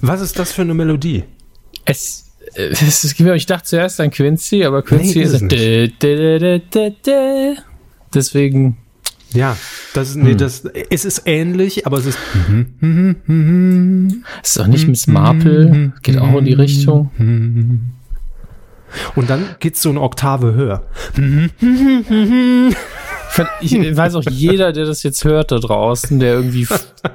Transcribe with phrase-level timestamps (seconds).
[0.00, 1.24] Was ist das für eine Melodie?
[1.84, 5.52] Es, ich dachte zuerst an Quincy, aber Quincy Nee, ist ist
[8.14, 8.76] deswegen
[9.32, 9.56] Ja,
[9.92, 12.18] das ist, nee, das, es ist ähnlich, aber es ist,
[14.42, 17.10] es ist auch nicht Miss Marple, geht auch in die Richtung.
[19.16, 20.86] und dann geht's so eine Oktave höher.
[23.60, 26.66] Ich weiß auch jeder, der das jetzt hört da draußen, der irgendwie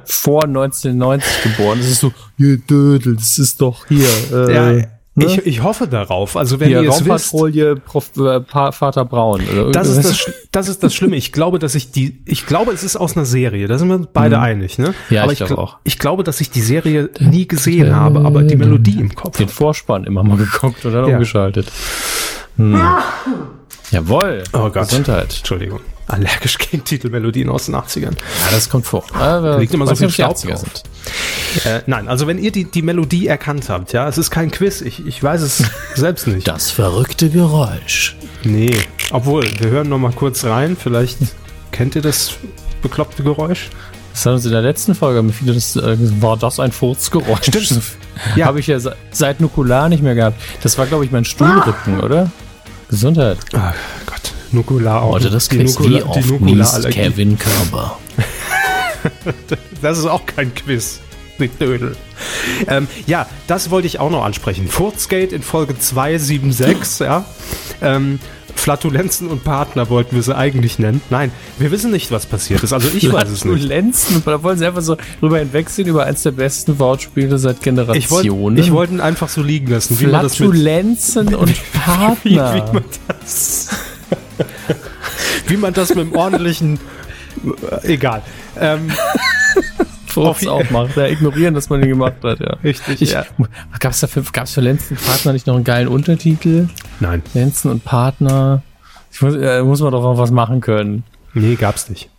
[0.06, 4.08] vor 1990 geboren ist, ist so, Dödel, das ist doch hier.
[4.32, 4.90] Äh, Ja, ne?
[5.16, 6.36] ich, ich hoffe darauf.
[6.38, 9.42] Also wenn hier ihr es wisst, Raumpatrouille, Prof, äh, pa Vater Braun.
[9.48, 11.16] Oder das ist das, das ist das Schlimme.
[11.18, 13.68] Ich glaube, dass ich die, ich glaube, es ist aus einer Serie.
[13.68, 14.90] Da sind wir beide einig, ne?
[14.90, 15.16] Mhm.
[15.16, 15.78] Ja, aber ich glaube gl- auch.
[15.84, 19.38] Ich glaube, dass ich die Serie nie gesehen habe, aber die Melodie im Kopf.
[19.38, 21.14] den Vorspann immer mal geguckt und dann Ja.
[21.16, 21.72] umgeschaltet.
[22.58, 22.80] Hm.
[23.92, 24.44] Jawohl.
[24.54, 24.90] Oh Gott.
[24.90, 25.36] Gesundheit.
[25.38, 25.80] Entschuldigung.
[26.08, 28.12] Allergisch gegen Titelmelodien aus den 80ern.
[28.12, 29.04] Ja, das kommt vor.
[29.14, 30.60] Aber Liegt immer so viel Staub 80er drauf.
[30.60, 30.84] sind.
[31.66, 34.82] Äh, nein, also wenn ihr die, die Melodie erkannt habt, ja, es ist kein Quiz,
[34.82, 35.64] ich, ich weiß es
[35.96, 36.48] selbst nicht.
[36.48, 38.16] Das verrückte Geräusch.
[38.44, 38.76] Nee,
[39.12, 41.18] obwohl, wir hören noch mal kurz rein, vielleicht
[41.72, 42.32] kennt ihr das
[42.82, 43.70] bekloppte Geräusch?
[44.14, 47.46] Das haben uns in der letzten Folge mit das äh, war das ein Furzgeräusch.
[47.48, 47.82] Stimmt.
[48.36, 48.46] Ja.
[48.46, 50.40] Habe ich ja se- seit Nukular nicht mehr gehabt.
[50.62, 52.30] Das war, glaube ich, mein Stuhlrücken, oder?
[52.94, 53.38] Gesundheit.
[53.54, 53.74] Ah,
[54.06, 55.14] Gott, Nukular auch.
[55.14, 55.78] Heute das Die Quiz.
[55.78, 56.90] Nukula- Wie oft niest.
[56.92, 57.98] Kevin Körber?
[59.82, 61.00] Das ist auch kein Quiz.
[61.60, 61.98] Dödel.
[62.68, 64.70] Ähm, ja, das wollte ich auch noch ansprechen.
[64.70, 67.26] Furzgate in Folge 276, ja.
[67.82, 68.20] Ähm,
[68.56, 71.02] Flatulenzen und Partner wollten wir sie eigentlich nennen.
[71.10, 72.74] Nein, wir wissen nicht, was passiert ist.
[72.74, 73.60] Also ich weiß es nicht.
[73.60, 74.24] Flatulenzen.
[74.26, 78.58] Da wollen sie einfach so drüber hinwegsehen über eins der besten Wortspiele seit Generationen.
[78.58, 80.00] ich wollte ihn einfach so liegen lassen.
[80.00, 82.74] Wie man das mit, Flatulenzen und wie, wie, Partner.
[82.74, 82.86] man
[83.20, 83.70] das,
[85.48, 86.80] wie man das mit einem ordentlichen,
[87.84, 88.22] egal.
[88.60, 88.92] Ähm,
[90.14, 90.96] Furz auch macht.
[90.96, 92.58] Ja, ignorieren, dass man ihn gemacht hat, ja.
[92.64, 93.26] Richtig, Ich, ja.
[93.80, 96.68] Gab's da für, gab's für Lenzen und Partner nicht noch einen geilen Untertitel?
[97.00, 98.64] nein, Lenzen und Partner.
[99.12, 101.04] Ich muss, äh, muss man doch auch was machen können.
[101.34, 102.10] nee, gab's nicht.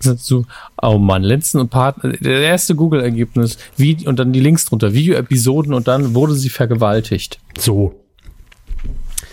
[0.00, 0.44] So,
[0.80, 2.12] oh Mann, Lenzen und Partner.
[2.12, 3.58] Der erste Google-Ergebnis.
[4.04, 4.92] Und dann die Links drunter.
[4.92, 7.40] Video-Episoden und dann wurde sie vergewaltigt.
[7.58, 7.94] So.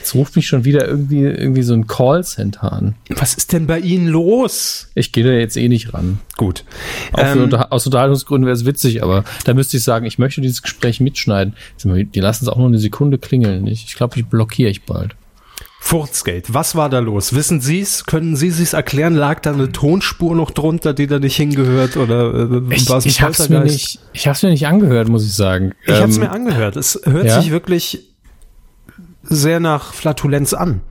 [0.04, 2.96] Jetzt ruft mich schon wieder irgendwie, irgendwie so ein Callcenter an.
[3.08, 4.90] Was ist denn bei Ihnen los?
[4.96, 6.20] Ich gehe da jetzt eh nicht ran.
[6.36, 6.66] Gut.
[7.18, 10.62] Ähm, Unter aus Unterhaltungsgründen wäre es witzig, aber da müsste ich sagen, ich möchte dieses
[10.62, 11.54] Gespräch mitschneiden.
[11.86, 13.66] Die lassen es auch nur eine Sekunde klingeln.
[13.66, 15.16] Ich, ich glaube, ich blockiere ich bald.
[15.80, 17.34] Furzgate, was war da los?
[17.34, 18.06] Wissen Sie es?
[18.06, 19.16] Können Sie sich's erklären?
[19.16, 21.96] Lag da eine Tonspur noch drunter, die da nicht hingehört?
[21.96, 24.68] Oder äh, Ich, war es ein ich habe es mir nicht, ich hab's mir nicht
[24.68, 25.72] angehört, muss ich sagen.
[25.86, 26.76] Ich habe es Ähm, mir angehört.
[26.76, 27.40] Es hört ja?
[27.40, 28.13] sich wirklich
[29.24, 30.82] sehr nach Flatulenz an.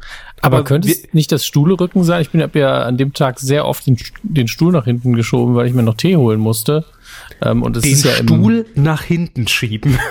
[0.41, 2.22] aber könnte wir- es nicht das Stuhlrücken sein?
[2.22, 5.54] Ich bin hab ja an dem Tag sehr oft den, den Stuhl nach hinten geschoben,
[5.54, 6.84] weil ich mir noch Tee holen musste.
[7.41, 9.98] Ähm, und es den ist ja Stuhl nach hinten schieben.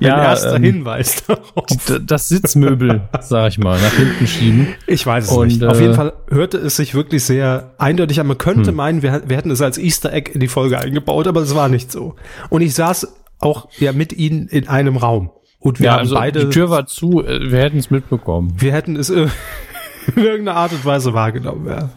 [0.00, 1.64] Ja, erster ähm, Hinweis darauf.
[2.04, 4.74] das Sitzmöbel, sag ich mal, nach hinten schieben.
[4.88, 5.62] Ich weiß es Und, nicht.
[5.62, 8.26] Auf äh, jeden Fall hörte es sich wirklich sehr eindeutig an.
[8.26, 8.74] Man könnte Hm.
[8.74, 11.68] meinen, wir, wir hätten es als Easter Egg in die Folge eingebaut, aber es war
[11.68, 12.16] nicht so.
[12.50, 13.06] Und ich saß
[13.38, 15.30] auch ja mit ihnen in einem Raum.
[15.58, 18.54] Und wir Ja, haben also beide, die Tür war zu, äh, wir hätten es mitbekommen.
[18.58, 19.30] wir hätten es in
[20.16, 21.66] irgendeiner Art und Weise wahrgenommen.
[21.66, 21.90] Ja,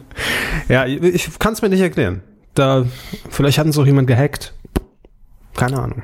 [0.68, 2.22] ja ich kann es mir nicht erklären.
[2.54, 2.86] Da,
[3.28, 4.54] vielleicht hat uns auch jemand gehackt.
[5.56, 6.02] Keine Ahnung.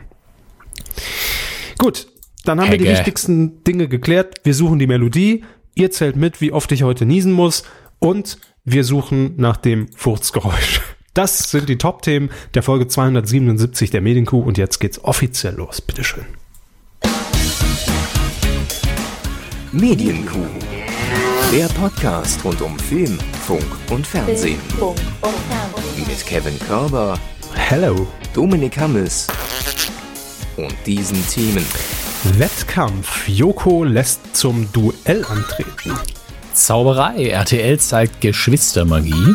[1.78, 2.06] Gut,
[2.44, 2.98] dann haben wir die Hacke.
[2.98, 4.40] wichtigsten Dinge geklärt.
[4.44, 5.44] Wir suchen die Melodie.
[5.74, 7.64] Ihr zählt mit, wie oft ich heute niesen muss.
[7.98, 10.80] Und wir suchen nach dem Furzgeräusch.
[11.14, 14.40] Das sind die Top-Themen der Folge 277 der Medienkuh.
[14.40, 15.80] Und jetzt geht's offiziell los.
[15.80, 16.24] Bitteschön.
[19.78, 20.46] Medienkuh.
[21.52, 24.58] Der Podcast rund um Film, Funk und Fernsehen.
[24.78, 26.08] Funk und Fernsehen.
[26.08, 27.18] Mit Kevin Körber,
[27.52, 28.06] Hello.
[28.32, 29.26] Dominik Hammes
[30.56, 31.64] und diesen Themen.
[32.38, 33.28] Wettkampf.
[33.28, 35.92] Joko lässt zum Duell antreten.
[36.54, 37.28] Zauberei.
[37.28, 39.34] RTL zeigt Geschwistermagie.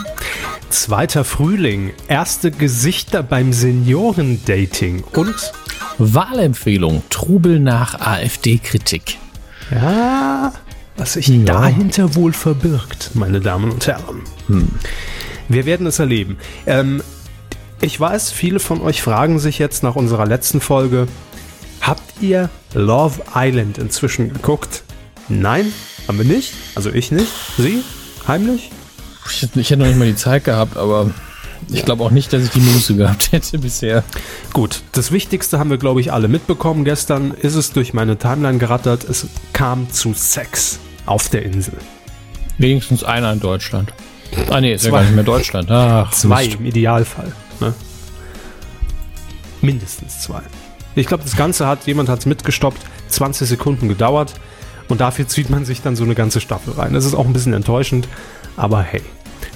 [0.69, 1.93] Zweiter Frühling.
[2.07, 5.03] Erste Gesichter beim Seniorendating.
[5.13, 5.53] Und
[5.99, 7.03] Wahlempfehlung.
[7.11, 9.19] Trubel nach AfD-Kritik.
[9.71, 10.51] Ja,
[10.97, 11.45] was sich Ja.
[11.45, 14.21] dahinter wohl verbirgt, meine Damen und Herren.
[15.47, 16.37] Wir werden es erleben.
[16.65, 17.01] Ähm,
[17.81, 21.07] ich weiß, viele von euch fragen sich jetzt nach unserer letzten Folge,
[21.81, 24.83] habt ihr Love Island inzwischen geguckt?
[25.29, 25.71] Nein,
[26.07, 26.53] haben wir nicht.
[26.75, 27.31] Also ich nicht.
[27.57, 27.81] Sie?
[28.27, 28.71] Heimlich?
[29.29, 31.11] Ich, hätte- ich hätte noch nicht mal die Zeit gehabt, aber
[31.69, 34.03] ich glaube auch nicht, dass ich die Muße gehabt hätte bisher.
[34.53, 36.85] Gut, das Wichtigste haben wir, glaube ich, alle mitbekommen.
[36.85, 39.03] Gestern ist es durch meine Timeline gerattert.
[39.03, 41.73] Es kam zu Sex auf der Insel.
[42.57, 43.93] Wenigstens einer in Deutschland.
[44.49, 44.97] Ah nee, ist ja Zwei.
[44.97, 45.71] gar nicht mehr Deutschland.
[45.71, 46.59] Ach, Zwei Mist.
[46.59, 47.31] im Idealfall.
[47.59, 47.73] Ne?
[49.61, 50.41] Mindestens zwei.
[50.95, 54.33] Ich glaube, das Ganze hat, jemand hat es mitgestoppt, 20 Sekunden gedauert
[54.89, 56.93] und dafür zieht man sich dann so eine ganze Staffel rein.
[56.93, 58.07] Das ist auch ein bisschen enttäuschend,
[58.57, 59.01] aber hey.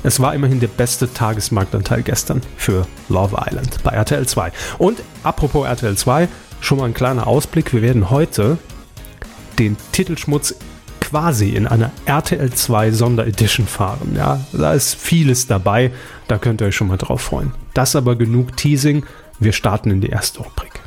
[0.03, 4.51] Es war immerhin der beste Tagesmarktanteil gestern für Love Island bei RTL 2.
[4.77, 6.27] Und apropos RTL 2,
[6.59, 7.73] schon mal ein kleiner Ausblick.
[7.73, 8.57] Wir werden heute
[9.59, 10.55] den Titelschmutz
[10.99, 14.15] quasi in einer RTL 2 Sonderedition fahren.
[14.15, 15.91] Ja, da ist vieles dabei,
[16.27, 17.53] da könnt ihr euch schon mal drauf freuen.
[17.73, 19.05] Das aber genug Teasing.
[19.39, 20.79] Wir starten in die erste Rubrik.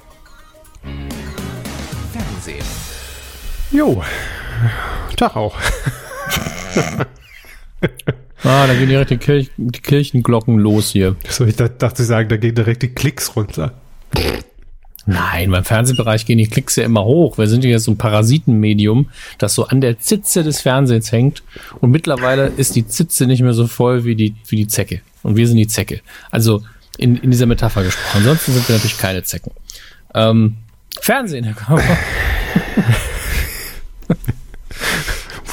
[2.13, 2.65] Fernsehen.
[3.71, 4.03] Jo,
[5.19, 5.57] Tag auch.
[8.45, 11.17] Ah, da gehen direkt die, Kirch die Kirchenglocken los hier.
[11.29, 13.73] So, ich dachte, dachte sagen, da gehen direkt die Klicks runter.
[15.07, 17.39] Nein, beim Fernsehbereich gehen die Klicks ja immer hoch.
[17.39, 19.09] Wir sind ja jetzt so ein Parasitenmedium,
[19.39, 21.43] das so an der Zitze des Fernsehens hängt.
[21.81, 25.01] Und mittlerweile ist die Zitze nicht mehr so voll wie die, wie die Zecke.
[25.23, 26.01] Und wir sind die Zecke.
[26.31, 26.63] Also
[26.99, 28.19] in, in dieser Metapher gesprochen.
[28.19, 29.53] Ansonsten sind wir natürlich keine Zecken.
[30.15, 30.57] Ähm,
[31.01, 31.99] Fernsehen, Herr Körper.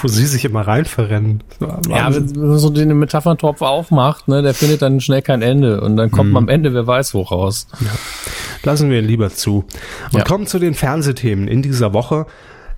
[0.06, 1.44] Wo sie sich immer rein verrennen.
[1.60, 5.82] Ja, wenn man so den Metaphertopf aufmacht, ne, der findet dann schnell kein Ende.
[5.82, 7.68] Und dann kommt man am Ende, wer weiß wo raus.
[8.64, 9.66] Lassen wir ihn lieber zu.
[10.12, 10.24] Und Ja.
[10.24, 12.26] kommen zu den Fernsehthemen in dieser Woche.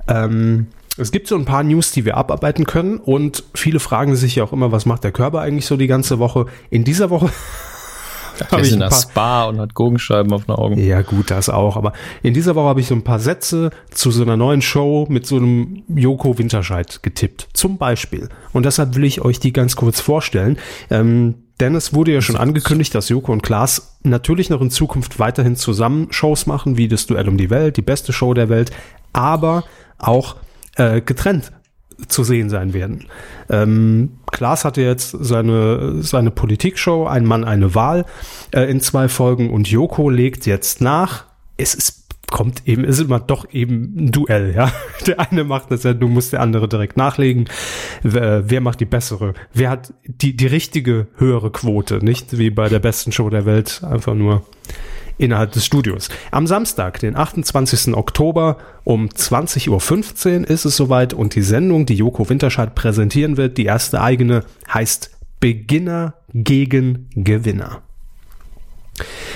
[0.07, 4.35] Ähm, es gibt so ein paar News, die wir abarbeiten können und viele fragen sich
[4.37, 6.47] ja auch immer, was macht der Körper eigentlich so die ganze Woche?
[6.69, 7.29] In dieser Woche
[8.51, 10.77] habe ich in ein der paar, Spa und hat Gurkenscheiben auf den Augen.
[10.77, 11.93] ja gut, das auch, aber
[12.23, 15.25] in dieser Woche habe ich so ein paar Sätze zu so einer neuen Show mit
[15.25, 18.29] so einem Joko Winterscheid getippt, zum Beispiel.
[18.53, 20.57] Und deshalb will ich euch die ganz kurz vorstellen.
[20.89, 25.17] Ähm, denn es wurde ja schon angekündigt, dass Joko und Klaas natürlich noch in Zukunft
[25.19, 28.71] weiterhin zusammen Shows machen, wie das Duell um die Welt, die beste Show der Welt,
[29.11, 29.63] aber
[29.97, 30.35] auch
[30.75, 31.51] äh, getrennt
[32.07, 33.05] zu sehen sein werden.
[33.49, 38.05] Ähm, Klaas hatte jetzt seine, seine Politikshow, Ein Mann, eine Wahl,
[38.51, 41.25] äh, in zwei Folgen und Joko legt jetzt nach.
[41.57, 44.71] Es ist kommt eben, ist immer doch eben ein Duell, ja.
[45.07, 47.45] Der eine macht das, du musst der andere direkt nachlegen.
[48.03, 49.33] Wer, wer macht die bessere?
[49.53, 52.03] Wer hat die, die richtige höhere Quote?
[52.03, 54.45] Nicht wie bei der besten Show der Welt, einfach nur
[55.17, 56.09] innerhalb des Studios.
[56.31, 57.95] Am Samstag, den 28.
[57.95, 63.57] Oktober um 20.15 Uhr ist es soweit und die Sendung, die Joko Winterscheid präsentieren wird,
[63.57, 64.43] die erste eigene,
[64.73, 67.81] heißt Beginner gegen Gewinner.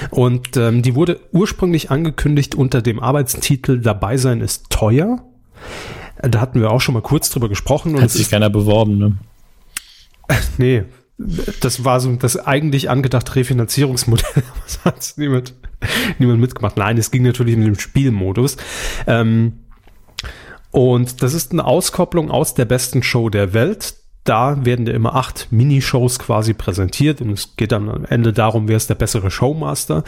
[0.09, 5.23] Und ähm, die wurde ursprünglich angekündigt unter dem Arbeitstitel Dabei sein ist teuer.
[6.21, 7.95] Da hatten wir auch schon mal kurz drüber gesprochen.
[7.95, 9.17] Und Hat sich keiner beworben, ne?
[10.57, 10.83] nee,
[11.61, 14.43] das war so das eigentlich angedachte Refinanzierungsmodell.
[14.65, 15.53] Das hat niemand,
[16.17, 16.77] niemand mitgemacht.
[16.77, 18.57] Nein, es ging natürlich mit dem Spielmodus.
[19.05, 19.53] Ähm,
[20.71, 23.95] und das ist eine Auskopplung aus der besten Show der Welt.
[24.23, 28.67] Da werden ja immer acht Minishows quasi präsentiert und es geht dann am Ende darum,
[28.67, 30.03] wer ist der bessere Showmaster.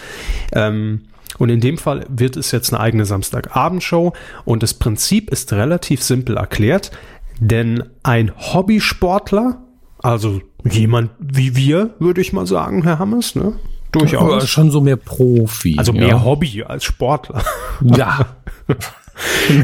[0.53, 1.01] Ähm,
[1.39, 4.13] und in dem Fall wird es jetzt eine eigene Samstagabendshow
[4.45, 6.91] und das Prinzip ist relativ simpel erklärt,
[7.39, 9.62] denn ein Hobbysportler,
[10.03, 13.53] also jemand wie wir, würde ich mal sagen, Herr Hammers, ne?
[13.95, 14.49] Aber Durchaus.
[14.49, 15.75] schon so mehr Profi.
[15.77, 16.23] Also mehr ja.
[16.23, 17.43] Hobby als Sportler.
[17.81, 18.37] Ja.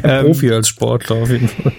[0.04, 1.72] Mehr Profi als Sportler auf jeden Fall.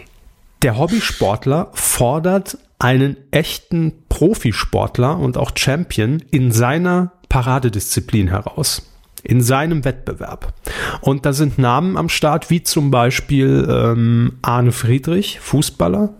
[0.63, 8.91] Der Hobbysportler fordert einen echten Profisportler und auch Champion in seiner Paradedisziplin heraus.
[9.23, 10.55] In seinem Wettbewerb.
[11.03, 16.15] Und da sind Namen am Start, wie zum Beispiel ähm, Arne Friedrich, Fußballer,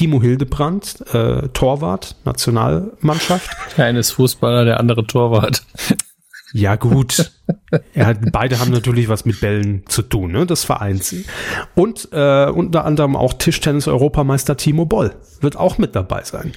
[0.00, 3.50] Timo Hildebrand, äh, Torwart, Nationalmannschaft.
[3.76, 5.62] Der eine ist Fußballer, der andere Torwart.
[6.52, 7.32] Ja, gut.
[7.92, 10.46] Er hat, beide haben natürlich was mit Bällen zu tun, ne?
[10.46, 11.24] Das vereint sie.
[11.74, 16.52] Und äh, unter anderem auch Tischtennis-Europameister Timo Boll wird auch mit dabei sein.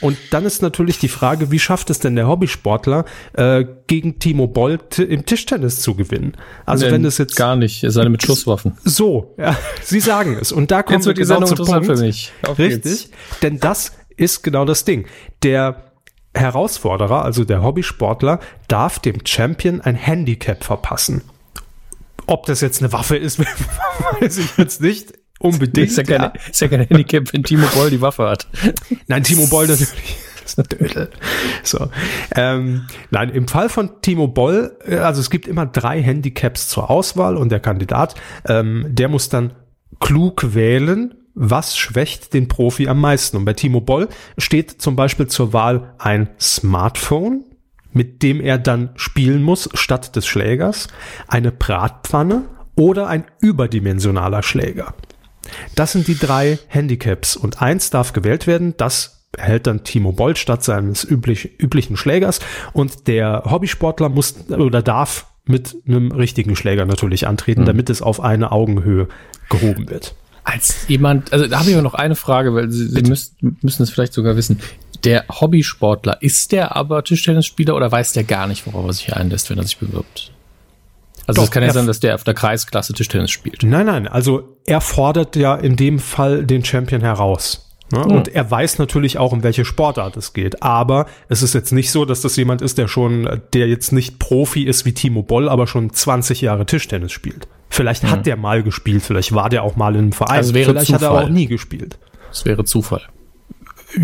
[0.00, 3.04] Und dann ist natürlich die Frage, wie schafft es denn der Hobbysportler,
[3.34, 6.32] äh, gegen Timo Boll im Tischtennis zu gewinnen?
[6.66, 8.76] Also Denn wenn das jetzt Gar nicht, es sei mit Schusswaffen.
[8.84, 10.52] so, ja, Sie sagen es.
[10.52, 11.86] Und da kommen Jetzt wir wird die genau Sendung zum Punkt.
[11.86, 12.32] für mich.
[12.46, 13.10] Auf Richtig, geht's.
[13.42, 15.06] denn das ist genau das Ding.
[15.42, 15.89] Der
[16.34, 21.22] Herausforderer, also der Hobbysportler, darf dem Champion ein Handicap verpassen.
[22.26, 23.38] Ob das jetzt eine Waffe ist,
[24.20, 25.88] weiß ich jetzt nicht unbedingt.
[25.88, 28.46] Ist ja, keine, ist ja kein Handicap, wenn Timo Boll die Waffe hat.
[29.08, 30.18] Nein, Timo Boll natürlich.
[30.42, 31.10] Das ist Dödel.
[31.62, 31.90] So.
[32.34, 36.90] Ähm, nein, im Fall von Timo Boll, äh, also es gibt immer drei Handicaps zur
[36.90, 38.14] Auswahl und der Kandidat,
[38.46, 39.52] ähm, der muss dann
[40.00, 43.36] klug wählen, was schwächt den Profi am meisten.
[43.36, 44.08] Und bei Timo Boll
[44.38, 47.44] steht zum Beispiel zur Wahl ein Smartphone,
[47.92, 50.88] mit dem er dann spielen muss statt des Schlägers,
[51.28, 52.44] eine Bratpfanne
[52.76, 54.94] oder ein überdimensionaler Schläger.
[55.74, 60.36] Das sind die drei Handicaps und eins darf gewählt werden, das erhält dann Timo Boll
[60.36, 62.40] statt seines üblich, üblichen Schlägers
[62.72, 67.66] und der Hobbysportler muss oder darf mit einem richtigen Schläger natürlich antreten, mhm.
[67.66, 69.08] damit es auf eine Augenhöhe
[69.48, 70.14] gehoben wird.
[70.52, 73.82] Als jemand, also da habe ich aber noch eine Frage, weil Sie, Sie müssen, müssen
[73.82, 74.60] es vielleicht sogar wissen.
[75.04, 79.48] Der Hobbysportler, ist der aber Tischtennisspieler oder weiß der gar nicht, worauf er sich einlässt,
[79.50, 80.32] wenn er sich bewirbt?
[81.26, 83.62] Also es kann ja sein, dass der auf der Kreisklasse Tischtennis spielt.
[83.62, 87.70] Nein, nein, also er fordert ja in dem Fall den Champion heraus.
[87.92, 88.00] Ne?
[88.00, 88.10] Mhm.
[88.10, 90.62] Und er weiß natürlich auch, um welche Sportart es geht.
[90.62, 94.18] Aber es ist jetzt nicht so, dass das jemand ist, der schon, der jetzt nicht
[94.18, 97.46] Profi ist wie Timo Boll, aber schon 20 Jahre Tischtennis spielt.
[97.70, 98.10] Vielleicht mhm.
[98.10, 100.88] hat der mal gespielt, vielleicht war der auch mal in einem Verein, also wäre vielleicht
[100.88, 101.08] Zufall.
[101.08, 101.98] hat er auch nie gespielt.
[102.28, 103.02] Das wäre Zufall.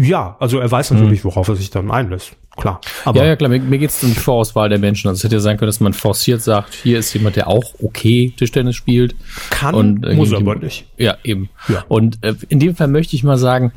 [0.00, 1.28] Ja, also er weiß natürlich, mhm.
[1.28, 2.32] worauf er sich dann einlässt.
[2.56, 2.80] Klar.
[3.04, 3.50] Aber ja, ja, klar.
[3.50, 5.08] Mir, mir geht es um die Vorauswahl der Menschen.
[5.08, 7.74] Also es hätte ja sein können, dass man forciert sagt, hier ist jemand, der auch
[7.82, 9.14] okay Tischtennis spielt.
[9.50, 10.86] Kann, und, äh, muss aber nicht.
[10.96, 11.50] Ja, eben.
[11.68, 11.84] Ja.
[11.88, 13.72] Und äh, in dem Fall möchte ich mal sagen,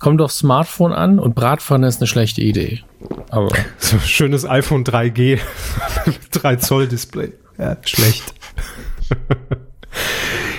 [0.00, 2.80] kommt auf Smartphone an und Bratpfanne ist eine schlechte Idee.
[3.28, 5.38] Aber so schönes iPhone 3G,
[6.32, 7.32] 3 Zoll Display.
[7.58, 8.34] Ja, schlecht.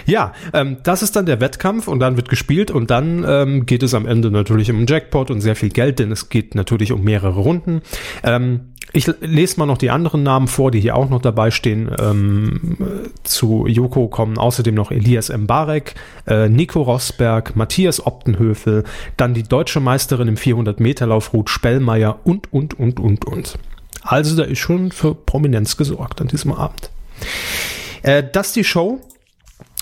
[0.06, 3.84] Ja, ähm, das ist dann der Wettkampf und dann wird gespielt und dann ähm, geht
[3.84, 7.04] es am Ende natürlich um Jackpot und sehr viel Geld, denn es geht natürlich um
[7.04, 7.82] mehrere Runden.
[8.24, 11.90] Ähm, ich lese mal noch die anderen Namen vor, die hier auch noch dabei stehen.
[12.00, 12.78] Ähm,
[13.24, 15.96] zu Joko kommen außerdem noch Elias Mbarek,
[16.28, 18.84] äh, Nico Rosberg, Matthias Optenhöfel,
[19.18, 23.58] dann die deutsche Meisterin im 400-Meter-Lauf Ruth Spellmeier und, und, und, und, und.
[24.04, 26.92] Also da ist schon für Prominenz gesorgt an diesem Abend.
[28.04, 29.02] Äh, das ist die Show.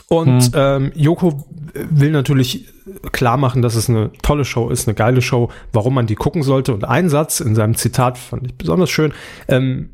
[0.07, 0.51] Und hm.
[0.55, 2.67] ähm, Joko will natürlich
[3.11, 6.43] klar machen, dass es eine tolle Show ist, eine geile Show, warum man die gucken
[6.43, 6.73] sollte.
[6.73, 9.13] Und ein Satz in seinem Zitat fand ich besonders schön.
[9.47, 9.91] Ähm,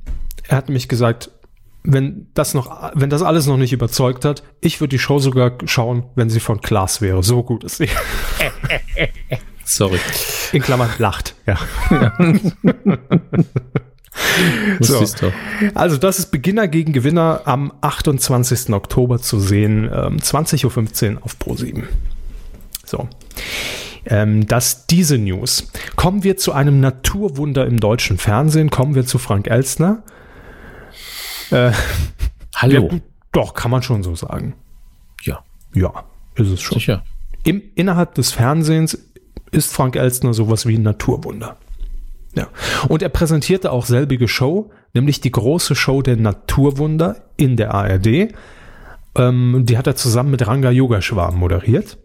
[0.48, 1.32] er hat nämlich gesagt,
[1.84, 5.54] wenn das noch, wenn das alles noch nicht überzeugt hat, ich würde die Show sogar
[5.66, 7.24] schauen, wenn sie von Klaas wäre.
[7.24, 7.90] So gut ist sie.
[9.64, 10.00] Sorry.
[10.52, 11.58] In Klammern lacht, ja.
[14.80, 15.04] so.
[15.74, 18.74] Also das ist Beginner gegen Gewinner am 28.
[18.74, 21.84] Oktober zu sehen, ähm, 20.15 Uhr auf Pro7.
[22.86, 23.08] So.
[24.06, 25.72] Ähm, das diese News.
[25.96, 28.70] Kommen wir zu einem Naturwunder im deutschen Fernsehen.
[28.70, 30.04] Kommen wir zu Frank Elstner.
[31.52, 31.72] Äh,
[32.56, 32.90] Hallo.
[32.92, 33.00] Ja,
[33.32, 34.56] doch, kann man schon so sagen.
[35.24, 35.44] Ja.
[35.74, 36.80] Ja, ist es schon.
[36.80, 37.04] Sicher.
[37.44, 38.98] Im, innerhalb des Fernsehens
[39.52, 41.58] ist Frank Elstner sowas wie ein Naturwunder.
[42.38, 42.48] Ja.
[42.88, 48.30] Und er präsentierte auch selbige Show, nämlich die große Show der Naturwunder in der ARD.
[49.16, 51.98] Ähm, die hat er zusammen mit Ranga Yogeshwar moderiert.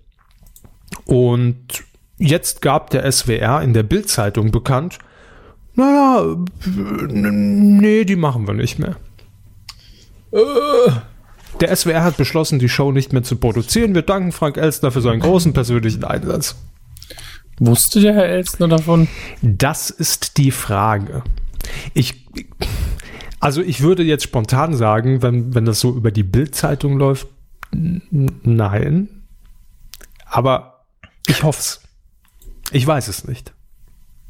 [1.04, 1.84] Und
[2.16, 4.98] jetzt gab der SWR in der Bildzeitung bekannt,
[5.74, 6.36] naja,
[7.10, 8.96] nee, die machen wir nicht mehr.
[11.60, 13.94] Der SWR hat beschlossen, die Show nicht mehr zu produzieren.
[13.94, 16.56] Wir danken Frank Elstner für seinen großen persönlichen Einsatz.
[17.58, 19.08] Wusste der Herr Elstner davon?
[19.42, 21.22] Das ist die Frage.
[21.94, 22.26] Ich,
[23.40, 27.28] also ich würde jetzt spontan sagen, wenn, wenn das so über die Bildzeitung läuft,
[27.70, 29.08] nein.
[30.26, 30.84] Aber
[31.26, 31.80] ich hoffe es.
[32.72, 33.54] Ich weiß es nicht.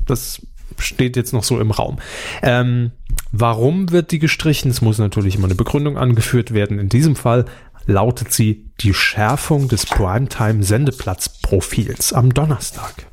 [0.07, 0.47] Das
[0.79, 1.99] steht jetzt noch so im Raum.
[2.43, 2.91] Ähm,
[3.31, 4.71] warum wird die gestrichen?
[4.71, 6.79] Es muss natürlich immer eine Begründung angeführt werden.
[6.79, 7.47] In diesem Fall
[7.87, 13.07] lautet sie die Schärfung des Primetime-Sendeplatzprofils am Donnerstag.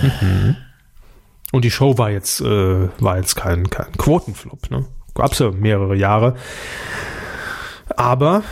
[0.00, 0.56] Mhm.
[1.52, 4.86] Und die Show war jetzt, äh, war jetzt kein, kein Quotenflop, ne?
[5.14, 6.34] Gab's ja mehrere Jahre.
[7.94, 8.42] Aber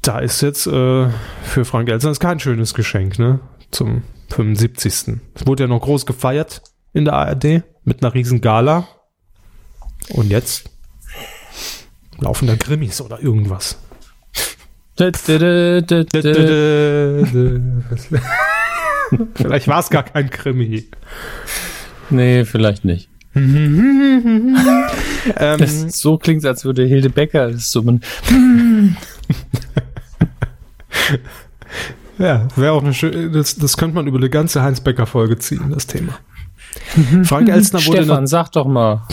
[0.00, 1.08] da ist jetzt äh,
[1.42, 3.40] für Frank Elsner kein schönes Geschenk, ne?
[3.70, 5.20] Zum 75.
[5.34, 6.62] Es wurde ja noch groß gefeiert
[6.94, 8.88] in der ARD mit einer riesen Gala.
[10.08, 10.70] Und jetzt
[12.18, 13.78] laufen da Grimmis oder irgendwas.
[19.34, 20.86] Vielleicht war es gar kein Krimi.
[22.10, 23.08] Nee, vielleicht nicht.
[23.34, 24.58] ähm,
[25.88, 28.02] so klingt es, als würde Hilde Becker das summen.
[32.18, 35.86] ja, wäre auch eine schöne, das, das könnte man über eine ganze Heinz-Becker-Folge ziehen, das
[35.86, 36.18] Thema.
[37.24, 39.06] Frank Elstner wurde Stefan, sag doch mal.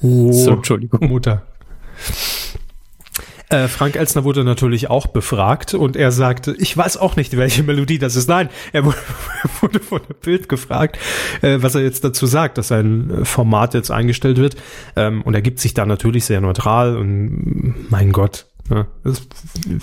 [0.00, 1.06] Oh, so, Entschuldigung.
[1.06, 1.42] Mutter.
[3.50, 7.64] Äh, Frank Elsner wurde natürlich auch befragt und er sagte, ich weiß auch nicht, welche
[7.64, 8.28] Melodie das ist.
[8.28, 8.84] Nein, er
[9.60, 10.98] wurde, von der Bild gefragt,
[11.42, 14.56] äh, was er jetzt dazu sagt, dass sein äh, Format jetzt eingestellt wird.
[14.94, 19.22] Ähm, und er gibt sich da natürlich sehr neutral und mein Gott, ja, das,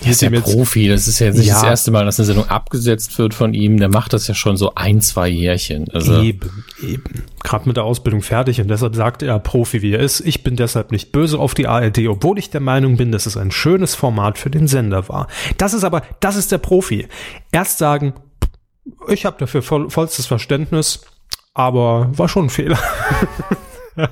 [0.02, 0.88] er ist ja Profi.
[0.88, 1.56] Das ist ja nicht ja.
[1.56, 3.78] das erste Mal, dass eine Sendung abgesetzt wird von ihm.
[3.78, 5.90] Der macht das ja schon so ein, zwei Jährchen.
[5.92, 7.24] Also eben, eben.
[7.44, 10.22] Gerade mit der Ausbildung fertig und deshalb sagt er Profi, wie er ist.
[10.22, 13.36] Ich bin deshalb nicht böse auf die ARD, obwohl ich der Meinung bin, dass es
[13.36, 15.28] ein schönes Format für den Sender war.
[15.58, 17.08] Das ist aber, das ist der Profi.
[17.52, 18.14] Erst sagen,
[19.10, 21.02] ich habe dafür voll, vollstes Verständnis,
[21.54, 22.80] aber war schon ein Fehler.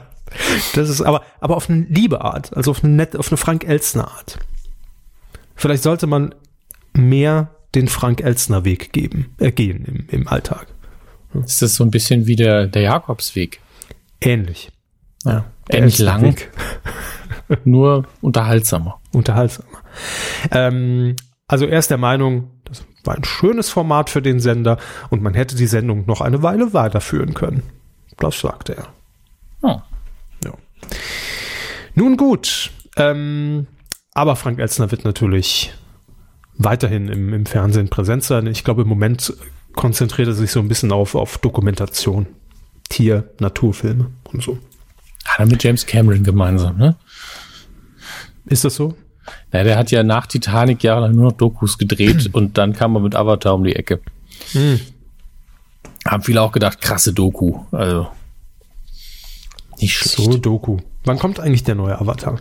[0.76, 3.64] das ist aber, aber auf eine liebe Art, also auf eine nette, auf eine Frank
[3.64, 4.38] Elstner Art.
[5.56, 6.36] Vielleicht sollte man
[6.94, 10.68] mehr den Frank Elstner Weg geben, äh, gehen im, im Alltag.
[11.34, 13.60] Ist das so ein bisschen wie der, der Jakobsweg?
[14.22, 14.72] Ähnlich.
[15.26, 15.46] Ja.
[15.70, 16.38] Ähnlich lang,
[17.66, 19.02] nur unterhaltsamer.
[19.12, 19.80] unterhaltsamer.
[20.52, 21.16] Ähm,
[21.48, 24.78] also er ist der Meinung, das war ein schönes Format für den Sender
[25.10, 27.64] und man hätte die Sendung noch eine Weile weiterführen können.
[28.18, 28.88] Das sagte er.
[29.62, 29.82] Oh.
[30.44, 30.54] Ja.
[31.96, 33.68] Nun gut, ähm,
[34.16, 35.74] aber Frank Elstner wird natürlich
[36.58, 38.48] weiterhin im, im Fernsehen präsent sein.
[38.48, 39.34] Ich glaube, im Moment
[39.74, 42.26] konzentriert er sich so ein bisschen auf, auf Dokumentation,
[42.90, 44.58] Tier, Naturfilme und so.
[45.26, 46.96] Hat er mit James Cameron gemeinsam, ne?
[48.46, 48.96] Ist das so?
[49.52, 53.02] Ja, der hat ja nach Titanic jahrelang nur noch Dokus gedreht und dann kam er
[53.02, 54.00] mit Avatar um die Ecke.
[54.54, 54.80] Hm.
[56.08, 57.66] Haben viele auch gedacht, krasse Doku.
[57.72, 58.08] Also
[59.80, 60.16] nicht schlecht.
[60.16, 60.78] So, Doku.
[61.04, 62.40] Wann kommt eigentlich der neue Avatar?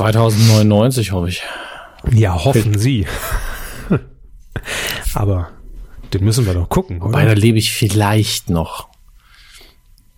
[0.00, 1.42] 2099, hoffe ich.
[2.10, 3.06] Ja, hoffen Sie.
[5.14, 5.50] Aber
[6.14, 7.34] den müssen wir doch gucken, oder?
[7.34, 8.88] lebe ich vielleicht noch.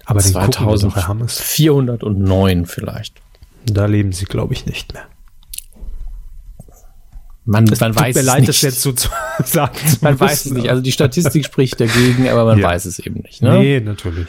[0.05, 1.41] Aber den gucken wir doch, 2000 Herr Hammes.
[1.41, 3.21] 409 vielleicht.
[3.67, 5.05] Da leben Sie, glaube ich, nicht mehr.
[7.45, 8.49] Man, man Tut weiß mir es leid, nicht.
[8.51, 9.09] das jetzt so zu
[9.45, 9.77] sagen.
[10.01, 10.69] man weiß es nicht.
[10.69, 12.69] Also die Statistik spricht dagegen, aber man Ja.
[12.69, 13.43] weiß es eben nicht.
[13.43, 13.59] Ne?
[13.59, 14.29] Nee, natürlich.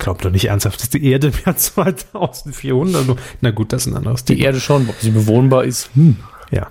[0.00, 3.92] Glaube doch nicht ernsthaft, dass die Erde im Jahr 2400 nur- Na gut, das ist
[3.92, 4.46] ein anderes Die Thema.
[4.46, 5.90] Erde schon, ob sie bewohnbar ist.
[5.94, 6.16] Hm.
[6.50, 6.66] Ja.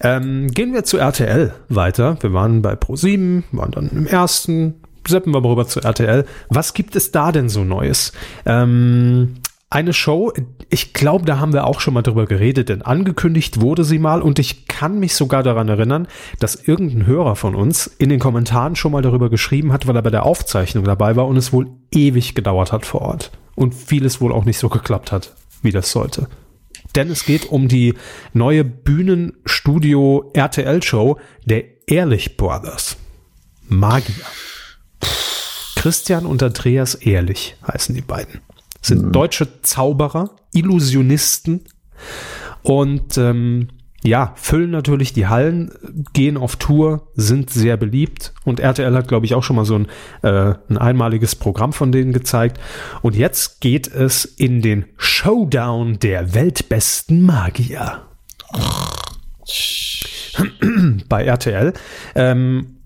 [0.00, 2.16] Ähm, gehen wir zu RTL weiter.
[2.20, 4.74] Wir waren bei Pro7, waren dann im ersten,
[5.06, 6.24] seppen wir mal rüber zu RTL.
[6.48, 8.12] Was gibt es da denn so Neues?
[8.46, 9.34] Ähm,
[9.70, 10.32] eine Show,
[10.68, 14.20] ich glaube, da haben wir auch schon mal drüber geredet, denn angekündigt wurde sie mal
[14.20, 16.08] und ich kann mich sogar daran erinnern,
[16.40, 20.02] dass irgendein Hörer von uns in den Kommentaren schon mal darüber geschrieben hat, weil er
[20.02, 24.20] bei der Aufzeichnung dabei war und es wohl ewig gedauert hat vor Ort und vieles
[24.20, 26.28] wohl auch nicht so geklappt hat, wie das sollte.
[26.96, 27.94] Denn es geht um die
[28.32, 32.96] neue Bühnenstudio RTL-Show der Ehrlich Brothers.
[33.68, 34.24] Magier.
[35.76, 38.40] Christian und Andreas Ehrlich heißen die beiden.
[38.80, 41.64] Sind deutsche Zauberer, Illusionisten
[42.62, 43.68] und ähm,
[44.02, 45.72] ja, füllen natürlich die Hallen,
[46.14, 49.74] gehen auf Tour, sind sehr beliebt und RTL hat, glaube ich, auch schon mal so
[49.74, 49.88] ein,
[50.22, 52.58] äh, ein einmaliges Programm von denen gezeigt.
[53.02, 58.02] Und jetzt geht es in den Showdown der weltbesten Magier.
[61.08, 61.74] Bei RTL.
[62.14, 62.76] Ähm,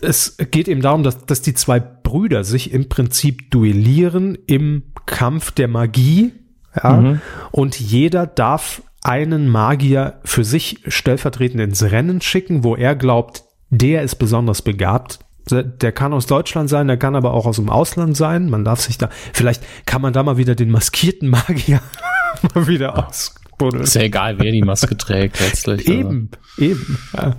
[0.00, 1.78] es geht eben darum, dass, dass die zwei
[2.12, 6.32] Brüder sich im Prinzip duellieren im Kampf der Magie.
[6.76, 7.16] Ja,
[7.52, 14.02] Und jeder darf einen Magier für sich stellvertretend ins Rennen schicken, wo er glaubt, der
[14.02, 15.20] ist besonders begabt.
[15.50, 18.50] Der kann aus Deutschland sein, der kann aber auch aus dem Ausland sein.
[18.50, 21.80] Man darf sich da, vielleicht kann man da mal wieder den maskierten Magier
[22.54, 23.84] mal wieder ausbuddeln.
[23.84, 25.88] Ist ja egal, wer die Maske trägt letztlich.
[25.88, 25.98] also.
[25.98, 26.98] Eben, eben.
[27.16, 27.36] Ja.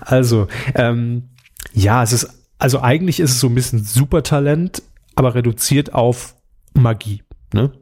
[0.00, 1.28] Also, ähm,
[1.74, 4.82] ja, es ist, also eigentlich ist es so ein bisschen Supertalent,
[5.16, 6.36] aber reduziert auf
[6.74, 7.22] Magie.
[7.52, 7.72] Ne?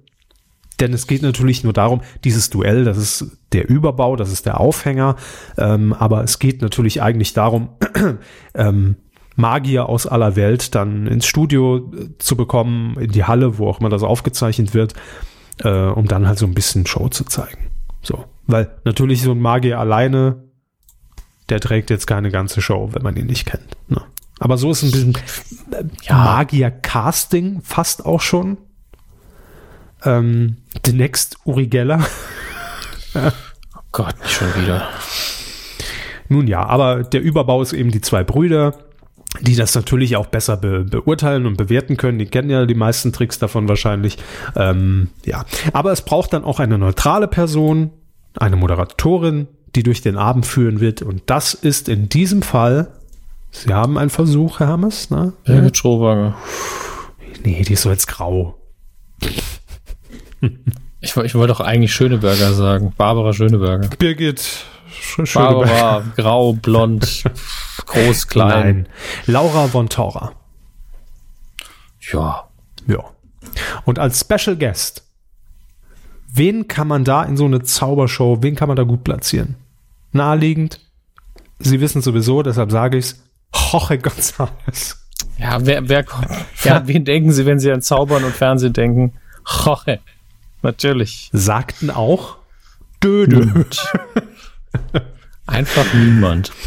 [0.81, 4.61] Denn es geht natürlich nur darum, dieses Duell, das ist der Überbau, das ist der
[4.61, 5.17] Aufhänger,
[5.57, 7.71] ähm, aber es geht natürlich eigentlich darum,
[8.55, 8.97] ähm,
[9.35, 13.81] Magier aus aller Welt dann ins Studio äh, zu bekommen, in die Halle, wo auch
[13.81, 14.95] immer das aufgezeichnet wird,
[15.59, 17.71] äh, um dann halt so ein bisschen Show zu zeigen.
[18.03, 20.45] So, weil natürlich so ein Magier alleine,
[21.49, 23.77] der trägt jetzt keine ganze Show, wenn man ihn nicht kennt.
[23.89, 24.03] Ne?
[24.39, 25.15] Aber so ist ein bisschen
[25.73, 28.59] äh, Magier-Casting fast auch schon.
[30.05, 32.05] Ähm, The Next Uri Geller.
[33.93, 34.89] Gott, nicht schon wieder.
[36.29, 38.75] Nun ja, aber der Überbau ist eben die zwei Brüder,
[39.41, 42.19] die das natürlich auch besser be beurteilen und bewerten können.
[42.19, 44.19] Die kennen ja die meisten Tricks davon wahrscheinlich.
[44.55, 47.91] Ähm, ja, aber es braucht dann auch eine neutrale Person,
[48.37, 51.03] eine Moderatorin, die durch den Abend führen wird.
[51.03, 52.89] Und das ist in diesem Fall,
[53.51, 55.33] Sie haben einen Versuch, Herr Hammes, ne?
[55.45, 56.37] Birgit Schrowager.
[57.45, 58.59] Nee, die ist so jetzt grau.
[61.01, 62.93] Ich, ich wollte doch eigentlich Schöneberger sagen.
[62.97, 63.89] Barbara Schöneberger.
[63.97, 65.67] Birgit Sch Schöneberger.
[65.67, 67.25] Barbara, grau, blond,
[67.87, 68.51] groß, klein.
[68.51, 68.89] Nein.
[69.27, 70.33] Laura von Tora.
[72.13, 72.49] Ja.
[72.87, 73.05] Ja.
[73.85, 75.05] Und als Special Guest,
[76.33, 79.57] wen kann man da in so eine Zaubershow, wen kann man da gut platzieren?
[80.13, 80.81] Naheliegend.
[81.59, 83.25] Sie wissen sowieso, deshalb sage ich's.
[83.55, 84.97] Jorge González.
[85.39, 86.29] Ja, wer, wer kommt?
[86.65, 89.13] Ja, wen denken Sie, wenn Sie an Zaubern und Fernsehen denken?
[89.65, 90.01] Jorge.
[90.63, 91.31] Natürlich.
[91.33, 92.39] Sagten auch
[93.03, 93.65] Dödö.
[95.47, 96.53] Einfach niemand.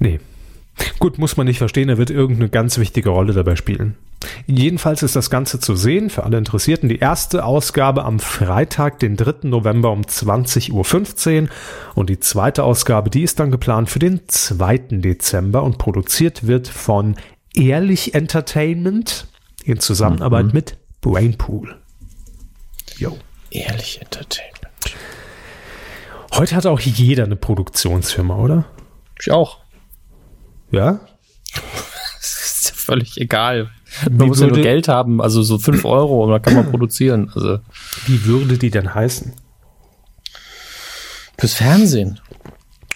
[0.00, 0.20] Nee.
[0.98, 3.96] Gut, muss man nicht verstehen, er wird irgendeine ganz wichtige Rolle dabei spielen.
[4.46, 6.88] Jedenfalls ist das Ganze zu sehen für alle Interessierten.
[6.88, 9.48] Die erste Ausgabe am Freitag, den 3.
[9.48, 11.48] November um 20.15 Uhr
[11.94, 14.78] und die zweite Ausgabe, die ist dann geplant für den 2.
[14.90, 17.16] Dezember und produziert wird von
[17.54, 19.26] Ehrlich Entertainment
[19.64, 20.52] in Zusammenarbeit Mhm.
[20.52, 21.76] mit Brainpool.
[22.96, 23.16] Jo.
[23.50, 24.54] Ehrlich Entertainment.
[26.34, 28.64] Heute hat auch jeder eine Produktionsfirma, oder?
[29.20, 29.58] Ich auch.
[30.70, 31.00] Ja?
[31.54, 33.70] Das ist ja völlig egal.
[34.04, 36.54] Wie Man muss ja nur würde- Geld haben, also so 5 Euro und dann kann
[36.54, 37.30] man produzieren.
[37.34, 37.58] Also
[38.06, 39.32] Wie würde die denn heißen?
[41.38, 42.18] fürs Fernsehen.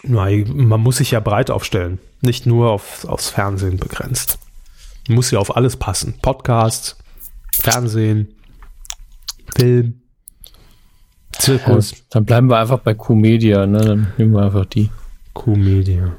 [0.02, 2.00] Nein, man muss sich ja breit aufstellen.
[2.22, 4.38] Nicht nur auf, aufs Fernsehen begrenzt.
[5.08, 6.14] Muss ja auf alles passen.
[6.20, 6.96] Podcast,
[7.60, 8.34] Fernsehen,
[9.56, 10.00] Film,
[11.38, 13.78] Zirkus, Dann bleiben wir einfach bei Q-Media, ne?
[13.84, 14.90] Dann nehmen wir einfach die.
[15.34, 16.12] Q-Media.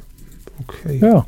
[0.61, 0.99] Okay.
[0.99, 1.25] Ja.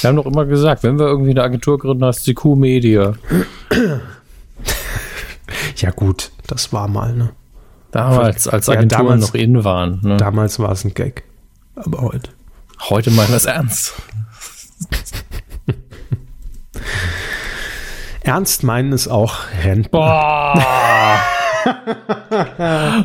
[0.00, 3.14] Wir haben doch immer gesagt, wenn wir irgendwie eine Agentur gründen, heißt sie Q-Media.
[5.76, 7.30] Ja gut, das war mal, ne?
[7.90, 10.00] Damals, als Ja, Agenturen damals- noch in waren.
[10.02, 10.16] Ne?
[10.16, 11.24] Damals war es ein Gag.
[11.76, 12.30] Aber heute.
[12.88, 13.94] Heute meinen wir es ernst.
[18.22, 19.34] Ernst meinen ist auch
[19.64, 19.90] Rentner.
[19.90, 21.20] Boah!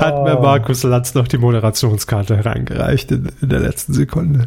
[0.00, 4.46] Hat mir Markus Lanz noch die Moderationskarte hereingereicht in, in der letzten Sekunde.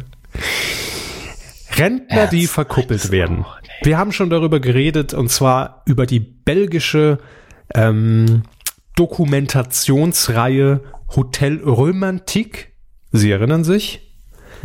[1.76, 3.44] Rentner, die verkuppelt werden.
[3.82, 7.18] Wir haben schon darüber geredet und zwar über die belgische
[7.74, 8.42] ähm,
[8.96, 10.80] Dokumentationsreihe
[11.16, 12.72] Hotel Romantik.
[13.12, 14.04] Sie erinnern sich?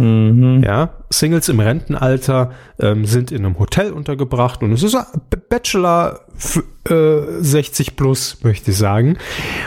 [0.02, 4.98] Ja, Singles im Rentenalter ähm, sind in einem Hotel untergebracht und es ist
[5.50, 6.22] Bachelor
[6.88, 9.18] äh, 60 plus, möchte ich sagen.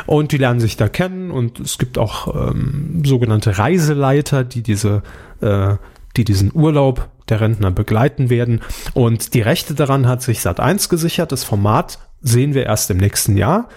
[0.06, 5.02] Und die lernen sich da kennen und es gibt auch ähm, sogenannte Reiseleiter, die diese,
[5.42, 5.74] äh,
[6.16, 8.60] die diesen Urlaub der Rentner begleiten werden.
[8.94, 11.32] Und die Rechte daran hat sich Sat1 gesichert.
[11.32, 13.68] Das Format sehen wir erst im nächsten Jahr.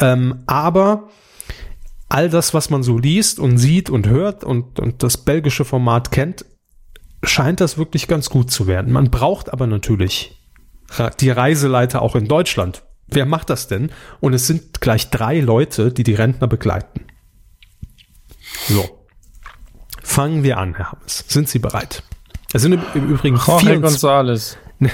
[0.00, 1.08] Ähm, aber
[2.08, 6.10] all das, was man so liest und sieht und hört und, und das belgische Format
[6.10, 6.44] kennt,
[7.22, 8.92] scheint das wirklich ganz gut zu werden.
[8.92, 10.38] Man braucht aber natürlich
[11.20, 12.82] die Reiseleiter auch in Deutschland.
[13.06, 13.90] Wer macht das denn?
[14.20, 17.06] Und es sind gleich drei Leute, die die Rentner begleiten.
[18.68, 19.01] So.
[20.12, 21.24] Fangen wir an, Herr Hammes.
[21.26, 22.02] Sind Sie bereit?
[22.52, 24.56] Es sind im, Übrigen Jorge 24, González.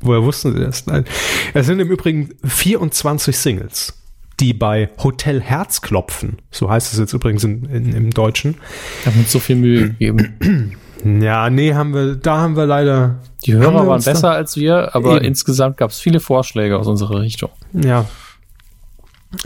[0.00, 0.86] Woher wussten Sie das?
[0.86, 1.04] Nein.
[1.52, 3.92] Es sind im Übrigen 24 Singles,
[4.40, 8.54] die bei Hotel Herzklopfen, so heißt es jetzt übrigens in, in, im Deutschen.
[9.02, 10.78] Wir haben uns so viel Mühe gegeben.
[11.04, 13.18] Ja, nee, haben wir, da haben wir leider.
[13.44, 15.24] Die Hörer waren uns da- besser als wir, aber Eben.
[15.24, 17.50] insgesamt gab es viele Vorschläge aus unserer Richtung.
[17.72, 18.06] Ja.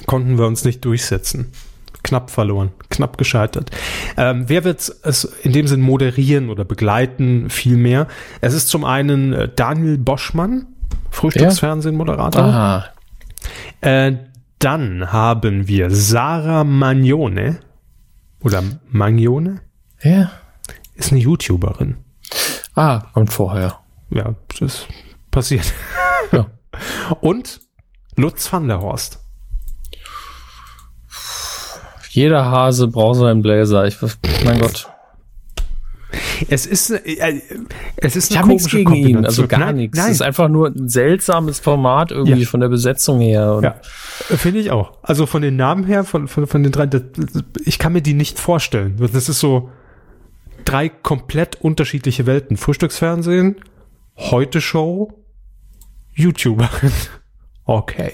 [0.04, 1.50] Konnten wir uns nicht durchsetzen.
[2.06, 3.72] Knapp verloren, knapp gescheitert.
[4.16, 7.50] Ähm, wer wird es in dem Sinn moderieren oder begleiten?
[7.50, 8.06] Vielmehr.
[8.40, 10.68] Es ist zum einen äh, Daniel Boschmann,
[11.10, 12.44] Frühstücksfernsehen-Moderator.
[12.44, 12.84] Aha.
[13.80, 14.12] Äh,
[14.60, 17.58] dann haben wir Sarah Magnone
[18.40, 19.62] oder Magnone
[20.00, 20.30] Ja.
[20.94, 21.96] ist eine YouTuberin.
[22.76, 23.80] Ah, kommt vorher.
[24.10, 24.86] Ja, das
[25.32, 25.72] passiert.
[26.30, 26.46] Ja.
[27.20, 27.60] Und
[28.14, 29.18] Lutz van der Horst.
[32.16, 33.86] Jeder Hase braucht seinen Bläser.
[33.86, 33.98] Ich,
[34.46, 34.88] mein Gott.
[36.48, 37.42] Es ist, äh,
[37.96, 39.98] es ist Ich habe nichts gegen ihn, also gar Nein, nichts.
[39.98, 42.48] Nein, Es ist einfach nur ein seltsames Format irgendwie Ja.
[42.48, 43.60] von der Besetzung her.
[43.62, 43.74] Ja,
[44.34, 44.94] finde ich auch.
[45.02, 47.02] Also von den Namen her, von, von, von den drei, das,
[47.66, 48.96] ich kann mir die nicht vorstellen.
[48.98, 49.68] Das ist so
[50.64, 52.56] drei komplett unterschiedliche Welten.
[52.56, 53.56] Frühstücksfernsehen,
[54.16, 55.12] Heute Show,
[56.14, 56.92] YouTuberin.
[57.68, 58.12] Okay.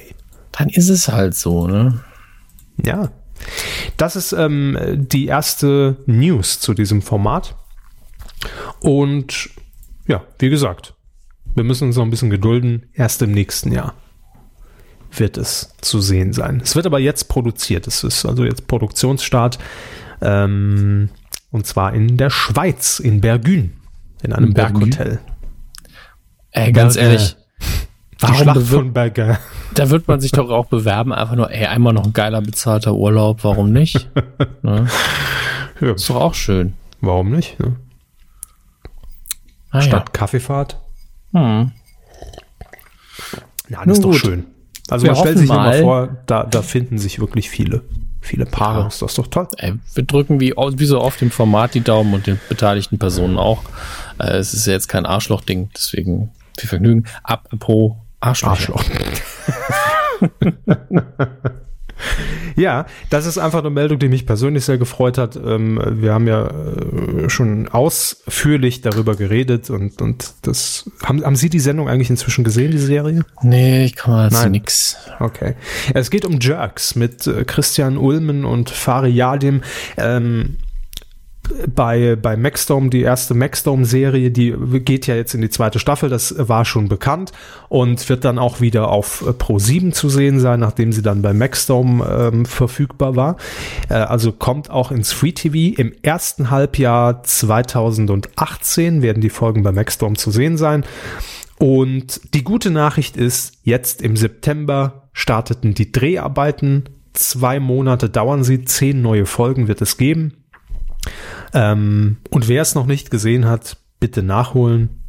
[0.50, 2.00] Dann ist es halt so, ne?
[2.82, 3.10] Ja.
[3.96, 7.57] Das ist ähm, die erste News zu diesem Format.
[8.81, 9.50] Und
[10.07, 10.94] ja, wie gesagt,
[11.55, 12.87] wir müssen uns noch ein bisschen gedulden.
[12.94, 13.94] Erst im nächsten Jahr
[15.16, 16.61] wird es zu sehen sein.
[16.62, 17.87] Es wird aber jetzt produziert.
[17.87, 19.59] Es ist also jetzt Produktionsstart.
[20.20, 21.11] Ähm,
[21.50, 23.74] und zwar in der Schweiz, in Bergün,
[24.22, 24.90] in einem In Bergün?
[24.90, 25.20] Berghotel.
[26.50, 27.37] Ey, ganz Berge.
[28.22, 29.37] Die Warum Schlacht von Bergün.
[29.74, 32.94] da wird man sich doch auch bewerben, einfach nur, ey, einmal noch ein geiler bezahlter
[32.94, 34.08] Urlaub, warum nicht?
[34.62, 34.87] ne?
[35.80, 36.74] Ja, Ist doch auch schön.
[37.00, 37.58] warum nicht?
[37.58, 37.76] Ne?
[39.70, 40.78] Ah, Statt Kaffeefahrt.
[41.32, 41.40] Ja.
[41.40, 41.72] Hm.
[43.68, 44.18] Ja, das Nun ist doch gut.
[44.20, 44.44] schön.
[44.90, 47.82] Also Wir man stellt sich immer mal- vor, da, da finden sich wirklich viele,
[48.20, 48.80] viele Paare.
[48.82, 48.87] Ja.
[48.88, 49.48] Ist das doch toll.
[49.56, 53.38] Ey, wir drücken wie, wie so oft dem Format die Daumen und den beteiligten Personen
[53.38, 53.62] auch.
[54.18, 57.04] Äh, es ist ja jetzt kein Arschloch-Ding, deswegen viel Vergnügen.
[57.22, 58.85] Apropos Arschloch.
[62.56, 65.37] Ja, das ist einfach eine Meldung, die mich persönlich sehr gefreut hat.
[65.37, 71.48] Ähm, wir haben ja äh, schon ausführlich darüber geredet und, und das haben, haben Sie
[71.48, 73.24] die Sendung eigentlich inzwischen gesehen, die Serie?
[73.42, 74.52] Nee, ich komme jetzt Nein.
[74.52, 74.96] nix.
[75.18, 75.54] Okay.
[75.94, 79.62] Es geht um Jerks mit äh, Christian Ulmen und Fari Yadim.
[79.96, 80.56] Ähm,
[81.74, 86.35] bei, bei Maxdome, die erste Maxdome-Serie, die geht ja jetzt in die zweite Staffel, das
[86.38, 87.33] war schon bekannt
[87.68, 91.33] und wird dann auch wieder auf Pro 7 zu sehen sein, nachdem sie dann bei
[91.33, 93.37] Maxdome ähm, verfügbar war.
[93.88, 95.81] Äh, also kommt auch ins Free TV.
[95.81, 100.85] Im ersten Halbjahr 2018 werden die Folgen bei Maxdome zu sehen sein.
[101.59, 106.88] Und die gute Nachricht ist, jetzt im September starteten die Dreharbeiten.
[107.12, 110.41] Zwei Monate dauern sie, zehn neue Folgen wird es geben.
[111.52, 115.02] Ähm, und wer es noch nicht gesehen hat, bitte nachholen.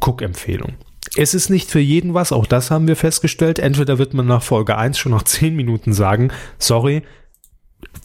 [0.00, 0.74] Guckempfehlung.
[1.16, 3.58] Es ist nicht für jeden was, auch das haben wir festgestellt.
[3.58, 7.02] Entweder wird man nach Folge 1 schon nach 10 Minuten sagen, sorry,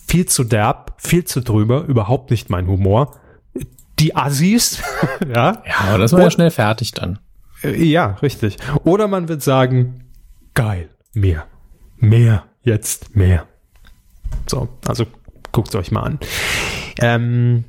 [0.08, 3.16] viel zu derb, viel zu drüber, überhaupt nicht mein Humor.
[3.98, 4.82] Die Assis,
[5.28, 5.64] ja.
[5.66, 7.20] Ja, aber das war ja schnell fertig dann.
[7.64, 8.58] Äh, Ja, richtig.
[8.84, 10.06] Oder man wird sagen,
[10.54, 11.46] geil, mehr,
[11.98, 13.46] mehr, jetzt mehr.
[14.48, 15.06] So, also
[15.52, 16.20] guckt euch mal an.
[17.00, 17.66] Ähm,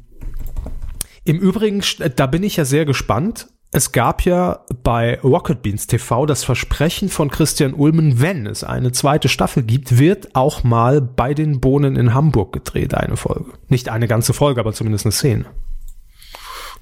[1.25, 3.49] Im Übrigen, st- da bin ich ja sehr gespannt.
[3.73, 8.91] Es gab ja bei Rocket Beans TV das Versprechen von Christian Ulmen, wenn es eine
[8.91, 13.53] zweite Staffel gibt, wird auch mal bei den Bohnen in Hamburg gedreht, eine Folge.
[13.69, 15.45] Nicht eine ganze Folge, aber zumindest eine Szene.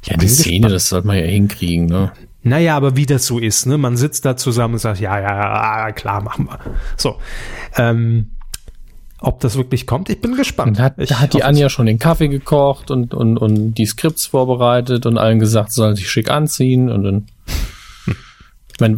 [0.05, 2.13] Ja, die Szene, das sollte man ja hinkriegen, ne?
[2.43, 3.77] Naja, aber wie das so ist, ne?
[3.77, 6.59] Man sitzt da zusammen und sagt, ja, ja, ja, klar, machen wir.
[6.97, 7.17] So.
[7.77, 8.31] Ähm,
[9.21, 10.79] ob das wirklich kommt, ich bin gespannt.
[10.79, 13.87] Und hat, ich da hat die Anja schon den Kaffee gekocht und, und, und die
[13.87, 17.27] Skripts vorbereitet und allen gesagt, sie sollen sich schick anziehen und dann.
[18.73, 18.97] Ich meine,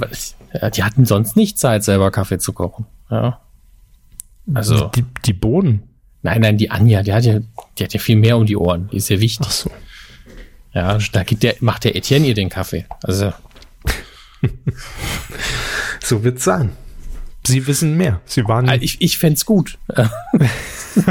[0.74, 2.84] die hatten sonst nicht Zeit, selber Kaffee zu kochen.
[3.10, 3.40] Ja.
[4.52, 5.84] Also, Die, die Bohnen.
[6.20, 7.40] nein, nein, die Anja, die hat ja,
[7.78, 8.90] die hat ja viel mehr um die Ohren.
[8.92, 9.46] Die ist ja wichtig.
[9.48, 9.70] Ach so.
[10.74, 12.84] Ja, da gibt der, macht der Etienne ihr den Kaffee.
[13.02, 13.32] Also,
[16.02, 16.72] So wird's sein.
[17.46, 18.20] Sie wissen mehr.
[18.26, 19.78] Sie waren, äh, ich, ich fänd's gut.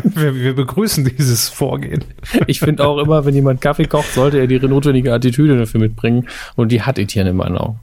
[0.03, 2.03] wir, wir begrüßen dieses Vorgehen.
[2.47, 6.27] Ich finde auch immer, wenn jemand Kaffee kocht, sollte er die notwendige Attitüde dafür mitbringen.
[6.55, 7.79] Und die hat Etienne in meinen Augen.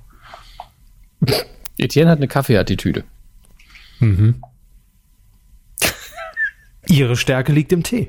[1.76, 3.04] Etienne hat eine Kaffeeattitüde.
[6.88, 8.08] Ihre Stärke liegt im Tee.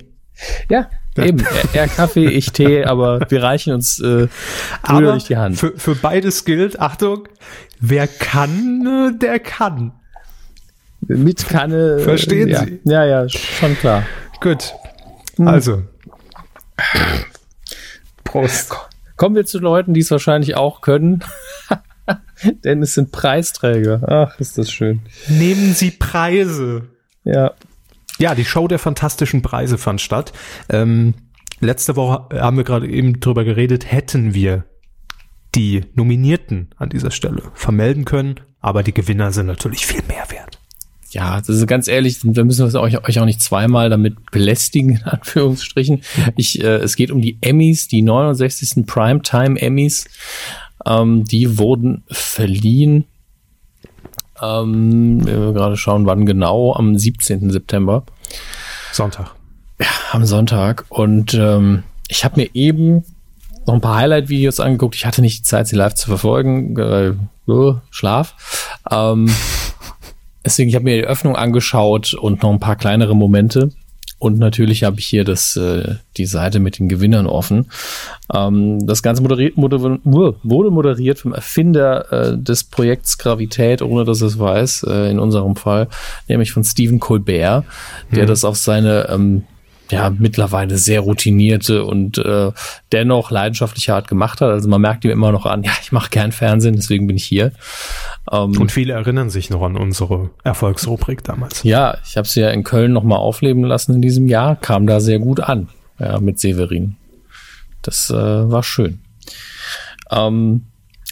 [0.69, 1.39] Ja, eben.
[1.73, 4.27] Er, er Kaffee, ich Tee, aber wir reichen uns äh,
[4.83, 5.57] brüderlich die Hand.
[5.57, 7.27] Für, für beides gilt, Achtung,
[7.79, 9.93] wer kann, äh, der kann.
[11.07, 11.97] Mit Kanne.
[11.97, 12.63] äh, Verstehen ja.
[12.63, 12.79] Sie?
[12.83, 14.03] Ja, ja, schon klar.
[14.41, 14.73] Gut.
[15.39, 15.83] Also,
[18.23, 18.73] Prost.
[19.15, 21.23] Kommen wir zu Leuten, die es wahrscheinlich auch können.
[22.63, 24.01] Denn es sind Preisträger.
[24.07, 25.01] Ach, ist das schön.
[25.27, 26.83] nehmen Sie Preise.
[27.23, 27.53] Ja.
[28.19, 30.33] Ja, die Show der fantastischen Preise fand statt.
[30.69, 31.13] Ähm,
[31.59, 34.65] letzte Woche haben wir gerade eben drüber geredet, hätten wir
[35.55, 40.56] die Nominierten an dieser Stelle vermelden können, aber die Gewinner sind natürlich viel mehr wert.
[41.11, 44.97] Ja, das ist ganz ehrlich, da müssen wir euch, euch auch nicht zweimal damit belästigen,
[44.97, 46.01] in Anführungsstrichen.
[46.35, 48.85] Ich, äh, es geht um die Emmys, die 69.
[48.85, 50.05] Primetime Emmys.
[50.85, 53.05] Ähm, die wurden verliehen.
[54.41, 57.51] Ähm, wir gerade schauen, wann genau, am 17.
[57.51, 58.03] September,
[58.91, 59.33] Sonntag.
[60.11, 60.85] am Sonntag.
[60.89, 63.03] Und ähm, ich habe mir eben
[63.65, 64.95] noch ein paar Highlight-Videos angeguckt.
[64.95, 66.77] Ich hatte nicht die Zeit, sie live zu verfolgen.
[66.77, 67.13] Äh,
[67.91, 68.77] Schlaf.
[68.91, 69.33] Ähm,
[70.47, 73.69] deswegen, ich habe mir die Öffnung angeschaut und noch ein paar kleinere Momente.
[74.19, 77.69] Und natürlich habe ich hier das, äh, die Seite mit den Gewinnern offen.
[78.33, 84.21] Ähm, das Ganze moderiert, moder wurde moderiert vom Erfinder äh, des Projekts Gravität, ohne dass
[84.21, 85.87] es weiß, äh, in unserem Fall,
[86.27, 87.63] nämlich von Stephen Colbert,
[88.11, 89.43] der das auf seine ähm,
[89.91, 92.51] ja, mittlerweile sehr routinierte und äh,
[92.91, 94.49] dennoch leidenschaftliche Art gemacht hat.
[94.49, 97.25] Also man merkt ihm immer noch an, ja, ich mache gern Fernsehen, deswegen bin ich
[97.25, 97.51] hier.
[98.31, 101.63] Ähm, Und viele erinnern sich noch an unsere Erfolgsrubrik damals.
[101.63, 104.99] ja, ich habe sie ja in Köln nochmal aufleben lassen in diesem Jahr, kam da
[104.99, 105.69] sehr gut an,
[105.99, 106.95] ja, mit Severin.
[107.81, 108.99] Das äh, war schön.
[110.11, 110.65] Ähm,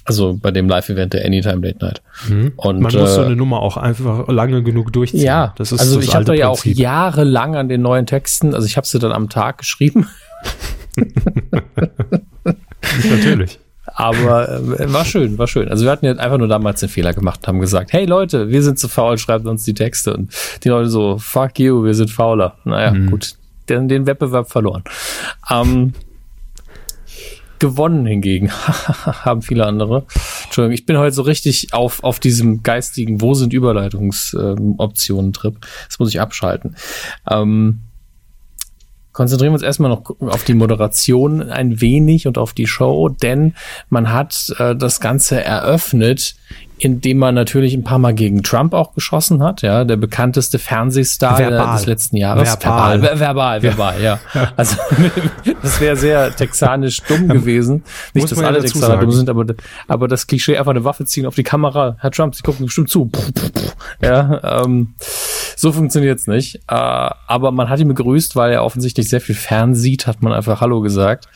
[0.06, 2.02] also bei dem Live-Event der Anytime Late Night.
[2.56, 5.22] Und, Man muss so äh, eine Nummer auch einfach lange genug durchziehen.
[5.22, 8.54] Ja, das ist also das ich habe da ja auch jahrelang an den neuen Texten,
[8.54, 10.08] also ich habe sie dann am Tag geschrieben,
[13.10, 13.60] Natürlich.
[13.86, 15.70] aber äh, war schön, war schön.
[15.70, 18.50] Also wir hatten ja einfach nur damals den Fehler gemacht und haben gesagt, hey Leute,
[18.50, 20.32] wir sind zu faul, schreibt uns die Texte und
[20.64, 22.58] die Leute so, fuck you, wir sind fauler.
[22.64, 23.34] Naja, gut,
[23.70, 24.84] den, den Wettbewerb verloren.
[25.50, 25.94] Ähm,
[27.60, 30.06] gewonnen hingegen haben viele andere.
[30.44, 35.56] Entschuldigung, ich bin heute so richtig auf, auf diesem geistigen, wo sind Überleitungsoptionen-Trip.
[35.88, 36.76] das muss ich abschalten.
[37.30, 37.82] Ähm,
[39.16, 43.56] konzentrieren wir uns erstmal noch auf die Moderation ein wenig und auf die Show, denn
[43.90, 46.36] man hat äh, das Ganze eröffnet
[46.78, 51.40] indem man natürlich ein paar Mal gegen Trump auch geschossen hat, ja, der bekannteste Fernsehstar
[51.40, 51.76] verbal.
[51.76, 52.50] des letzten Jahres.
[52.62, 54.20] Verbal, verbal, verbal, verbal ja.
[54.34, 54.52] ja.
[54.58, 54.76] Also
[55.62, 57.84] das wäre sehr texanisch dumm gewesen.
[58.14, 59.46] Nicht, dass alle ja Texaner dumm sind, aber,
[59.88, 61.96] aber das Klischee einfach eine Waffe ziehen auf die Kamera.
[62.00, 63.10] Herr Trump, Sie gucken bestimmt zu.
[64.02, 64.96] Ja, ähm,
[65.56, 66.56] so funktioniert's nicht.
[66.68, 70.62] Äh, aber man hat ihn begrüßt, weil er offensichtlich sehr viel fernsieht, hat man einfach
[70.62, 71.28] Hallo gesagt.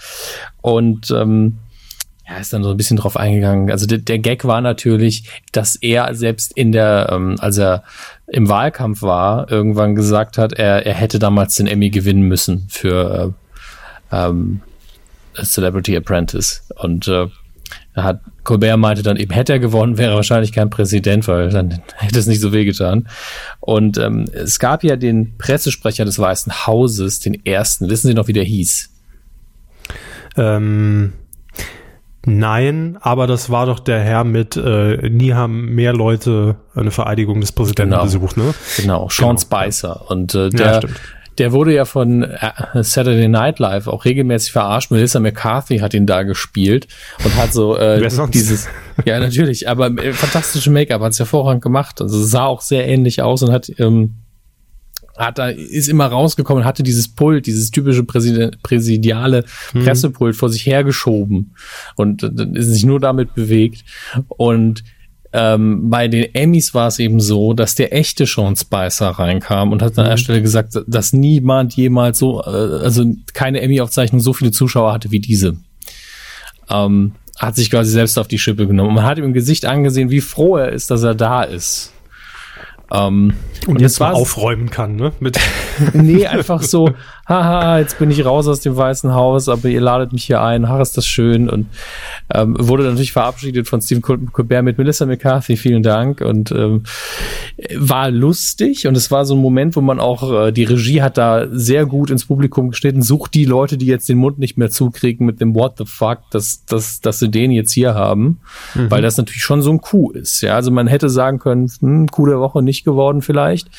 [0.62, 1.60] Und ähm,
[2.30, 3.72] ja, ist dann so ein bisschen drauf eingegangen.
[3.72, 7.84] Also der, der Gag war natürlich, dass er selbst in der, ähm, als er
[8.28, 13.34] im Wahlkampf war, irgendwann gesagt hat, er, er hätte damals den Emmy gewinnen müssen für
[14.12, 14.62] äh, ähm,
[15.42, 16.68] Celebrity Apprentice.
[16.76, 17.28] Und äh,
[18.04, 21.82] hat Colbert meinte dann eben, hätte er gewonnen, wäre er wahrscheinlich kein Präsident, weil dann
[21.96, 23.08] hätte es nicht so wehgetan.
[23.60, 27.90] Und ähm, es gab ja den Pressesprecher des Weißen Hauses, den ersten.
[27.90, 28.90] Wissen Sie noch, wie der hieß?
[30.38, 31.14] Ähm,
[32.26, 37.40] Nein, aber das war doch der Herr mit, äh, nie haben mehr Leute eine Vereidigung
[37.40, 38.04] des Präsidenten genau.
[38.04, 38.54] besucht, ne?
[38.78, 39.40] Genau, Sean genau.
[39.40, 40.10] Spicer.
[40.12, 40.90] Und äh, der, ja,
[41.40, 42.52] der wurde ja von äh,
[42.84, 44.92] Saturday Night Live auch regelmäßig verarscht.
[44.92, 46.88] Melissa McCarthy hat ihn da gespielt
[47.24, 48.68] und hat so äh, dieses,
[49.06, 52.02] ja natürlich, aber äh, fantastische Make-up, hat es hervorragend gemacht.
[52.02, 54.16] Also sah auch sehr ähnlich aus und hat ähm,
[55.18, 59.84] hat da, ist immer rausgekommen, hatte dieses Pult, dieses typische Präsid präsidiale mhm.
[59.84, 61.56] Pressepult vor sich hergeschoben
[61.96, 63.84] und äh, ist sich nur damit bewegt.
[64.28, 64.84] Und
[65.32, 69.82] ähm, bei den Emmys war es eben so, dass der echte Sean Spicer reinkam und
[69.82, 70.18] hat an der mhm.
[70.18, 75.20] Stelle gesagt, dass niemand jemals so, äh, also keine Emmy-Aufzeichnung so viele Zuschauer hatte wie
[75.20, 75.58] diese.
[76.70, 78.90] Ähm, hat sich quasi selbst auf die Schippe genommen.
[78.90, 81.94] Und man hat ihm im Gesicht angesehen, wie froh er ist, dass er da ist.
[82.92, 83.34] Ähm,
[83.68, 85.12] und, und jetzt mal aufräumen kann, ne?
[85.20, 85.40] Mit
[85.94, 86.92] nee, einfach so,
[87.30, 90.66] haha, jetzt bin ich raus aus dem Weißen Haus, aber ihr ladet mich hier ein,
[90.66, 91.48] ach, ist das schön.
[91.48, 91.68] Und
[92.34, 96.22] ähm, wurde natürlich verabschiedet von Stephen Colbert mit Melissa McCarthy, vielen Dank.
[96.22, 96.84] Und ähm,
[97.76, 101.18] war lustig und es war so ein Moment, wo man auch, äh, die Regie hat
[101.18, 104.72] da sehr gut ins Publikum geschnitten, sucht die Leute, die jetzt den Mund nicht mehr
[104.72, 108.40] zukriegen mit dem What the fuck, dass, dass, dass sie den jetzt hier haben,
[108.74, 108.90] mhm.
[108.90, 110.42] weil das natürlich schon so ein Coup ist.
[110.42, 113.70] Ja, also man hätte sagen können, hm, Coup der Woche nicht geworden vielleicht.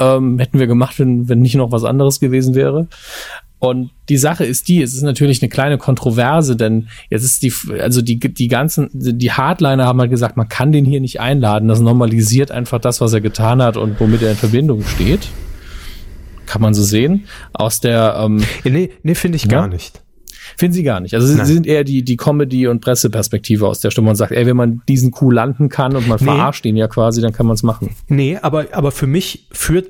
[0.00, 2.88] Ähm, hätten wir gemacht, wenn, wenn nicht noch was anderes gewesen wäre.
[3.60, 7.52] Und die Sache ist die, es ist natürlich eine kleine Kontroverse, denn jetzt ist die,
[7.78, 11.68] also die, die ganzen, die Hardliner haben halt gesagt, man kann den hier nicht einladen.
[11.68, 15.28] Das normalisiert einfach das, was er getan hat und womit er in Verbindung steht.
[16.46, 17.26] Kann man so sehen.
[17.52, 19.50] Aus der, ähm, Nee, nee, finde ich ja?
[19.50, 20.00] gar nicht.
[20.56, 21.14] Finden sie gar nicht.
[21.14, 24.46] Also sie sind eher die, die Comedy- und Presseperspektive aus der Stimme und sagt, ey,
[24.46, 26.26] wenn man diesen Coup landen kann und man nee.
[26.26, 27.90] verarscht ihn ja quasi, dann kann man es machen.
[28.08, 29.86] Nee, aber, aber für mich führt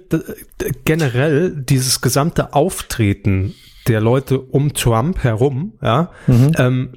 [0.85, 3.55] generell dieses gesamte Auftreten
[3.89, 6.53] der Leute um Trump herum, ja, mhm.
[6.59, 6.89] ähm,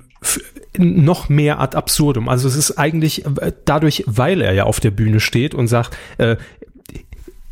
[0.78, 2.30] noch mehr ad absurdum.
[2.30, 5.96] Also es ist eigentlich äh, dadurch, weil er ja auf der Bühne steht und sagt,
[6.18, 6.38] äh,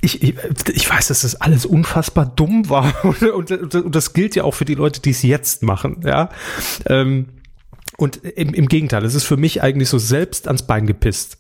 [0.02, 4.44] ich, ich, weiß, dass das alles unfassbar dumm war und, und, und das gilt ja
[4.44, 6.30] auch für die Leute, die es jetzt machen, ja.
[6.88, 7.28] Ähm,
[7.98, 11.38] und im, im Gegenteil, es ist für mich eigentlich so selbst ans Bein gepisst.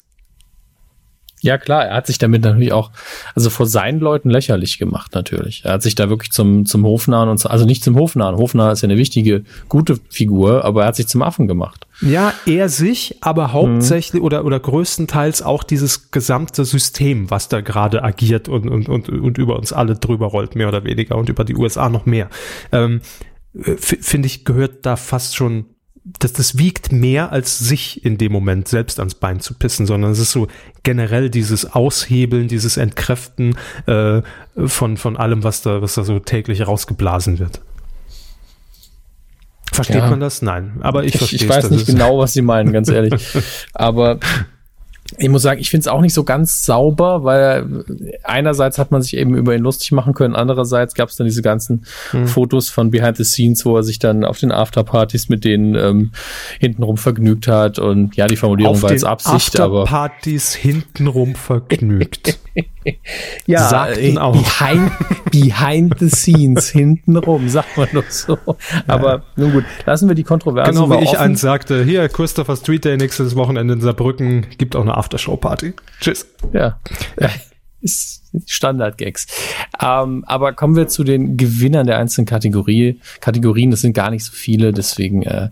[1.41, 2.91] Ja, klar, er hat sich damit natürlich auch,
[3.36, 5.63] also vor seinen Leuten lächerlich gemacht, natürlich.
[5.65, 8.38] Er hat sich da wirklich zum, zum Hofnahen und, also nicht zum Hofnahen.
[8.38, 11.88] Hofnahen ist ja eine wichtige, gute Figur, aber er hat sich zum Affen gemacht.
[12.01, 14.25] Ja, er sich, aber hauptsächlich mhm.
[14.25, 19.38] oder, oder größtenteils auch dieses gesamte System, was da gerade agiert und, und, und, und
[19.39, 22.30] über uns alle drüber rollt, mehr oder weniger, und über die USA noch mehr.
[22.71, 23.01] Ähm,
[23.54, 25.65] Finde ich, gehört da fast schon
[26.04, 30.12] das, das wiegt mehr als sich in dem Moment selbst ans Bein zu pissen, sondern
[30.12, 30.48] es ist so
[30.84, 34.22] generell dieses Aushebeln, dieses Entkräften äh,
[34.66, 37.62] von, von allem, was da, was da so täglich rausgeblasen wird.
[39.72, 40.10] Versteht ja.
[40.10, 40.42] man das?
[40.42, 43.14] Nein, aber ich, verstehe Ich weiß nicht genau, was Sie meinen, ganz ehrlich.
[43.74, 44.20] aber
[45.17, 47.84] ich muss sagen, ich finde es auch nicht so ganz sauber, weil
[48.24, 51.42] einerseits hat man sich eben über ihn lustig machen können, andererseits gab es dann diese
[51.42, 52.27] ganzen hm.
[52.27, 56.12] Fotos von Behind the Scenes, wo er sich dann auf den Afterpartys mit denen ähm,
[56.60, 62.40] hintenrum vergnügt hat und ja, die Formulierung auf war jetzt Absicht, aber Afterpartys hintenrum vergnügt.
[63.46, 64.34] ja, Sagten auch.
[64.34, 64.92] Behind,
[65.32, 68.38] behind the Scenes hintenrum, sagt man doch so.
[68.88, 69.23] Aber ja.
[69.36, 72.98] nun gut, lassen wir die Kontroverse Genau wie ich eins sagte, hier Christopher Street Day
[72.98, 75.73] nächstes Wochenende in Saarbrücken gibt auch eine Aftershow-Party.
[76.00, 76.27] Tschüss.
[76.54, 76.79] Ja.
[77.19, 77.29] ja.
[77.82, 79.27] Ist Standard-Gags.
[79.82, 83.71] Ähm, aber kommen wir zu den Gewinnern der einzelnen Kategorie, Kategorien.
[83.71, 85.50] Das sind gar nicht so viele, deswegen äh,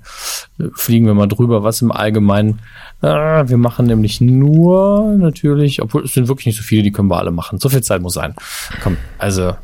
[0.73, 2.59] fliegen wir mal drüber, was im Allgemeinen.
[3.01, 7.09] Äh, wir machen nämlich nur natürlich, obwohl es sind wirklich nicht so viele, die können
[7.09, 7.59] wir alle machen.
[7.59, 8.35] So viel Zeit muss sein.
[8.81, 9.55] Komm, also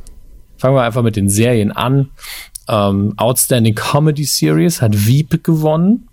[0.58, 2.10] fangen wir einfach mit den Serien an.
[2.68, 6.08] Ähm, Outstanding Comedy Series hat Wieb gewonnen.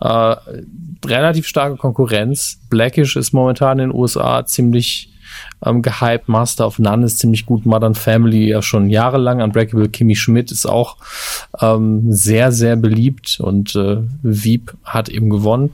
[0.00, 0.36] Äh,
[1.04, 2.60] relativ starke Konkurrenz.
[2.68, 5.11] Blackish ist momentan in den USA ziemlich
[5.64, 6.28] ähm, gehypt.
[6.28, 7.66] Master of None ist ziemlich gut.
[7.66, 9.42] Modern Family ja schon jahrelang.
[9.42, 10.96] Unbreakable Kimmy Schmidt ist auch
[11.60, 15.70] ähm, sehr, sehr beliebt und äh, Wieb hat eben gewonnen.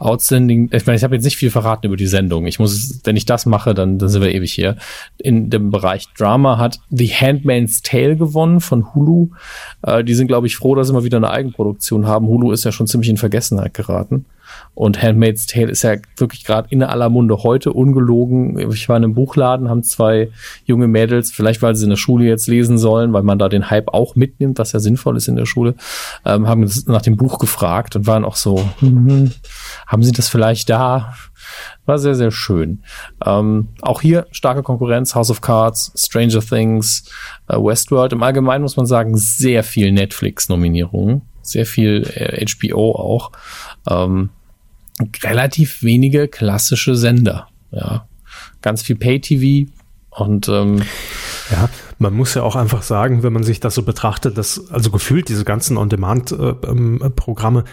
[0.00, 2.46] Outstanding, ich meine, ich habe jetzt nicht viel verraten über die Sendung.
[2.46, 4.76] Ich muss, wenn ich das mache, dann, dann sind wir ewig hier.
[5.18, 9.30] In dem Bereich Drama hat The Handmaid's Tale gewonnen von Hulu.
[9.82, 12.28] Äh, die sind, glaube ich, froh, dass sie mal wieder eine Eigenproduktion haben.
[12.28, 14.24] Hulu ist ja schon ziemlich in Vergessenheit geraten.
[14.74, 18.58] Und Handmaid's Tale ist ja wirklich gerade in aller Munde heute ungelogen.
[18.72, 20.30] Ich war in einem Buchladen, haben zwei
[20.64, 23.70] junge Mädels, vielleicht weil sie in der Schule jetzt lesen sollen, weil man da den
[23.70, 25.74] Hype auch mitnimmt, was ja sinnvoll ist in der Schule,
[26.24, 29.32] ähm, haben nach dem Buch gefragt und waren auch so, hm,
[29.86, 31.14] haben sie das vielleicht da?
[31.86, 32.82] War sehr, sehr schön.
[33.24, 37.10] Ähm, auch hier starke Konkurrenz, House of Cards, Stranger Things,
[37.48, 38.12] äh, Westworld.
[38.12, 43.32] Im Allgemeinen muss man sagen, sehr viel Netflix-Nominierungen, sehr viel äh, HBO auch.
[43.88, 44.30] Ähm,
[45.22, 47.48] relativ wenige klassische Sender.
[47.70, 48.06] Ja,
[48.62, 49.70] ganz viel Pay-TV
[50.10, 50.82] und ähm,
[51.50, 51.68] ja,
[51.98, 55.28] man muss ja auch einfach sagen, wenn man sich das so betrachtet, dass also gefühlt
[55.28, 57.64] diese ganzen On-Demand-Programme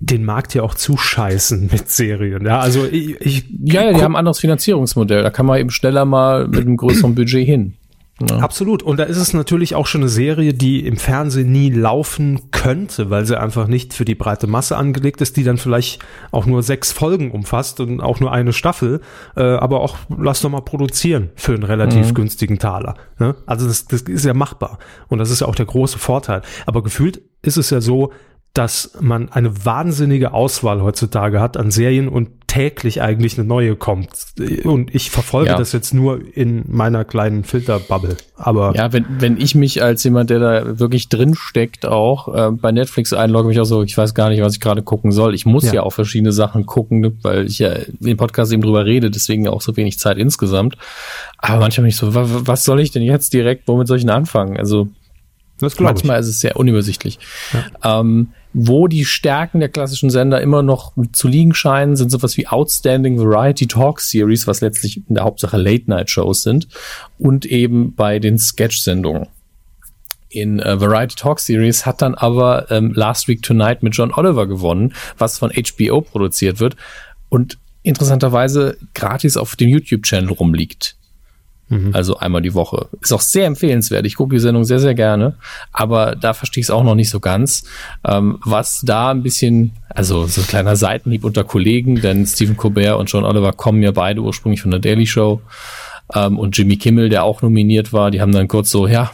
[0.00, 2.46] den Markt ja auch zuscheißen mit Serien.
[2.46, 5.22] Ja, also ich, ich ja, ja, die haben ein anderes Finanzierungsmodell.
[5.22, 7.74] Da kann man eben schneller mal mit einem größeren Budget hin.
[8.20, 8.38] Ja.
[8.38, 8.82] Absolut.
[8.82, 13.10] Und da ist es natürlich auch schon eine Serie, die im Fernsehen nie laufen könnte,
[13.10, 16.00] weil sie einfach nicht für die breite Masse angelegt ist, die dann vielleicht
[16.32, 19.00] auch nur sechs Folgen umfasst und auch nur eine Staffel,
[19.36, 22.14] äh, aber auch lass doch mal produzieren für einen relativ mhm.
[22.14, 22.94] günstigen Taler.
[23.18, 23.36] Ne?
[23.46, 24.78] Also das, das ist ja machbar.
[25.08, 26.42] Und das ist ja auch der große Vorteil.
[26.66, 28.12] Aber gefühlt ist es ja so,
[28.58, 34.08] dass man eine wahnsinnige Auswahl heutzutage hat an Serien und täglich eigentlich eine neue kommt.
[34.64, 35.56] Und ich verfolge ja.
[35.56, 38.16] das jetzt nur in meiner kleinen Filterbubble.
[38.34, 42.50] Aber ja, wenn, wenn ich mich als jemand, der da wirklich drin steckt, auch äh,
[42.50, 45.36] bei Netflix einlogge, mich auch so, ich weiß gar nicht, was ich gerade gucken soll.
[45.36, 45.74] Ich muss ja.
[45.74, 49.60] ja auch verschiedene Sachen gucken, weil ich ja im Podcast eben drüber rede, deswegen auch
[49.60, 50.76] so wenig Zeit insgesamt.
[51.36, 54.10] Aber manchmal bin ich so, was soll ich denn jetzt direkt, womit soll ich denn
[54.10, 54.56] anfangen?
[54.56, 54.88] Also
[55.78, 56.22] manchmal ich.
[56.22, 57.20] ist es sehr unübersichtlich.
[57.52, 58.00] Ja.
[58.00, 62.46] Ähm, wo die Stärken der klassischen Sender immer noch zu liegen scheinen, sind sowas wie
[62.46, 66.68] Outstanding Variety Talk Series, was letztlich in der Hauptsache Late-Night-Shows sind,
[67.18, 69.28] und eben bei den Sketch-Sendungen.
[70.30, 74.46] In äh, Variety Talk Series hat dann aber ähm, Last Week Tonight mit John Oliver
[74.46, 76.76] gewonnen, was von HBO produziert wird
[77.28, 80.97] und interessanterweise gratis auf dem YouTube-Channel rumliegt.
[81.68, 81.90] Mhm.
[81.92, 82.88] Also einmal die Woche.
[83.00, 84.06] Ist auch sehr empfehlenswert.
[84.06, 85.34] Ich gucke die Sendung sehr, sehr gerne.
[85.72, 87.64] Aber da verstehe ich es auch noch nicht so ganz.
[88.06, 92.98] Ähm, was da ein bisschen, also so ein kleiner Seitenhieb unter Kollegen, denn Stephen Colbert
[92.98, 95.40] und John Oliver kommen ja beide ursprünglich von der Daily Show.
[96.14, 99.10] Ähm, und Jimmy Kimmel, der auch nominiert war, die haben dann kurz so, ja,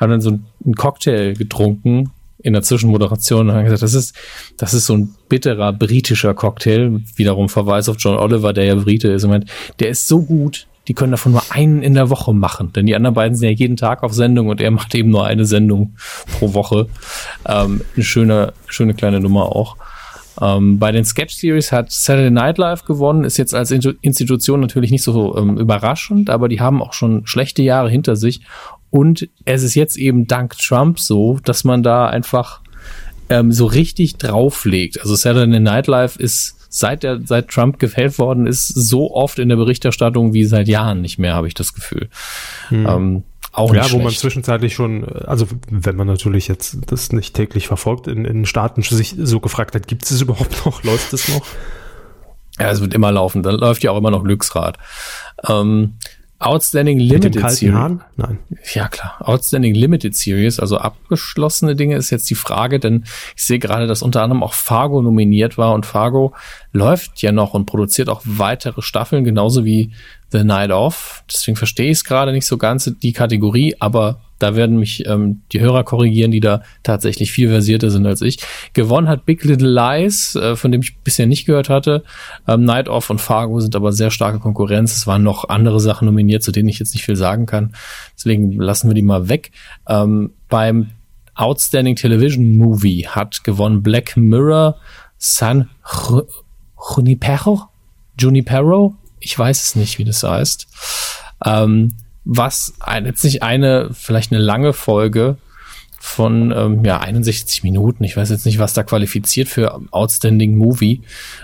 [0.00, 2.10] haben dann so einen Cocktail getrunken
[2.40, 4.14] in der Zwischenmoderation und haben gesagt, das ist,
[4.56, 7.00] das ist so ein bitterer britischer Cocktail.
[7.16, 9.24] Wiederum Verweis auf John Oliver, der ja Brite ist.
[9.24, 9.50] Und meint,
[9.80, 12.96] der ist so gut, die können davon nur einen in der Woche machen, denn die
[12.96, 15.94] anderen beiden sind ja jeden Tag auf Sendung und er macht eben nur eine Sendung
[16.38, 16.88] pro Woche.
[17.46, 19.76] Ähm, eine schöne, schöne kleine Nummer auch.
[20.40, 24.90] Ähm, bei den Sketch Series hat Saturday Night Live gewonnen, ist jetzt als Institution natürlich
[24.90, 28.40] nicht so ähm, überraschend, aber die haben auch schon schlechte Jahre hinter sich.
[28.90, 32.60] Und es ist jetzt eben dank Trump so, dass man da einfach
[33.28, 35.00] ähm, so richtig drauflegt.
[35.02, 39.48] Also Saturday Night Live ist seit der, seit Trump gefällt worden ist, so oft in
[39.48, 42.08] der Berichterstattung wie seit Jahren nicht mehr, habe ich das Gefühl.
[42.68, 42.86] Hm.
[42.86, 47.66] Ähm, auch ja, wo man zwischenzeitlich schon, also wenn man natürlich jetzt das nicht täglich
[47.66, 51.28] verfolgt, in, in Staaten sich so gefragt hat, gibt es es überhaupt noch, läuft es
[51.28, 51.44] noch?
[52.60, 54.78] Ja, es wird immer laufen, dann läuft ja auch immer noch Glücksrad.
[55.48, 55.94] Ähm,
[56.40, 57.74] Outstanding Limited Series.
[57.74, 58.02] Haaren?
[58.16, 58.38] Nein.
[58.72, 59.16] Ja, klar.
[59.20, 63.04] Outstanding Limited Series, also abgeschlossene Dinge ist jetzt die Frage, denn
[63.36, 66.34] ich sehe gerade, dass unter anderem auch Fargo nominiert war und Fargo
[66.72, 69.90] läuft ja noch und produziert auch weitere Staffeln, genauso wie
[70.30, 71.24] The Night Off.
[71.28, 75.42] Deswegen verstehe ich es gerade nicht so ganz, die Kategorie, aber da werden mich ähm,
[75.52, 78.38] die Hörer korrigieren, die da tatsächlich viel versierter sind als ich.
[78.72, 82.04] Gewonnen hat Big Little Lies, äh, von dem ich bisher nicht gehört hatte.
[82.46, 84.96] Ähm, Night Off und Fargo sind aber sehr starke Konkurrenz.
[84.96, 87.74] Es waren noch andere Sachen nominiert, zu denen ich jetzt nicht viel sagen kann.
[88.16, 89.50] Deswegen lassen wir die mal weg.
[89.88, 90.90] Ähm, beim
[91.34, 94.76] Outstanding Television Movie hat gewonnen Black Mirror
[95.18, 95.68] San
[96.96, 97.68] Junipero?
[98.18, 98.96] Junipero?
[99.20, 100.66] Ich weiß es nicht, wie das heißt.
[101.44, 101.94] Ähm,
[102.30, 102.74] was
[103.22, 105.38] nicht eine, vielleicht eine lange Folge
[105.98, 108.04] von ähm, ja 61 Minuten.
[108.04, 111.00] Ich weiß jetzt nicht, was da qualifiziert für Outstanding Movie.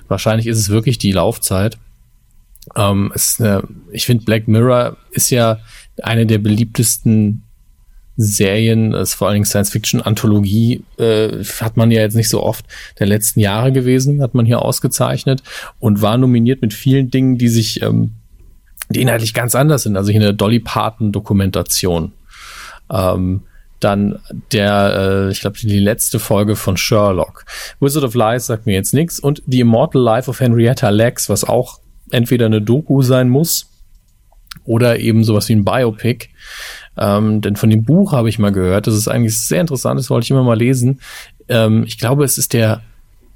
[0.08, 1.78] Wahrscheinlich ist es wirklich die Laufzeit.
[2.76, 3.62] Ähm, ist eine,
[3.92, 5.58] ich finde Black Mirror ist ja
[6.02, 7.42] eine der beliebtesten
[8.16, 12.66] Serien, ist vor allen Dingen Science-Fiction-Anthologie, äh, hat man ja jetzt nicht so oft
[12.98, 15.42] der letzten Jahre gewesen, hat man hier ausgezeichnet
[15.80, 18.12] und war nominiert mit vielen Dingen, die sich, ähm,
[18.94, 19.96] die inhaltlich ganz anders sind.
[19.96, 22.12] Also hier eine Dolly Parton-Dokumentation.
[22.90, 23.42] Ähm,
[23.80, 24.18] dann
[24.52, 27.44] der, äh, ich glaube, die letzte Folge von Sherlock.
[27.80, 31.44] Wizard of Lies sagt mir jetzt nichts und The Immortal Life of Henrietta Lacks, was
[31.44, 31.80] auch
[32.10, 33.70] entweder eine Doku sein muss
[34.64, 36.28] oder eben sowas wie ein Biopic.
[36.96, 40.10] Ähm, denn von dem Buch habe ich mal gehört, das ist eigentlich sehr interessant, das
[40.10, 41.00] wollte ich immer mal lesen.
[41.48, 42.82] Ähm, ich glaube, es ist der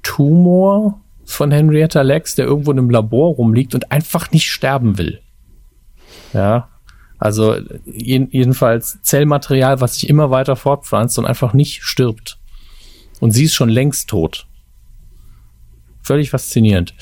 [0.01, 5.19] Tumor von Henrietta Lacks, der irgendwo in einem Labor rumliegt und einfach nicht sterben will.
[6.33, 6.69] Ja,
[7.17, 12.37] also jedenfalls Zellmaterial, was sich immer weiter fortpflanzt und einfach nicht stirbt.
[13.19, 14.47] Und sie ist schon längst tot.
[16.01, 16.93] Völlig faszinierend.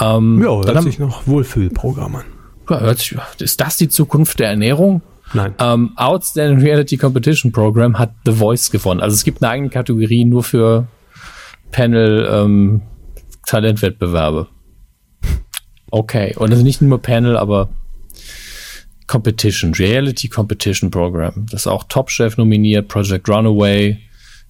[0.00, 2.24] Ähm, ja, hört sich noch Wohlfühlprogramm an.
[2.70, 5.02] Ja, hört sich, ist das die Zukunft der Ernährung?
[5.34, 5.54] Nein.
[5.58, 9.00] Ähm, Outstanding Reality Competition Program hat The Voice gewonnen.
[9.00, 10.86] Also es gibt eine eigene Kategorie nur für
[11.70, 12.82] Panel ähm,
[13.46, 14.48] Talentwettbewerbe.
[15.90, 16.34] Okay.
[16.36, 17.68] Und also nicht nur Panel, aber
[19.10, 21.46] Competition, Reality Competition Program.
[21.50, 23.98] Das ist auch Top Chef nominiert, Project Runaway,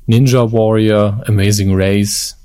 [0.05, 2.37] Ninja Warrior, Amazing Race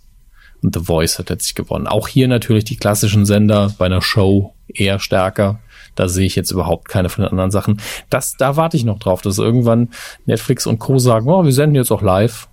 [0.63, 1.87] und The Voice hat letztlich gewonnen.
[1.87, 5.59] Auch hier natürlich die klassischen Sender bei einer Show eher stärker.
[5.95, 7.81] Da sehe ich jetzt überhaupt keine von den anderen Sachen.
[8.09, 9.89] Das, da warte ich noch drauf, dass irgendwann
[10.25, 10.97] Netflix und Co.
[10.99, 12.47] sagen, oh, wir senden jetzt auch live.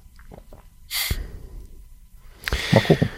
[2.73, 3.09] Mal gucken.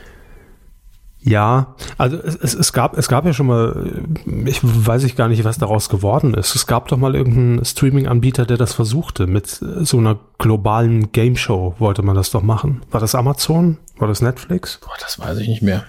[1.26, 4.02] Ja, also es, es, es, gab es gab ja schon mal,
[4.44, 6.54] ich weiß ich gar nicht, was daraus geworden ist.
[6.54, 11.76] Es gab doch mal irgendeinen Streaming-Anbieter, der das versuchte mit so einer globalen Game Show.
[11.78, 12.82] Wollte man das doch machen?
[12.90, 13.78] War das Amazon?
[13.96, 14.78] War das Netflix?
[14.82, 15.84] Boah, das weiß ich nicht mehr.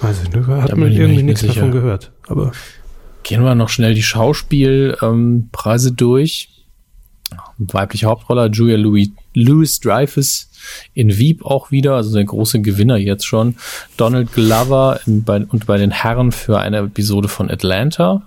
[0.00, 0.46] Weiß ich nicht.
[0.46, 1.56] Hat man irgendwie nichts sicher.
[1.56, 2.10] davon gehört.
[2.26, 2.52] Aber
[3.22, 6.48] gehen wir noch schnell die Schauspielpreise ähm, durch.
[7.58, 10.49] Weibliche Hauptrolle Julia Louis, Louis Dreyfus
[10.94, 13.56] in Wieb auch wieder, also der große Gewinner jetzt schon.
[13.96, 18.22] Donald Glover bei, und bei den Herren für eine Episode von Atlanta.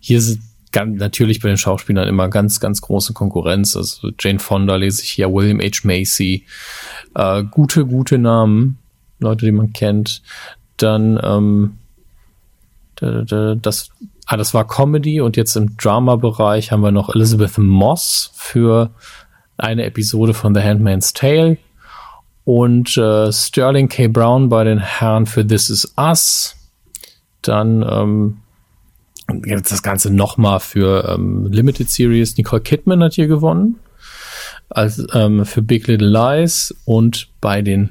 [0.00, 0.40] Hier sind
[0.72, 3.76] ganz, natürlich bei den Schauspielern immer ganz, ganz große Konkurrenz.
[3.76, 5.80] Also Jane Fonda lese ich hier, William H.
[5.84, 6.44] Macy.
[7.14, 8.78] Äh, gute, gute Namen,
[9.18, 10.22] Leute, die man kennt.
[10.76, 11.78] Dann ähm,
[12.96, 13.90] das,
[14.26, 18.90] ah, das war Comedy und jetzt im Drama-Bereich haben wir noch Elizabeth Moss für
[19.58, 21.58] eine Episode von The Handmaid's Tale
[22.46, 24.06] und äh, Sterling K.
[24.06, 26.54] Brown bei den Herren für This Is Us.
[27.42, 28.36] Dann ähm,
[29.44, 32.36] jetzt das Ganze nochmal für ähm, Limited Series.
[32.36, 33.80] Nicole Kidman hat hier gewonnen.
[34.68, 37.90] Als, ähm, für Big Little Lies und bei den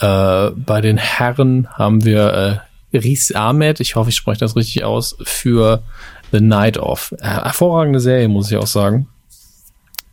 [0.00, 4.82] äh, bei den Herren haben wir äh, Riz Ahmed, ich hoffe, ich spreche das richtig
[4.82, 5.84] aus, für
[6.32, 7.12] The Night Of.
[7.20, 9.08] Äh, hervorragende Serie, muss ich auch sagen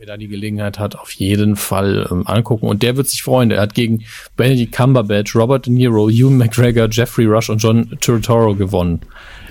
[0.01, 2.65] wer da die Gelegenheit hat, auf jeden Fall ähm, angucken.
[2.65, 3.51] Und der wird sich freuen.
[3.51, 4.03] Er hat gegen
[4.35, 9.01] Benedict Cumberbatch, Robert De Niro, Hugh McGregor, Jeffrey Rush und John Turturro gewonnen.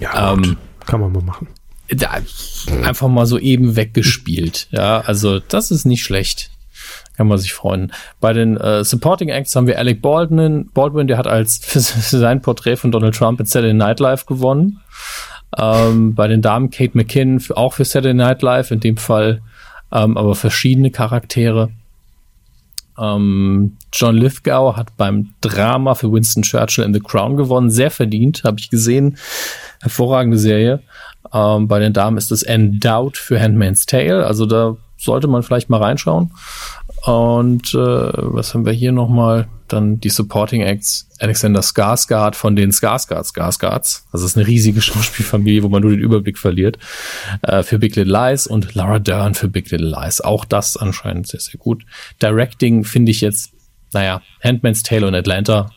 [0.00, 1.46] Ja, ähm, kann man mal machen.
[1.90, 2.18] Da,
[2.82, 4.66] einfach mal so eben weggespielt.
[4.72, 6.50] Ja, also das ist nicht schlecht.
[7.16, 7.92] Kann man sich freuen.
[8.18, 10.68] Bei den äh, Supporting Acts haben wir Alec Baldwin.
[10.74, 14.80] Baldwin, der hat als für, sein Porträt von Donald Trump in Saturday Night Live gewonnen.
[15.56, 19.42] Ähm, bei den Damen Kate McKinnon für, auch für Saturday Night Live, in dem Fall
[19.92, 21.70] ähm, aber verschiedene Charaktere.
[22.98, 28.44] Ähm, John Lithgow hat beim Drama für Winston Churchill in The Crown gewonnen, sehr verdient,
[28.44, 29.16] habe ich gesehen.
[29.80, 30.80] Hervorragende Serie.
[31.32, 35.70] Ähm, bei den Damen ist es Endowed für Handmaid's Tale, also da sollte man vielleicht
[35.70, 36.32] mal reinschauen.
[37.04, 39.48] Und äh, was haben wir hier nochmal?
[39.72, 41.08] Dann die Supporting Acts.
[41.18, 44.04] Alexander Skarsgård von den Skarsgård Skarsgårds.
[44.10, 46.78] Also es ist eine riesige Schauspielfamilie, wo man nur den Überblick verliert.
[47.42, 50.20] Äh, für Big Little Lies und Laura Dern für Big Little Lies.
[50.20, 51.84] Auch das anscheinend sehr, sehr gut.
[52.20, 53.52] Directing finde ich jetzt,
[53.92, 55.70] naja, Handmaid's Tale und Atlanta.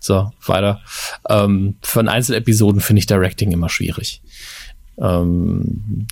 [0.00, 0.80] So, weiter.
[1.28, 4.22] Ähm, von Einzelepisoden finde ich Directing immer schwierig.
[4.98, 6.06] Ähm,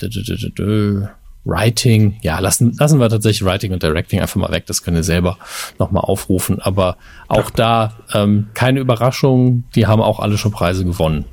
[1.44, 4.64] Writing, ja, lassen, lassen wir tatsächlich Writing und Directing einfach mal weg.
[4.66, 5.38] Das könnt ihr selber
[5.78, 6.60] nochmal aufrufen.
[6.60, 6.96] Aber
[7.28, 9.64] auch da ähm, keine Überraschung.
[9.74, 11.26] Die haben auch alle schon Preise gewonnen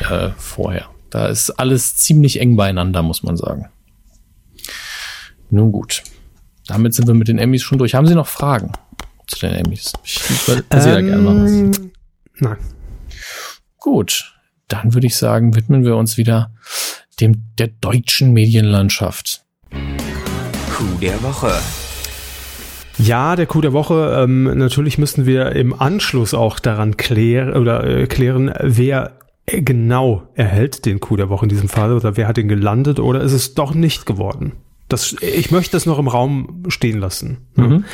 [0.00, 0.86] äh, vorher.
[1.10, 3.68] Da ist alles ziemlich eng beieinander, muss man sagen.
[5.50, 6.02] Nun gut.
[6.66, 7.94] Damit sind wir mit den Emmys schon durch.
[7.94, 8.72] Haben Sie noch Fragen
[9.26, 9.94] zu den Emmys?
[10.04, 11.80] Ich ähm, da gerne mal was.
[12.40, 12.56] Nein.
[13.78, 14.34] Gut.
[14.68, 16.52] Dann würde ich sagen, widmen wir uns wieder
[17.20, 19.44] dem der deutschen Medienlandschaft.
[19.70, 21.52] Coup der Woche.
[22.98, 24.16] Ja, der Coup der Woche.
[24.22, 30.84] Ähm, natürlich müssen wir im Anschluss auch daran klären oder äh, klären, wer genau erhält
[30.84, 33.54] den Coup der Woche in diesem Fall oder wer hat ihn gelandet oder ist es
[33.54, 34.52] doch nicht geworden?
[34.88, 37.38] Das, ich möchte das noch im Raum stehen lassen.
[37.56, 37.84] Mhm.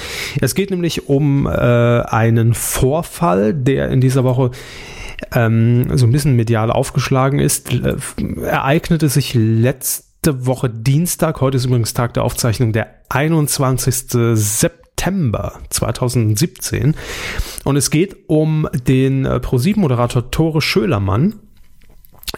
[0.41, 4.53] Es geht nämlich um äh, einen Vorfall, der in dieser Woche
[5.33, 7.73] ähm, so ein bisschen medial aufgeschlagen ist.
[7.73, 7.97] Äh,
[8.43, 14.07] ereignete sich letzte Woche Dienstag, heute ist übrigens Tag der Aufzeichnung, der 21.
[14.35, 16.95] September 2017.
[17.65, 21.35] Und es geht um den äh, ProSieben-Moderator Tore Schölermann,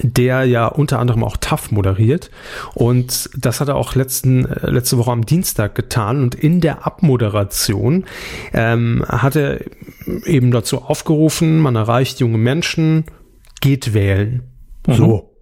[0.01, 2.31] der ja unter anderem auch TAF moderiert.
[2.75, 6.23] Und das hat er auch letzten, äh, letzte Woche am Dienstag getan.
[6.23, 8.05] Und in der Abmoderation
[8.53, 9.61] ähm, hat er
[10.25, 13.05] eben dazu aufgerufen, man erreicht junge Menschen,
[13.61, 14.43] geht wählen.
[14.87, 14.95] Mhm.
[14.95, 15.33] So.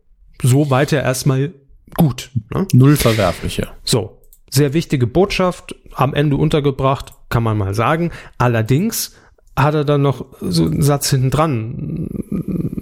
[0.42, 1.52] So weiter erstmal
[1.96, 2.30] gut.
[2.52, 2.66] Ne?
[2.72, 3.68] Null verwerfliche.
[3.84, 4.20] So.
[4.50, 8.12] Sehr wichtige Botschaft, am Ende untergebracht, kann man mal sagen.
[8.38, 9.16] Allerdings
[9.56, 12.08] hat er dann noch so einen Satz hinten dran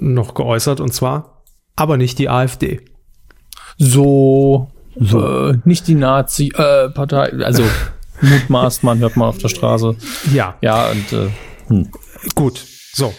[0.02, 1.41] noch geäußert, und zwar,
[1.76, 2.80] aber nicht die AfD.
[3.78, 5.48] So, so.
[5.50, 7.64] Äh, nicht die Nazi-Partei, äh, also
[8.20, 9.96] mutmaßt man, hört man auf der Straße.
[10.32, 10.56] Ja.
[10.60, 11.28] Ja, und äh,
[11.68, 11.88] hm.
[12.34, 13.12] gut, so.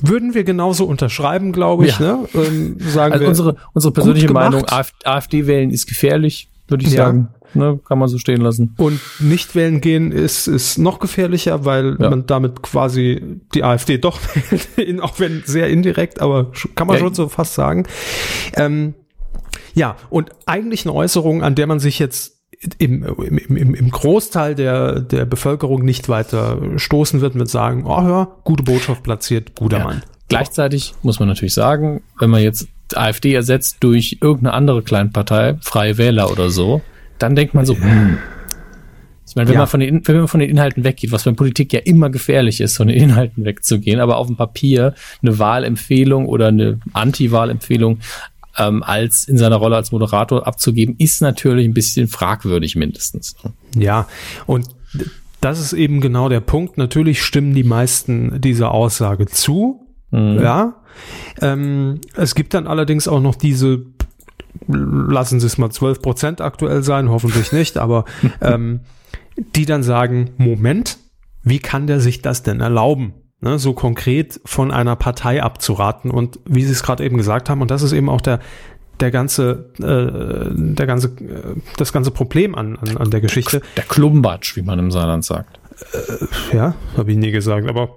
[0.00, 2.16] Würden wir genauso unterschreiben, glaube ich, ja.
[2.16, 2.28] ne?
[2.34, 4.64] Ähm, sagen also wir, unsere, unsere persönliche Meinung,
[5.04, 7.06] AfD wählen ist gefährlich, würde ich ja.
[7.06, 7.28] sagen.
[7.52, 8.76] Ne, kann man so stehen lassen.
[8.78, 12.10] Und nicht wählen gehen ist, ist noch gefährlicher, weil ja.
[12.10, 14.20] man damit quasi die AfD doch
[14.76, 17.00] wählt, auch wenn sehr indirekt, aber kann man ja.
[17.00, 17.86] schon so fast sagen.
[18.54, 18.94] Ähm,
[19.74, 22.40] ja, und eigentlich eine Äußerung, an der man sich jetzt
[22.78, 28.02] im, im, im, im Großteil der, der Bevölkerung nicht weiter stoßen wird mit sagen, oh
[28.02, 29.84] ja, gute Botschaft platziert, guter ja.
[29.84, 30.02] Mann.
[30.28, 35.98] Gleichzeitig muss man natürlich sagen, wenn man jetzt AfD ersetzt durch irgendeine andere Kleinpartei, Freie
[35.98, 36.82] Wähler oder so,
[37.18, 38.18] dann denkt man so, hm.
[39.30, 39.60] Ich meine, wenn, ja.
[39.60, 42.60] man von den, wenn man von den Inhalten weggeht, was bei Politik ja immer gefährlich
[42.60, 48.00] ist, von den Inhalten wegzugehen, aber auf dem Papier eine Wahlempfehlung oder eine Anti-Wahlempfehlung
[48.58, 53.36] ähm, als in seiner Rolle als Moderator abzugeben, ist natürlich ein bisschen fragwürdig mindestens.
[53.76, 54.08] Ja,
[54.46, 54.66] und
[55.40, 56.76] das ist eben genau der Punkt.
[56.76, 59.86] Natürlich stimmen die meisten dieser Aussage zu.
[60.10, 60.40] Mhm.
[60.42, 60.79] Ja.
[61.40, 63.84] Ähm, es gibt dann allerdings auch noch diese
[64.66, 68.04] lassen Sie es mal 12 Prozent aktuell sein, hoffentlich nicht, aber
[68.40, 68.80] ähm,
[69.36, 70.98] die dann sagen, Moment,
[71.42, 73.14] wie kann der sich das denn erlauben?
[73.42, 77.62] Ne, so konkret von einer Partei abzuraten und wie Sie es gerade eben gesagt haben,
[77.62, 78.38] und das ist eben auch der,
[79.00, 83.62] der ganze, äh, der ganze, äh, das ganze Problem an, an, an der Geschichte.
[83.78, 85.58] Der Klumbatsch, wie man im Saarland sagt.
[85.94, 87.96] Äh, ja, habe ich nie gesagt, aber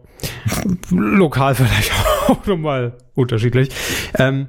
[0.90, 2.13] lokal vielleicht auch
[2.46, 3.70] nochmal unterschiedlich.
[4.18, 4.48] Ähm,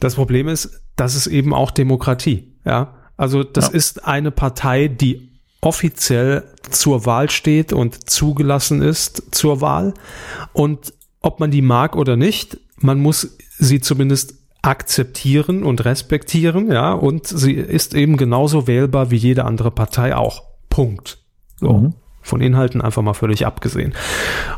[0.00, 2.54] das Problem ist, das ist eben auch Demokratie.
[2.64, 3.74] Ja, also das ja.
[3.74, 9.94] ist eine Partei, die offiziell zur Wahl steht und zugelassen ist zur Wahl.
[10.52, 16.92] Und ob man die mag oder nicht, man muss sie zumindest akzeptieren und respektieren, ja,
[16.92, 20.44] und sie ist eben genauso wählbar wie jede andere Partei auch.
[20.68, 21.18] Punkt.
[21.56, 21.72] So.
[21.72, 21.94] Mhm.
[22.24, 23.94] Von Inhalten einfach mal völlig abgesehen.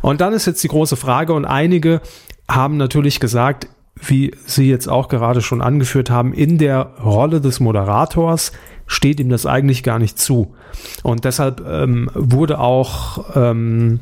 [0.03, 2.03] Und dann ist jetzt die große Frage, und einige
[2.49, 7.61] haben natürlich gesagt, wie Sie jetzt auch gerade schon angeführt haben, in der Rolle des
[7.61, 8.53] Moderators
[8.87, 10.55] steht ihm das eigentlich gar nicht zu.
[11.03, 14.01] Und deshalb ähm, wurde auch ähm,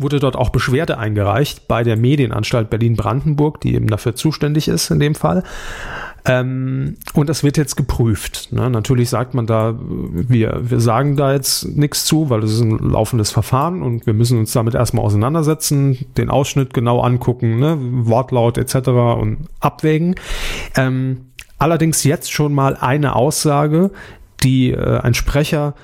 [0.00, 4.98] wurde dort auch Beschwerde eingereicht bei der Medienanstalt Berlin-Brandenburg, die eben dafür zuständig ist in
[4.98, 5.42] dem Fall.
[6.24, 8.52] Ähm, und das wird jetzt geprüft.
[8.52, 8.68] Ne?
[8.70, 12.78] Natürlich sagt man da, wir, wir sagen da jetzt nichts zu, weil das ist ein
[12.78, 17.78] laufendes Verfahren und wir müssen uns damit erstmal auseinandersetzen, den Ausschnitt genau angucken, ne?
[17.80, 18.88] Wortlaut etc.
[19.18, 20.14] und abwägen.
[20.76, 21.26] Ähm,
[21.58, 23.90] allerdings jetzt schon mal eine Aussage,
[24.42, 25.74] die äh, ein Sprecher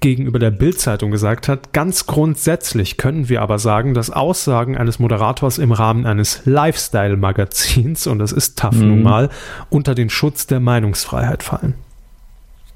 [0.00, 5.58] gegenüber der Bild-Zeitung gesagt hat, ganz grundsätzlich können wir aber sagen, dass Aussagen eines Moderators
[5.58, 8.88] im Rahmen eines Lifestyle-Magazins, und das ist tough mhm.
[8.88, 9.30] nun mal,
[9.68, 11.74] unter den Schutz der Meinungsfreiheit fallen.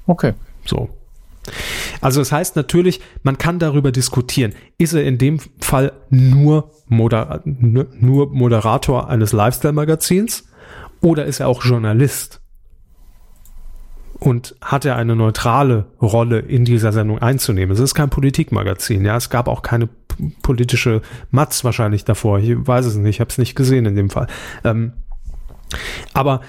[0.07, 0.33] Okay.
[0.65, 0.89] So.
[2.01, 4.53] Also das heißt natürlich, man kann darüber diskutieren.
[4.77, 10.47] Ist er in dem Fall nur, Moder nur Moderator eines Lifestyle-Magazins
[11.01, 12.41] oder ist er auch Journalist?
[14.25, 17.71] Und hat er eine neutrale Rolle in dieser Sendung einzunehmen.
[17.71, 19.87] Es ist kein Politikmagazin, ja, es gab auch keine
[20.41, 22.39] politische Matz wahrscheinlich davor.
[22.39, 24.25] Ich weiß es nicht, ich habe es nicht gesehen in dem Fall.
[24.63, 24.93] Ähm,
[26.13, 26.41] aber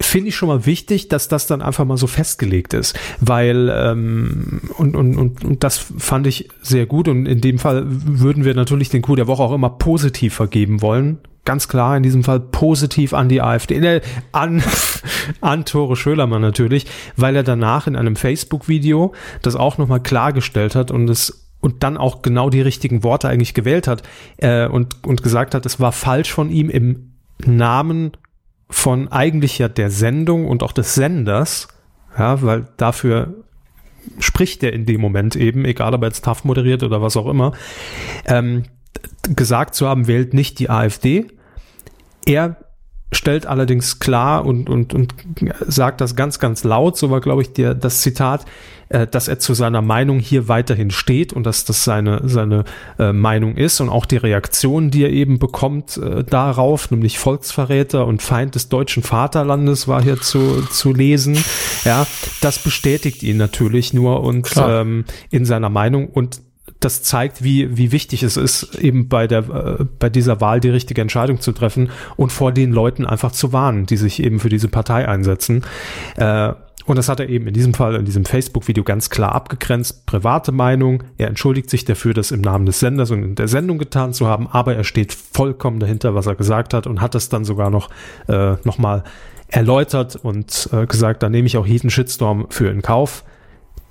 [0.00, 4.62] finde ich schon mal wichtig, dass das dann einfach mal so festgelegt ist, weil ähm,
[4.76, 8.54] und, und, und, und das fand ich sehr gut und in dem Fall würden wir
[8.54, 12.40] natürlich den Coup der Woche auch immer positiv vergeben wollen, ganz klar in diesem Fall
[12.40, 14.00] positiv an die AfD,
[14.32, 14.62] an,
[15.40, 16.86] an Tore Schölermann natürlich,
[17.16, 21.96] weil er danach in einem Facebook-Video das auch nochmal klargestellt hat und es und dann
[21.96, 24.02] auch genau die richtigen Worte eigentlich gewählt hat
[24.36, 28.12] äh, und, und gesagt hat, es war falsch von ihm im Namen
[28.68, 31.68] von eigentlich ja der Sendung und auch des Senders,
[32.18, 33.34] ja, weil dafür
[34.18, 37.26] spricht er in dem Moment eben, egal ob er jetzt TAF moderiert oder was auch
[37.26, 37.52] immer,
[38.26, 38.64] ähm,
[39.28, 41.26] gesagt zu haben, wählt nicht die AfD.
[42.26, 42.56] Er
[43.12, 45.14] stellt allerdings klar und, und, und
[45.66, 48.44] sagt das ganz, ganz laut, so war, glaube ich, der, das Zitat,
[48.88, 52.64] äh, dass er zu seiner Meinung hier weiterhin steht und dass das seine, seine
[52.98, 58.06] äh, Meinung ist und auch die Reaktion, die er eben bekommt äh, darauf, nämlich Volksverräter
[58.06, 61.36] und Feind des deutschen Vaterlandes war hier zu, zu lesen.
[61.84, 62.06] Ja,
[62.40, 66.40] das bestätigt ihn natürlich nur und ähm, in seiner Meinung und
[66.84, 70.70] das zeigt, wie, wie wichtig es ist, eben bei der, äh, bei dieser Wahl die
[70.70, 74.48] richtige Entscheidung zu treffen und vor den Leuten einfach zu warnen, die sich eben für
[74.48, 75.64] diese Partei einsetzen.
[76.16, 76.52] Äh,
[76.86, 80.04] und das hat er eben in diesem Fall, in diesem Facebook-Video ganz klar abgegrenzt.
[80.04, 81.02] Private Meinung.
[81.16, 84.48] Er entschuldigt sich dafür, das im Namen des Senders und der Sendung getan zu haben,
[84.48, 87.88] aber er steht vollkommen dahinter, was er gesagt hat und hat das dann sogar noch,
[88.28, 89.02] äh, nochmal
[89.48, 93.24] erläutert und äh, gesagt, da nehme ich auch jeden Shitstorm für in Kauf.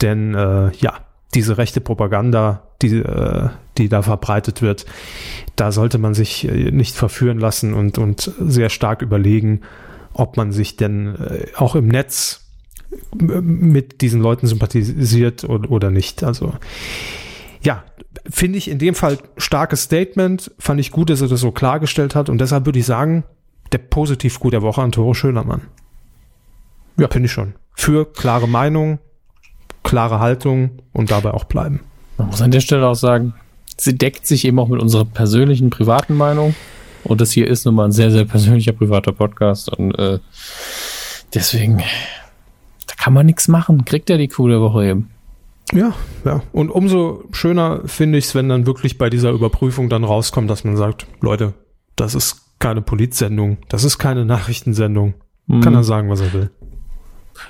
[0.01, 0.93] Denn äh, ja,
[1.33, 4.85] diese rechte Propaganda, die, äh, die da verbreitet wird,
[5.55, 9.61] da sollte man sich äh, nicht verführen lassen und, und sehr stark überlegen,
[10.13, 12.39] ob man sich denn äh, auch im Netz
[13.15, 16.23] mit diesen Leuten sympathisiert oder, oder nicht.
[16.23, 16.53] Also
[17.61, 17.83] ja,
[18.29, 20.51] finde ich in dem Fall starkes Statement.
[20.59, 22.29] Fand ich gut, dass er das so klargestellt hat.
[22.29, 23.23] Und deshalb würde ich sagen,
[23.71, 25.61] der positiv gute Woche an Toro Schönermann.
[26.97, 27.55] Ja, finde ich schon.
[27.73, 28.99] Für klare Meinung,
[29.83, 31.81] klare Haltung und dabei auch bleiben.
[32.17, 33.33] Man muss an der Stelle auch sagen,
[33.77, 36.55] sie deckt sich eben auch mit unserer persönlichen, privaten Meinung.
[37.03, 39.69] Und das hier ist nun mal ein sehr, sehr persönlicher, privater Podcast.
[39.69, 40.19] Und äh,
[41.33, 41.83] deswegen
[42.87, 43.85] da kann man nichts machen.
[43.85, 45.09] Kriegt er die coole Woche eben.
[45.73, 45.93] Ja,
[46.25, 46.43] ja.
[46.51, 50.63] Und umso schöner finde ich es, wenn dann wirklich bei dieser Überprüfung dann rauskommt, dass
[50.63, 51.53] man sagt, Leute,
[51.95, 55.15] das ist keine Polizsendung, das ist keine Nachrichtensendung.
[55.47, 55.61] Mhm.
[55.61, 56.51] Kann er sagen, was er will.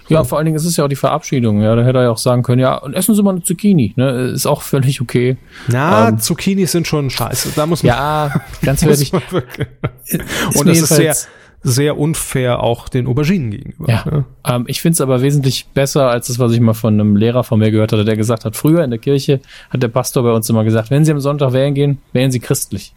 [0.08, 0.30] Ja, so.
[0.30, 1.62] vor allen Dingen ist es ja auch die Verabschiedung.
[1.62, 3.94] Ja, da hätte er ja auch sagen können, ja, und essen Sie mal eine Zucchini.
[3.96, 4.32] Ne?
[4.34, 5.38] Ist auch völlig okay.
[5.68, 7.52] Na, ähm, Zucchinis sind schon scheiße.
[7.56, 7.90] Da muss man.
[7.90, 9.14] Ja, ganz ehrlich.
[9.14, 11.16] und das ist sehr,
[11.64, 13.90] sehr unfair auch den Auberginen gegenüber.
[13.90, 14.06] Ja.
[14.06, 14.26] Ne?
[14.46, 17.44] Ähm, ich finde es aber wesentlich besser als das, was ich mal von einem Lehrer
[17.44, 20.32] von mir gehört hatte, der gesagt hat, früher in der Kirche hat der Pastor bei
[20.32, 22.94] uns immer gesagt, wenn Sie am Sonntag wählen gehen, wählen Sie christlich.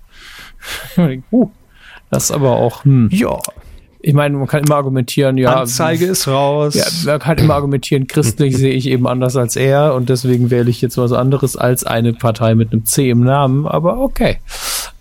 [1.32, 1.51] uh,
[2.11, 3.09] das ist aber auch, hm.
[3.12, 3.39] Ja.
[4.01, 5.61] Ich meine, man kann immer argumentieren, ja.
[5.61, 6.74] Anzeige ist raus.
[6.74, 10.70] Ja, man kann immer argumentieren, christlich sehe ich eben anders als er und deswegen wähle
[10.70, 14.38] ich jetzt was anderes als eine Partei mit einem C im Namen, aber okay.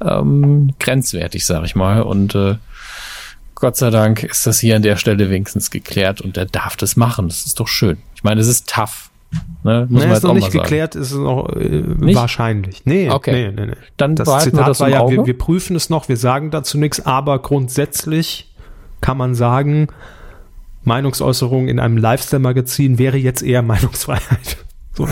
[0.04, 2.02] Ähm, grenzwertig, sag ich mal.
[2.02, 2.56] Und äh,
[3.56, 6.96] Gott sei Dank ist das hier an der Stelle wenigstens geklärt und er darf das
[6.96, 7.28] machen.
[7.28, 7.98] Das ist doch schön.
[8.16, 9.10] Ich meine, es ist tough.
[9.64, 9.88] Ne?
[9.90, 11.84] Muss nee, ist noch nicht geklärt, ist es noch äh,
[12.16, 12.84] wahrscheinlich.
[12.86, 13.32] Nee, okay.
[13.32, 13.78] nee, nee, nee.
[13.98, 17.06] Dann das Zitat das war ja, wir, wir prüfen es noch, wir sagen dazu nichts,
[17.06, 18.54] aber grundsätzlich
[19.06, 19.90] kann man sagen,
[20.84, 24.58] Meinungsäußerung in einem Lifestyle-Magazin wäre jetzt eher Meinungsfreiheit.
[24.98, 25.10] So.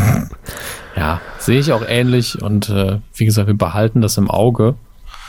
[0.96, 4.76] Ja, sehe ich auch ähnlich und äh, wie gesagt, wir behalten das im Auge.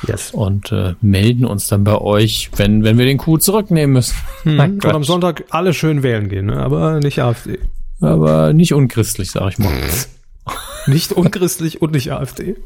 [0.06, 0.30] Yes.
[0.30, 4.14] Und äh, melden uns dann bei euch, wenn, wenn wir den Coup zurücknehmen müssen.
[4.44, 4.60] Hm.
[4.60, 6.58] Und am Sonntag alle schön wählen gehen, ne?
[6.58, 7.58] aber nicht AfD.
[8.00, 9.72] Aber nicht unchristlich, sag ich mal.
[10.86, 12.56] nicht unchristlich und nicht AfD.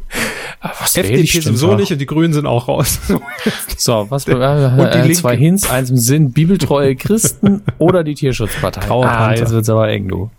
[0.60, 2.98] Aber was FDP sowieso nicht und die Grünen sind auch raus.
[3.76, 8.90] so, was äh, äh, zwei Hints, eins im Sinn, bibeltreue Christen oder die Tierschutzpartei.
[8.90, 10.30] ah, jetzt wird's aber eng, du.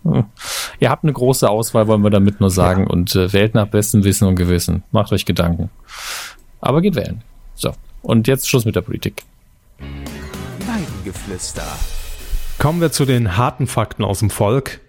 [0.78, 2.82] Ihr habt eine große Auswahl, wollen wir damit nur sagen.
[2.82, 2.90] Ja.
[2.90, 4.82] Und äh, wählt nach bestem Wissen und Gewissen.
[4.92, 5.70] Macht euch Gedanken.
[6.60, 7.22] Aber geht wählen.
[7.54, 7.72] So.
[8.02, 9.24] Und jetzt Schluss mit der Politik.
[10.66, 11.66] Weidengeflüster.
[12.58, 14.80] Kommen wir zu den harten Fakten aus dem Volk.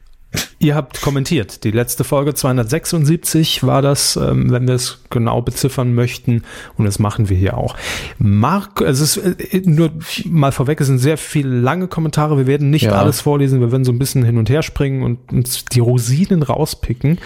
[0.59, 1.63] Ihr habt kommentiert.
[1.63, 6.43] Die letzte Folge 276 war das, ähm, wenn wir es genau beziffern möchten.
[6.77, 7.75] Und das machen wir hier auch.
[8.17, 9.91] Mark, es ist äh, nur
[10.25, 12.37] mal vorweg, es sind sehr viele lange Kommentare.
[12.37, 12.91] Wir werden nicht ja.
[12.91, 13.59] alles vorlesen.
[13.59, 17.17] Wir werden so ein bisschen hin und her springen und uns die Rosinen rauspicken.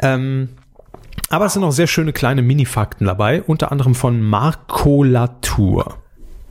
[0.00, 0.48] Ähm,
[1.28, 5.98] aber es sind auch sehr schöne kleine Mini-Fakten dabei, unter anderem von Marco Latour.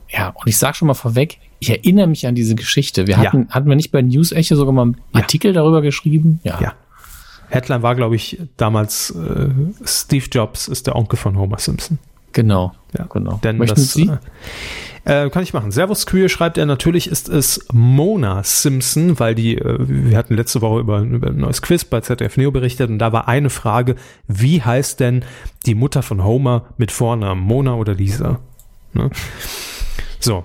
[0.08, 3.06] Ja, und ich sag schon mal vorweg, ich erinnere mich an diese Geschichte.
[3.06, 3.54] Wir hatten, ja.
[3.54, 5.20] hatten wir nicht bei News Echo sogar mal einen ja.
[5.20, 6.40] Artikel darüber geschrieben?
[6.44, 6.60] Ja.
[6.60, 6.74] ja.
[7.48, 9.48] Headline war, glaube ich, damals äh,
[9.84, 11.98] Steve Jobs ist der Onkel von Homer Simpson.
[12.32, 12.72] Genau.
[12.96, 13.40] Ja, genau.
[13.42, 14.10] Denn Möchten das, Sie?
[15.04, 15.70] Äh, kann ich machen.
[15.70, 20.60] Servus Queer schreibt er, natürlich ist es Mona Simpson, weil die, äh, wir hatten letzte
[20.60, 23.94] Woche über, über ein neues Quiz bei ZDF Neo berichtet und da war eine Frage,
[24.26, 25.24] wie heißt denn
[25.64, 28.40] die Mutter von Homer mit Vornamen, Mona oder Lisa?
[28.92, 29.10] Ne?
[30.18, 30.44] So.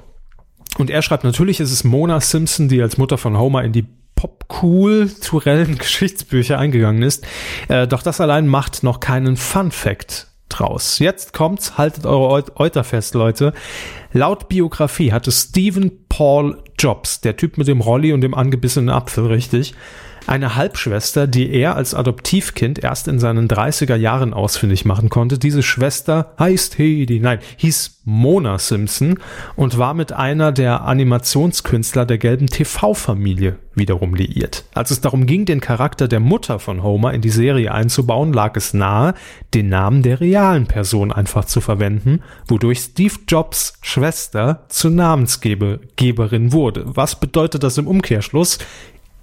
[0.82, 3.86] Und er schreibt, natürlich ist es Mona Simpson, die als Mutter von Homer in die
[4.15, 7.23] Pop-Cool-Turellen Geschichtsbücher eingegangen ist.
[7.67, 10.97] Äh, doch das allein macht noch keinen Fun-Fact draus.
[10.97, 13.53] Jetzt kommt's, haltet eure Euter fest, Leute.
[14.11, 19.27] Laut Biografie hatte Stephen Paul Jobs, der Typ mit dem Rolli und dem angebissenen Apfel,
[19.27, 19.75] richtig,
[20.28, 25.39] eine Halbschwester, die er als Adoptivkind erst in seinen 30er Jahren ausfindig machen konnte.
[25.39, 29.19] Diese Schwester heißt Heidi, nein, hieß Mona Simpson
[29.55, 34.65] und war mit einer der Animationskünstler der gelben TV-Familie wiederum liiert.
[34.74, 38.55] Als es darum ging, den Charakter der Mutter von Homer in die Serie einzubauen, lag
[38.55, 39.13] es nahe,
[39.53, 46.86] den Namen der realen Person einfach zu verwenden, wodurch Steve Jobs Schwester zur Namensgeberin wurde.
[46.86, 48.57] Was bedeutet das im Umkehrschluss?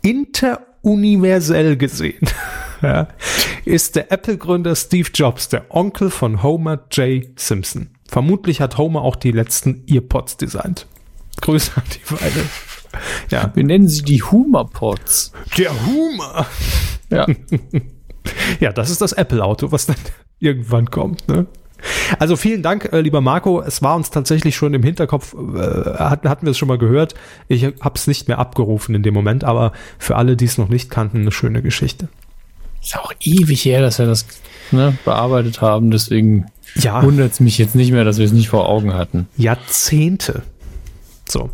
[0.03, 2.29] Inter universell gesehen
[2.83, 3.09] ja,
[3.64, 7.24] ist der Apple-Gründer Steve Jobs der Onkel von Homer J.
[7.39, 7.91] Simpson.
[8.07, 10.87] Vermutlich hat Homer auch die letzten Earpods designt.
[11.41, 12.51] Grüße an die beiden.
[13.31, 13.51] Ja.
[13.55, 15.33] Wir nennen sie die Humor-Pods.
[15.57, 16.47] Der Humor.
[17.11, 17.26] Ja.
[18.61, 19.97] ja, das ist das Apple-Auto, was dann
[20.39, 21.29] irgendwann kommt.
[21.29, 21.47] Ne?
[22.18, 23.61] Also vielen Dank, äh, lieber Marco.
[23.61, 27.14] Es war uns tatsächlich schon im Hinterkopf, äh, hatten, hatten wir es schon mal gehört.
[27.49, 30.68] Ich habe es nicht mehr abgerufen in dem Moment, aber für alle, die es noch
[30.68, 32.09] nicht kannten, eine schöne Geschichte.
[32.83, 34.26] Ist auch ewig her, dass wir das
[34.70, 37.03] ne, bearbeitet haben, deswegen ja.
[37.03, 39.29] wundert es mich jetzt nicht mehr, dass wir es nicht vor Augen hatten.
[39.37, 40.43] Jahrzehnte.
[41.29, 41.51] So.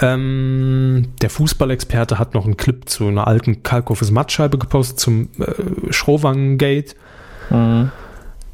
[0.00, 5.92] Ähm, der Fußballexperte hat noch einen Clip zu einer alten Kalkofes Mattscheibe gepostet zum äh,
[5.92, 6.96] Schrowangen-Gate.
[7.50, 7.90] Mhm.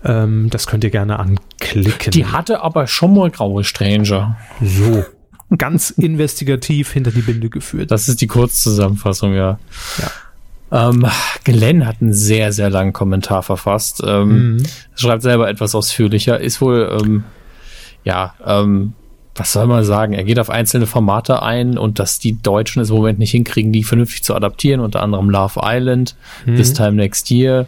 [0.05, 2.13] Ähm, das könnt ihr gerne anklicken.
[2.13, 4.37] Die hatte aber schon mal graue Stranger.
[4.63, 5.05] So.
[5.57, 7.91] Ganz investigativ hinter die Binde geführt.
[7.91, 9.59] Das ist die Kurzzusammenfassung, ja.
[9.99, 10.11] Ja.
[10.91, 11.07] Ähm,
[11.45, 14.03] Glenn hat einen sehr, sehr langen Kommentar verfasst.
[14.07, 14.63] Ähm, mhm.
[14.95, 16.39] Schreibt selber etwas ausführlicher.
[16.39, 17.25] Ist wohl, ähm,
[18.05, 18.93] ja, ähm,
[19.35, 20.13] was soll man sagen?
[20.13, 23.73] Er geht auf einzelne Formate ein und dass die Deutschen es im Moment nicht hinkriegen,
[23.73, 26.57] die vernünftig zu adaptieren, unter anderem Love Island, mhm.
[26.57, 27.67] This Time Next Year,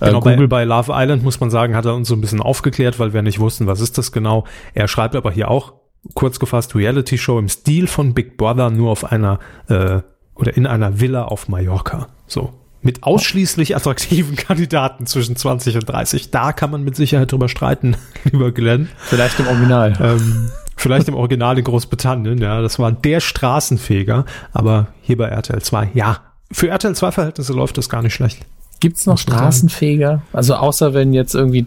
[0.00, 2.20] Genau, äh, Google bei, bei Love Island, muss man sagen, hat er uns so ein
[2.20, 4.44] bisschen aufgeklärt, weil wir nicht wussten, was ist das genau.
[4.74, 5.72] Er schreibt aber hier auch,
[6.14, 10.00] kurz gefasst, Reality Show im Stil von Big Brother, nur auf einer äh,
[10.34, 12.08] oder in einer Villa auf Mallorca.
[12.26, 12.52] So.
[12.80, 16.30] Mit ausschließlich attraktiven Kandidaten zwischen 20 und 30.
[16.30, 18.88] Da kann man mit Sicherheit drüber streiten, lieber Glenn.
[18.98, 19.98] Vielleicht im Original.
[20.00, 22.62] Ähm, vielleicht im Original in Großbritannien, ja.
[22.62, 24.24] Das war der Straßenfeger.
[24.52, 26.18] Aber hier bei RTL 2, ja.
[26.52, 28.46] Für RTL 2 Verhältnisse läuft das gar nicht schlecht.
[28.80, 30.22] Gibt's noch Straßenfeger?
[30.32, 31.66] Also außer wenn jetzt irgendwie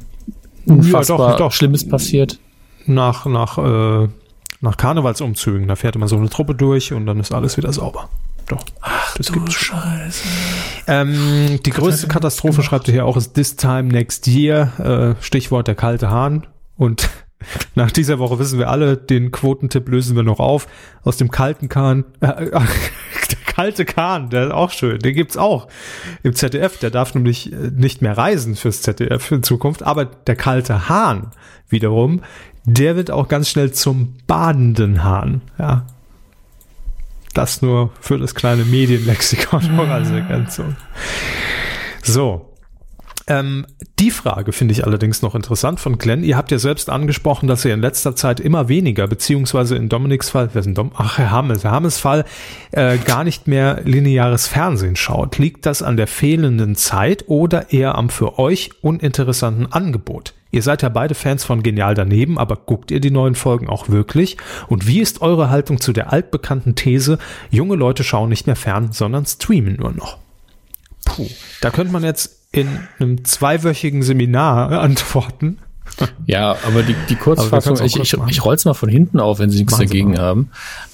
[0.65, 1.51] unfassbar ja, doch, doch.
[1.51, 2.39] Schlimmes passiert.
[2.85, 4.07] Nach, nach, äh,
[4.61, 8.09] nach Karnevalsumzügen, da fährt immer so eine Truppe durch und dann ist alles wieder sauber.
[8.47, 8.63] Doch.
[8.81, 10.23] Ach, das gibt Scheiße.
[10.87, 15.15] Ähm, die größte Katastrophe, schreibt ihr hier auch, ist This Time Next Year.
[15.19, 16.47] Äh, Stichwort der kalte Hahn.
[16.75, 17.09] Und
[17.75, 20.67] nach dieser Woche wissen wir alle, den Quotentipp lösen wir noch auf.
[21.03, 22.59] Aus dem kalten Kahn, äh, äh,
[23.51, 25.67] kalte Kahn, der ist auch schön, den gibt's auch
[26.23, 26.77] im ZDF.
[26.79, 29.83] Der darf nämlich äh, nicht mehr reisen fürs ZDF in Zukunft.
[29.83, 31.31] Aber der kalte Hahn
[31.67, 32.21] wiederum,
[32.63, 35.41] der wird auch ganz schnell zum badenden Hahn.
[35.59, 35.85] Ja.
[37.33, 40.75] Das nur für das kleine Medienlexikon als Ergänzung.
[42.03, 42.50] So,
[43.31, 43.65] ähm,
[43.97, 46.23] die Frage finde ich allerdings noch interessant von Glenn.
[46.23, 50.29] Ihr habt ja selbst angesprochen, dass ihr in letzter Zeit immer weniger, beziehungsweise in Dominiks
[50.29, 50.91] Fall, wer ist denn Dom?
[50.95, 52.25] Ach, Herr Hammes, Herr Hammes Fall,
[52.71, 55.37] äh, gar nicht mehr lineares Fernsehen schaut.
[55.37, 60.33] Liegt das an der fehlenden Zeit oder eher am für euch uninteressanten Angebot?
[60.51, 63.87] Ihr seid ja beide Fans von Genial daneben, aber guckt ihr die neuen Folgen auch
[63.87, 64.35] wirklich?
[64.67, 67.17] Und wie ist eure Haltung zu der altbekannten These,
[67.49, 70.17] junge Leute schauen nicht mehr fern, sondern streamen nur noch?
[71.05, 71.29] Puh,
[71.61, 72.67] da könnte man jetzt in
[72.99, 75.57] einem zweiwöchigen Seminar antworten.
[76.25, 79.59] Ja, aber die, die Kurzfassung, ich, ich, ich roll's mal von hinten auf, wenn Sie
[79.59, 80.49] nichts machen dagegen haben.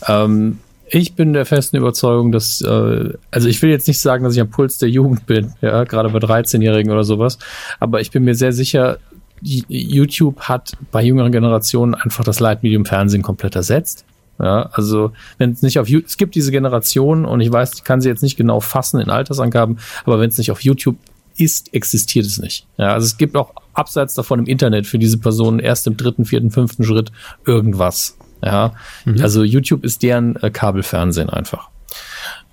[0.08, 4.34] Ähm, ich bin der festen Überzeugung, dass, äh, also ich will jetzt nicht sagen, dass
[4.34, 7.38] ich am Puls der Jugend bin, ja, gerade bei 13-Jährigen oder sowas,
[7.80, 8.98] aber ich bin mir sehr sicher,
[9.42, 14.04] YouTube hat bei jüngeren Generationen einfach das Leitmedium Fernsehen komplett ersetzt.
[14.40, 17.84] Ja, also wenn es nicht auf YouTube, es gibt diese Generation und ich weiß, ich
[17.84, 20.98] kann sie jetzt nicht genau fassen in Altersangaben, aber wenn es nicht auf YouTube
[21.38, 22.66] ist, existiert es nicht.
[22.78, 26.26] Ja, also es gibt auch abseits davon im Internet für diese Personen erst im dritten,
[26.26, 27.12] vierten, fünften Schritt
[27.46, 28.18] irgendwas.
[28.44, 28.74] Ja,
[29.06, 29.22] mhm.
[29.22, 31.70] also YouTube ist deren äh, Kabelfernsehen einfach.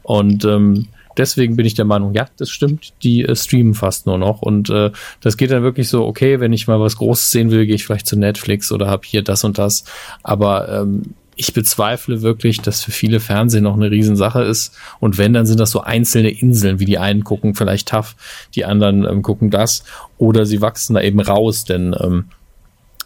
[0.03, 4.18] Und ähm, deswegen bin ich der Meinung, ja, das stimmt, die äh, streamen fast nur
[4.18, 4.43] noch.
[4.43, 7.66] Und äh, das geht dann wirklich so, okay, wenn ich mal was Großes sehen will,
[7.66, 9.85] gehe ich vielleicht zu Netflix oder habe hier das und das.
[10.22, 14.74] Aber ähm, ich bezweifle wirklich, dass für viele Fernsehen noch eine Riesensache ist.
[15.01, 18.16] Und wenn, dann sind das so einzelne Inseln, wie die einen gucken vielleicht tough,
[18.55, 19.85] die anderen ähm, gucken das.
[20.18, 22.26] Oder sie wachsen da eben raus, denn ähm,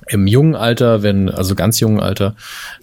[0.09, 2.35] im jungen Alter, wenn, also ganz jungen Alter,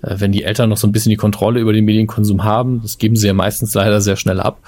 [0.01, 2.97] äh, wenn die Eltern noch so ein bisschen die Kontrolle über den Medienkonsum haben, das
[2.97, 4.59] geben sie ja meistens leider sehr schnell ab,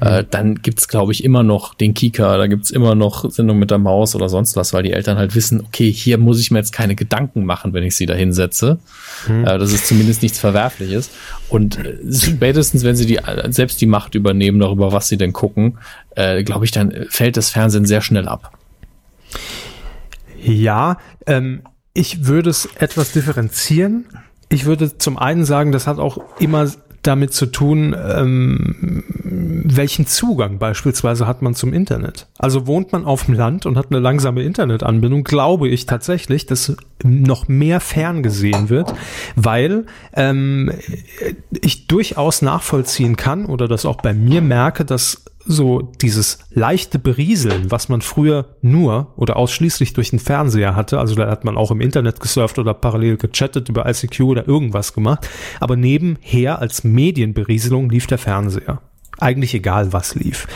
[0.00, 0.06] mhm.
[0.06, 3.70] äh, dann gibt's glaube ich, immer noch den Kika, da gibt's immer noch Sendung mit
[3.70, 6.58] der Maus oder sonst was, weil die Eltern halt wissen, okay, hier muss ich mir
[6.58, 8.78] jetzt keine Gedanken machen, wenn ich sie da hinsetze.
[9.28, 9.44] Mhm.
[9.44, 11.10] Äh, das ist zumindest nichts Verwerfliches.
[11.48, 15.78] Und äh, spätestens, wenn sie die, selbst die Macht übernehmen darüber, was sie denn gucken,
[16.14, 18.52] äh, glaube ich, dann fällt das Fernsehen sehr schnell ab.
[20.42, 21.62] Ja, ähm,
[21.96, 24.06] ich würde es etwas differenzieren.
[24.48, 26.70] Ich würde zum einen sagen, das hat auch immer
[27.02, 32.26] damit zu tun, ähm, welchen Zugang beispielsweise hat man zum Internet.
[32.38, 36.76] Also wohnt man auf dem Land und hat eine langsame Internetanbindung, glaube ich tatsächlich, dass
[37.04, 38.92] noch mehr ferngesehen wird,
[39.36, 40.72] weil ähm,
[41.50, 47.70] ich durchaus nachvollziehen kann oder das auch bei mir merke, dass so dieses leichte Berieseln,
[47.70, 51.70] was man früher nur oder ausschließlich durch den Fernseher hatte, also da hat man auch
[51.70, 55.28] im Internet gesurft oder parallel gechattet über ICQ oder irgendwas gemacht,
[55.60, 58.82] aber nebenher als Medienberieselung lief der Fernseher
[59.18, 60.46] eigentlich egal, was lief.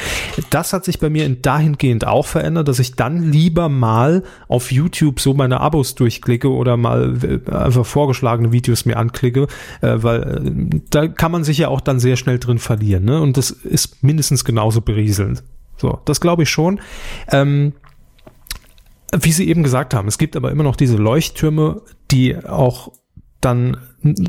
[0.51, 5.21] Das hat sich bei mir dahingehend auch verändert, dass ich dann lieber mal auf YouTube
[5.21, 9.47] so meine Abos durchklicke oder mal äh, einfach vorgeschlagene Videos mir anklicke,
[9.81, 13.05] äh, weil äh, da kann man sich ja auch dann sehr schnell drin verlieren.
[13.05, 13.21] Ne?
[13.21, 15.43] Und das ist mindestens genauso berieselnd.
[15.77, 16.81] So, das glaube ich schon.
[17.33, 17.73] Ähm,
[19.19, 22.93] wie Sie eben gesagt haben, es gibt aber immer noch diese Leuchttürme, die auch
[23.41, 23.79] dann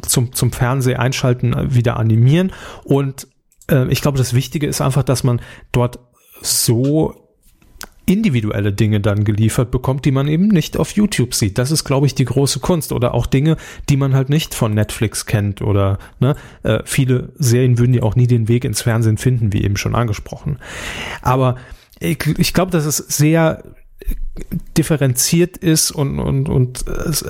[0.02, 2.52] zum, zum Fernseh einschalten wieder animieren
[2.84, 3.28] und
[3.70, 5.41] äh, ich glaube, das Wichtige ist einfach, dass man
[5.72, 5.99] dort
[6.41, 7.22] so
[8.05, 11.57] individuelle Dinge dann geliefert bekommt, die man eben nicht auf YouTube sieht.
[11.57, 12.91] Das ist, glaube ich, die große Kunst.
[12.91, 13.57] Oder auch Dinge,
[13.89, 15.62] die man halt nicht von Netflix kennt.
[15.62, 19.64] Oder ne, äh, viele Serien würden ja auch nie den Weg ins Fernsehen finden, wie
[19.64, 20.57] eben schon angesprochen.
[21.22, 21.55] Aber
[21.99, 23.64] ich, ich glaube, das ist sehr
[24.78, 26.86] differenziert ist und, und, und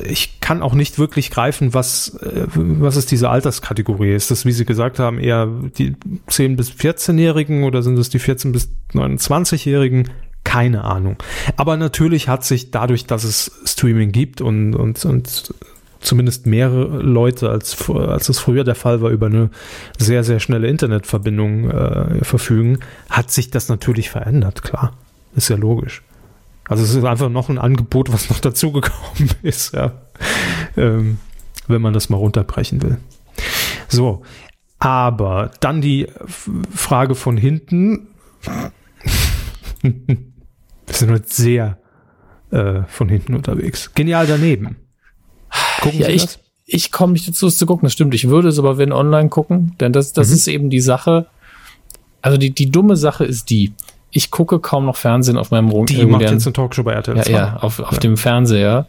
[0.06, 4.14] ich kann auch nicht wirklich greifen, was, äh, was ist diese Alterskategorie?
[4.14, 5.96] Ist das, wie Sie gesagt haben, eher die
[6.30, 10.10] 10- bis 14-Jährigen oder sind es die 14- bis 29-Jährigen?
[10.44, 11.18] Keine Ahnung.
[11.56, 15.54] Aber natürlich hat sich dadurch, dass es Streaming gibt und, und, und
[16.02, 19.50] zumindest mehrere Leute, als, als es früher der Fall war, über eine
[19.98, 22.80] sehr, sehr schnelle Internetverbindung äh, verfügen,
[23.10, 24.94] hat sich das natürlich verändert, klar.
[25.36, 26.02] Ist ja logisch.
[26.72, 29.92] Also es ist einfach noch ein Angebot, was noch dazugekommen ist, ja.
[30.78, 31.18] Ähm,
[31.68, 32.98] wenn man das mal runterbrechen will.
[33.90, 34.24] So,
[34.80, 36.08] aber dann die
[36.74, 38.08] Frage von hinten.
[39.82, 39.92] Wir
[40.88, 41.78] sind heute sehr
[42.52, 43.94] äh, von hinten unterwegs.
[43.94, 44.78] Genial daneben.
[45.82, 46.40] Gucken ja, Sie ich, das?
[46.66, 48.14] Ich komme nicht dazu, es zu gucken, das stimmt.
[48.16, 50.34] Ich würde es aber wenn online gucken, denn das, das mhm.
[50.36, 51.28] ist eben die Sache.
[52.22, 53.74] Also die, die dumme Sache ist die,
[54.12, 55.90] ich gucke kaum noch Fernsehen auf meinem Rund.
[55.90, 58.00] Die macht jetzt eine Talkshow bei RTL Ja, ja auf, auf ja.
[58.00, 58.88] dem Fernseher.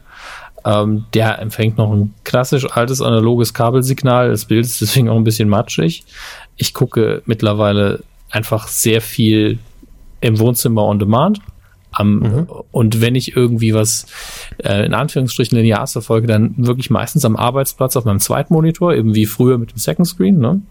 [0.64, 4.30] Ähm, der empfängt noch ein klassisch altes analoges Kabelsignal.
[4.30, 6.04] Das Bild ist deswegen auch ein bisschen matschig.
[6.56, 8.00] Ich gucke mittlerweile
[8.30, 9.58] einfach sehr viel
[10.20, 11.40] im Wohnzimmer on demand.
[11.90, 12.46] Am, mhm.
[12.70, 14.06] Und wenn ich irgendwie was
[14.64, 19.26] äh, in Anführungsstrichen linear verfolge, dann wirklich meistens am Arbeitsplatz auf meinem Zweitmonitor, eben wie
[19.26, 20.38] früher mit dem Second Screen.
[20.38, 20.62] Ne?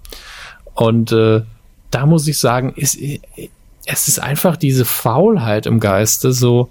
[0.74, 1.42] Und äh,
[1.92, 2.98] da muss ich sagen, ist,
[3.86, 6.70] es ist einfach diese Faulheit im Geiste, so,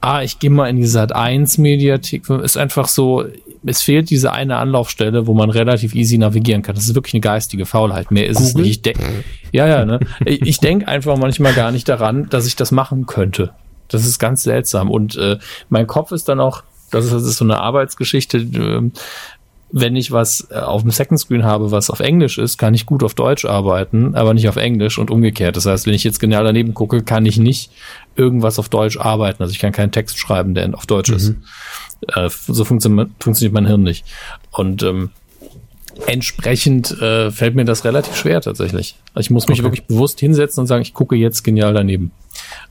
[0.00, 3.24] ah, ich gehe mal in die Sat 1 Mediathek, ist einfach so,
[3.64, 6.74] es fehlt diese eine Anlaufstelle, wo man relativ easy navigieren kann.
[6.74, 8.10] Das ist wirklich eine geistige Faulheit.
[8.10, 8.48] Mehr ist Google?
[8.48, 8.70] es nicht.
[8.70, 8.98] Ich denk,
[9.52, 9.98] ja, ja, ne?
[10.24, 13.52] ich, ich denke einfach manchmal gar nicht daran, dass ich das machen könnte.
[13.88, 14.90] Das ist ganz seltsam.
[14.90, 18.90] Und äh, mein Kopf ist dann auch, das ist, das ist so eine Arbeitsgeschichte.
[19.72, 22.86] Wenn ich was äh, auf dem Second Screen habe, was auf Englisch ist, kann ich
[22.86, 25.56] gut auf Deutsch arbeiten, aber nicht auf Englisch und umgekehrt.
[25.56, 27.72] Das heißt, wenn ich jetzt genial daneben gucke, kann ich nicht
[28.14, 29.42] irgendwas auf Deutsch arbeiten.
[29.42, 31.16] Also ich kann keinen Text schreiben, der auf Deutsch mhm.
[31.16, 31.34] ist.
[32.14, 34.04] Äh, so funktioniert, funktioniert mein Hirn nicht.
[34.52, 35.10] Und ähm,
[36.06, 38.96] entsprechend äh, fällt mir das relativ schwer tatsächlich.
[39.14, 39.64] Also ich muss mich okay.
[39.66, 42.10] wirklich bewusst hinsetzen und sagen, ich gucke jetzt genial daneben.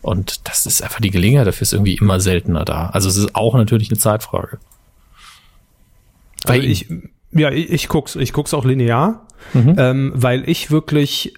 [0.01, 2.87] Und das ist einfach die Gelegenheit dafür ist irgendwie immer seltener da.
[2.87, 4.59] Also es ist auch natürlich eine Zeitfrage.
[6.45, 6.87] Weil also ich,
[7.31, 9.75] ja, ich, ich guck's, ich guck's auch linear, mhm.
[9.77, 11.33] ähm, weil ich wirklich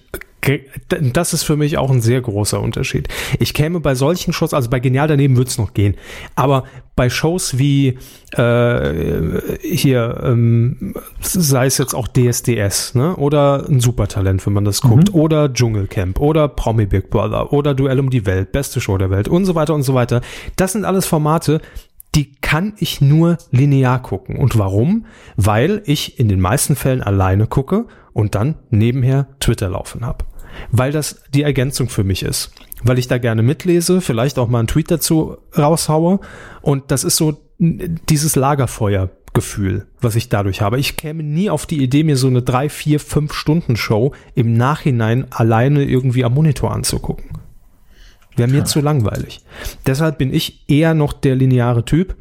[0.88, 3.08] das ist für mich auch ein sehr großer Unterschied.
[3.38, 5.94] Ich käme bei solchen Shows, also bei Genial daneben würde es noch gehen,
[6.36, 6.64] aber
[6.96, 7.98] bei Shows wie
[8.32, 13.16] äh, hier, ähm, sei es jetzt auch DSDS, ne?
[13.16, 15.20] Oder ein Supertalent, wenn man das guckt, mhm.
[15.20, 19.28] oder Dschungelcamp, oder Promi Big Brother, oder Duell um die Welt, beste Show der Welt
[19.28, 20.22] und so weiter und so weiter.
[20.56, 21.60] Das sind alles Formate,
[22.18, 24.38] die kann ich nur linear gucken.
[24.38, 25.06] Und warum?
[25.36, 30.24] Weil ich in den meisten Fällen alleine gucke und dann nebenher Twitter laufen habe.
[30.72, 32.50] Weil das die Ergänzung für mich ist.
[32.82, 36.18] Weil ich da gerne mitlese, vielleicht auch mal einen Tweet dazu raushaue.
[36.60, 40.80] Und das ist so dieses Lagerfeuergefühl, was ich dadurch habe.
[40.80, 44.54] Ich käme nie auf die Idee, mir so eine drei, vier, fünf Stunden Show im
[44.54, 47.37] Nachhinein alleine irgendwie am Monitor anzugucken.
[48.38, 49.40] Wäre mir zu langweilig.
[49.86, 52.16] Deshalb bin ich eher noch der lineare Typ.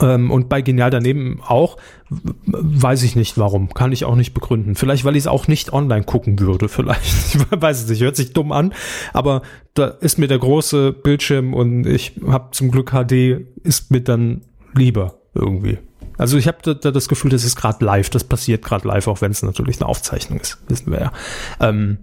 [0.00, 1.76] Ähm, und bei Genial daneben auch,
[2.08, 4.74] weiß ich nicht warum, kann ich auch nicht begründen.
[4.74, 7.34] Vielleicht, weil ich es auch nicht online gucken würde, vielleicht.
[7.34, 8.74] Ich weiß es nicht, hört sich dumm an,
[9.12, 9.42] aber
[9.74, 14.42] da ist mir der große Bildschirm und ich habe zum Glück HD, ist mir dann
[14.74, 15.78] lieber irgendwie.
[16.18, 19.06] Also ich habe da, da das Gefühl, das ist gerade live, das passiert gerade live,
[19.06, 21.12] auch wenn es natürlich eine Aufzeichnung ist, wissen wir ja.
[21.60, 21.98] Ähm,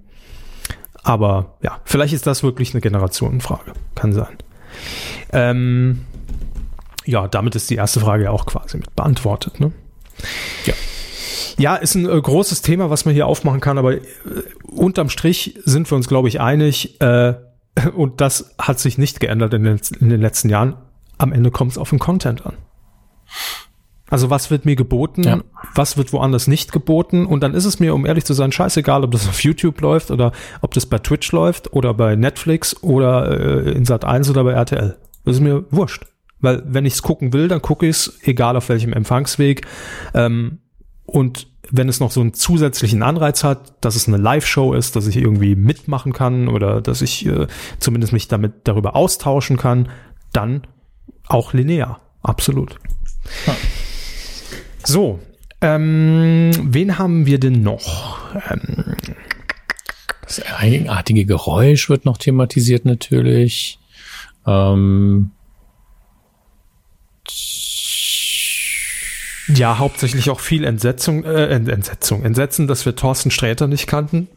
[1.03, 4.37] aber ja, vielleicht ist das wirklich eine Generationenfrage, kann sein.
[5.31, 6.05] Ähm,
[7.05, 9.59] ja, damit ist die erste Frage ja auch quasi mit beantwortet.
[9.59, 9.71] Ne?
[10.65, 10.73] Ja.
[11.57, 14.01] Ja, ist ein äh, großes Thema, was man hier aufmachen kann, aber äh,
[14.65, 17.35] unterm Strich sind wir uns, glaube ich, einig, äh,
[17.95, 20.75] und das hat sich nicht geändert in den, in den letzten Jahren.
[21.17, 22.55] Am Ende kommt es auf den Content an.
[24.09, 25.39] Also was wird mir geboten, Ja.
[25.75, 29.03] was wird woanders nicht geboten und dann ist es mir, um ehrlich zu sein, scheißegal,
[29.03, 30.31] ob das auf YouTube läuft oder
[30.61, 34.51] ob das bei Twitch läuft oder bei Netflix oder äh, in Sat 1 oder bei
[34.51, 34.97] RTL.
[35.25, 36.05] Das ist mir wurscht.
[36.41, 39.65] Weil wenn ich es gucken will, dann gucke ich es, egal auf welchem Empfangsweg.
[40.13, 40.59] Ähm,
[41.05, 45.07] und wenn es noch so einen zusätzlichen Anreiz hat, dass es eine Live-Show ist, dass
[45.07, 47.47] ich irgendwie mitmachen kann oder dass ich äh,
[47.79, 49.87] zumindest mich damit darüber austauschen kann,
[50.33, 50.63] dann
[51.27, 52.01] auch linear.
[52.21, 52.77] Absolut.
[54.85, 55.19] So,
[55.61, 58.19] ähm, wen haben wir denn noch?
[58.49, 58.95] Ähm,
[60.25, 63.79] Das eigenartige Geräusch wird noch thematisiert natürlich.
[64.45, 65.31] Ähm,
[69.47, 74.27] ja, hauptsächlich auch viel Entsetzung, äh, Ent- Entsetzung, Entsetzen, dass wir Thorsten Sträter nicht kannten.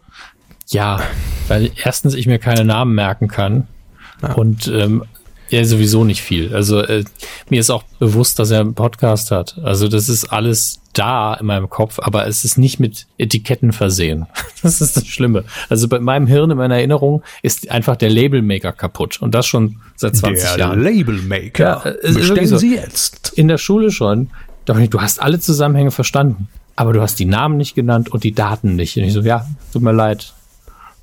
[0.68, 1.00] ja,
[1.48, 3.68] weil erstens ich mir keine Namen merken kann
[4.34, 5.04] und ähm,
[5.50, 6.54] ja sowieso nicht viel.
[6.54, 7.04] Also äh,
[7.48, 9.58] mir ist auch bewusst, dass er einen Podcast hat.
[9.62, 14.26] Also das ist alles da in meinem Kopf, aber es ist nicht mit Etiketten versehen.
[14.62, 15.44] Das ist das Schlimme.
[15.68, 19.76] Also bei meinem Hirn, in meiner Erinnerung, ist einfach der Labelmaker kaputt und das schon
[19.94, 20.82] seit 20 Jahren.
[20.82, 21.82] Labelmaker.
[21.84, 22.56] Ja, ist wirklich so.
[22.56, 23.32] Sie jetzt.
[23.36, 24.30] in der Schule schon,
[24.64, 28.74] du hast alle Zusammenhänge verstanden, aber du hast die Namen nicht genannt und die Daten
[28.74, 28.96] nicht.
[28.96, 30.32] Und ich so, ja, tut mir leid.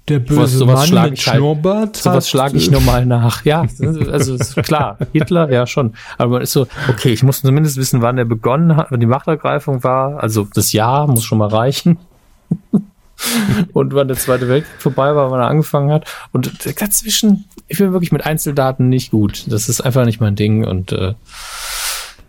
[0.09, 1.95] Der böse sowas Mann schlage mit ich halt- Schnurrbart.
[1.97, 3.45] Sowas schlage ich nochmal nach.
[3.45, 3.65] Ja,
[4.11, 5.93] also ist klar, Hitler, ja schon.
[6.17, 9.05] Aber man ist so, okay, ich muss zumindest wissen, wann er begonnen hat, wann die
[9.05, 10.21] Machtergreifung war.
[10.21, 11.97] Also das Jahr muss schon mal reichen.
[13.71, 16.05] Und wann der Zweite Weltkrieg vorbei war, wann er angefangen hat.
[16.33, 16.51] Und
[16.81, 19.45] dazwischen, ich bin wirklich mit Einzeldaten nicht gut.
[19.47, 20.65] Das ist einfach nicht mein Ding.
[20.65, 21.13] Und äh,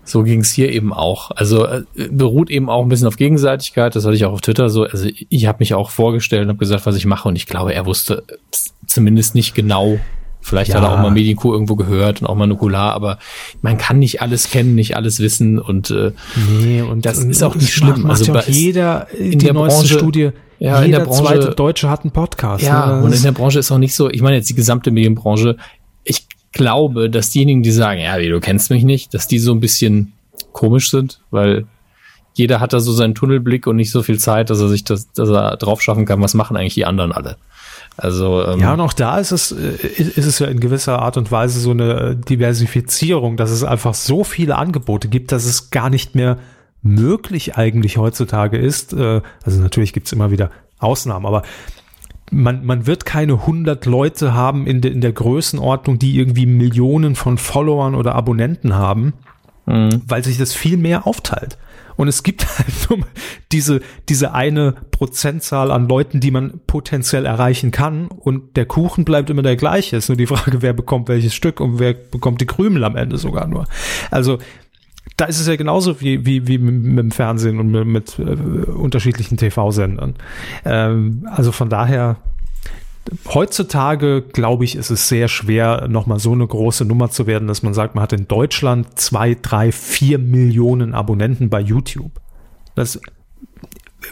[0.05, 1.31] so ging es hier eben auch.
[1.33, 3.97] Also äh, beruht eben auch ein bisschen auf Gegenseitigkeit.
[3.97, 4.85] Das hatte ich auch auf Twitter so.
[4.85, 7.29] Also ich habe mich auch vorgestellt und habe gesagt, was ich mache.
[7.29, 9.99] Und ich glaube, er wusste z- zumindest nicht genau.
[10.41, 10.77] Vielleicht Ja.
[10.77, 13.19] hat er auch mal Medico irgendwo gehört und auch mal Nukular, aber
[13.63, 16.13] man kann nicht alles kennen, nicht alles wissen und äh,
[16.61, 18.03] Nee, und Das und ist auch nicht schlimm.
[18.03, 21.23] Macht, Also macht ja jeder, in der neueste Branche- Studie, Ja, in jeder der Branche-
[21.23, 22.63] zweite Deutsche hat einen Podcast.
[22.63, 23.03] Ja, ne?
[23.07, 25.57] und in der Branche ist auch nicht so, ich meine jetzt die gesamte Medienbranche,
[26.05, 29.53] ich glaube, dass diejenigen, die sagen, ja, wie, du kennst mich nicht, dass die so
[29.53, 30.13] ein bisschen
[30.53, 31.67] komisch sind, weil
[32.35, 35.13] jeder hat da so seinen Tunnelblick und nicht so viel Zeit, dass er sich das,
[35.13, 37.37] dass er drauf schaffen kann, was machen eigentlich die anderen alle.
[37.97, 41.17] Also, ähm, Ja, und auch da ist es, äh, ist es ja in gewisser Art
[41.17, 45.71] und Weise so eine äh, Diversifizierung, dass es einfach so viele Angebote gibt, dass es
[45.71, 46.39] gar nicht mehr
[46.83, 48.93] möglich eigentlich heutzutage ist.
[48.93, 51.45] äh, Also natürlich gibt's immer wieder Ausnahmen, aber
[52.35, 57.15] man, man wird keine 100 Leute haben in, de, in der Größenordnung, die irgendwie Millionen
[57.15, 59.15] von Followern oder Abonnenten haben,
[59.67, 61.57] weil sich das viel mehr aufteilt.
[61.97, 63.07] Und es gibt halt nur
[63.53, 68.09] diese, diese eine Prozentzahl an Leuten, die man potenziell erreichen kann.
[68.09, 69.97] Und der Kuchen bleibt immer der gleiche.
[69.97, 73.17] Ist nur die Frage, wer bekommt welches Stück und wer bekommt die Krümel am Ende
[73.17, 73.67] sogar nur.
[74.11, 74.39] Also,
[75.17, 78.71] da ist es ja genauso wie, wie, wie mit, dem Fernsehen und mit, mit äh,
[78.71, 80.17] unterschiedlichen TV-Sendern.
[80.65, 82.17] Ähm, also von daher,
[83.27, 87.63] heutzutage, glaube ich, ist es sehr schwer, nochmal so eine große Nummer zu werden, dass
[87.63, 92.13] man sagt, man hat in Deutschland zwei, drei, vier Millionen Abonnenten bei YouTube.
[92.75, 93.01] Das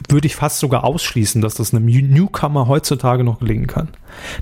[0.08, 3.88] würde ich fast sogar ausschließen, dass das einem Newcomer heutzutage noch gelingen kann.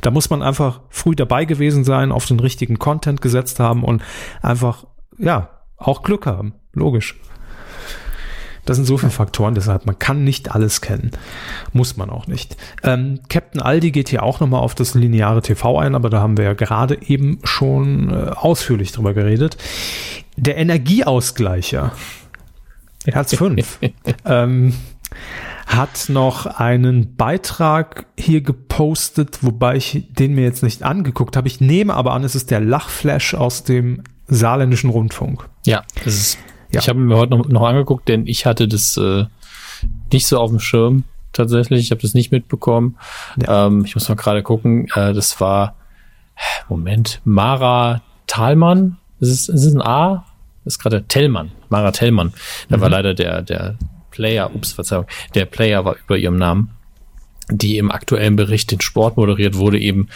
[0.01, 4.03] Da muss man einfach früh dabei gewesen sein, auf den richtigen Content gesetzt haben und
[4.43, 4.85] einfach,
[5.19, 5.49] ja,
[5.81, 6.55] auch Glück haben.
[6.73, 7.17] Logisch.
[8.67, 11.11] Das sind so viele Faktoren, deshalb man kann nicht alles kennen.
[11.73, 12.57] Muss man auch nicht.
[12.83, 16.37] Ähm, Captain Aldi geht hier auch nochmal auf das lineare TV ein, aber da haben
[16.37, 19.57] wir ja gerade eben schon äh, ausführlich drüber geredet.
[20.37, 21.93] Der Energieausgleicher,
[23.07, 23.79] Herz 5,
[24.25, 24.75] ähm,
[25.67, 31.49] hat noch einen Beitrag hier gepostet, wobei ich den mir jetzt nicht angeguckt habe.
[31.49, 35.49] Ich nehme aber an, es ist der Lachflash aus dem saarländischen Rundfunk.
[35.67, 36.39] Ja, das ist,
[36.73, 36.81] Ja.
[36.81, 39.25] ich habe mir heute noch, noch angeguckt, denn ich hatte das äh,
[40.13, 41.81] nicht so auf dem Schirm tatsächlich.
[41.83, 42.97] Ich habe das nicht mitbekommen.
[43.47, 44.89] Ähm, ich muss mal gerade gucken.
[44.95, 45.75] Äh, das war,
[46.69, 48.97] Moment, Mara Thalmann.
[49.21, 50.25] Ist es, ist es ein A?
[50.65, 51.53] Das ist gerade Tellmann.
[51.69, 52.33] Mara Tellmann.
[52.69, 53.77] Da war leider der, der
[54.11, 56.71] Player, ups, Verzeihung, der Player war über ihrem Namen
[57.53, 60.09] die im aktuellen Bericht den Sport moderiert wurde, eben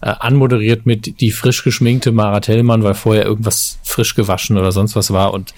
[0.00, 4.94] äh, anmoderiert mit die frisch geschminkte Mara Tellmann, weil vorher irgendwas frisch gewaschen oder sonst
[4.96, 5.54] was war und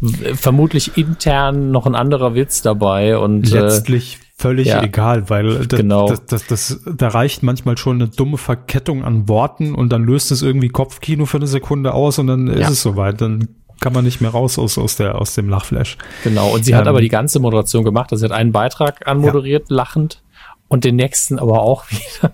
[0.00, 4.82] w- vermutlich intern noch ein anderer Witz dabei und äh, Letztlich völlig ja.
[4.82, 6.08] egal, weil das, Genau.
[6.08, 10.30] das, das, das, da reicht manchmal schon eine dumme Verkettung an Worten und dann löst
[10.32, 12.68] es irgendwie Kopfkino für eine Sekunde aus und dann ist Ja.
[12.68, 13.20] es soweit.
[13.20, 13.48] Dann
[13.80, 15.96] kann man nicht mehr raus aus, aus, der, aus dem Lachflash.
[16.24, 16.50] genau.
[16.50, 18.12] Und sie hat Ähm, aber die ganze Moderation gemacht.
[18.12, 20.22] Also sie hat einen Beitrag anmoderiert, lachend
[20.68, 22.32] und den nächsten aber auch wieder.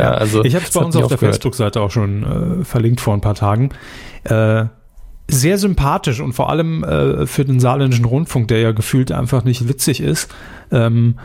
[0.00, 1.18] Ja, also ich habe es bei uns auf der.
[1.18, 3.70] Facebook-Seite auch schon äh, verlinkt vor ein paar Tagen.
[4.24, 4.66] Äh,
[5.28, 9.68] sehr sympathisch und vor allem äh, für den saarländischen Rundfunk, der ja gefühlt einfach nicht
[9.68, 10.32] witzig ist.
[10.70, 11.16] Ähm,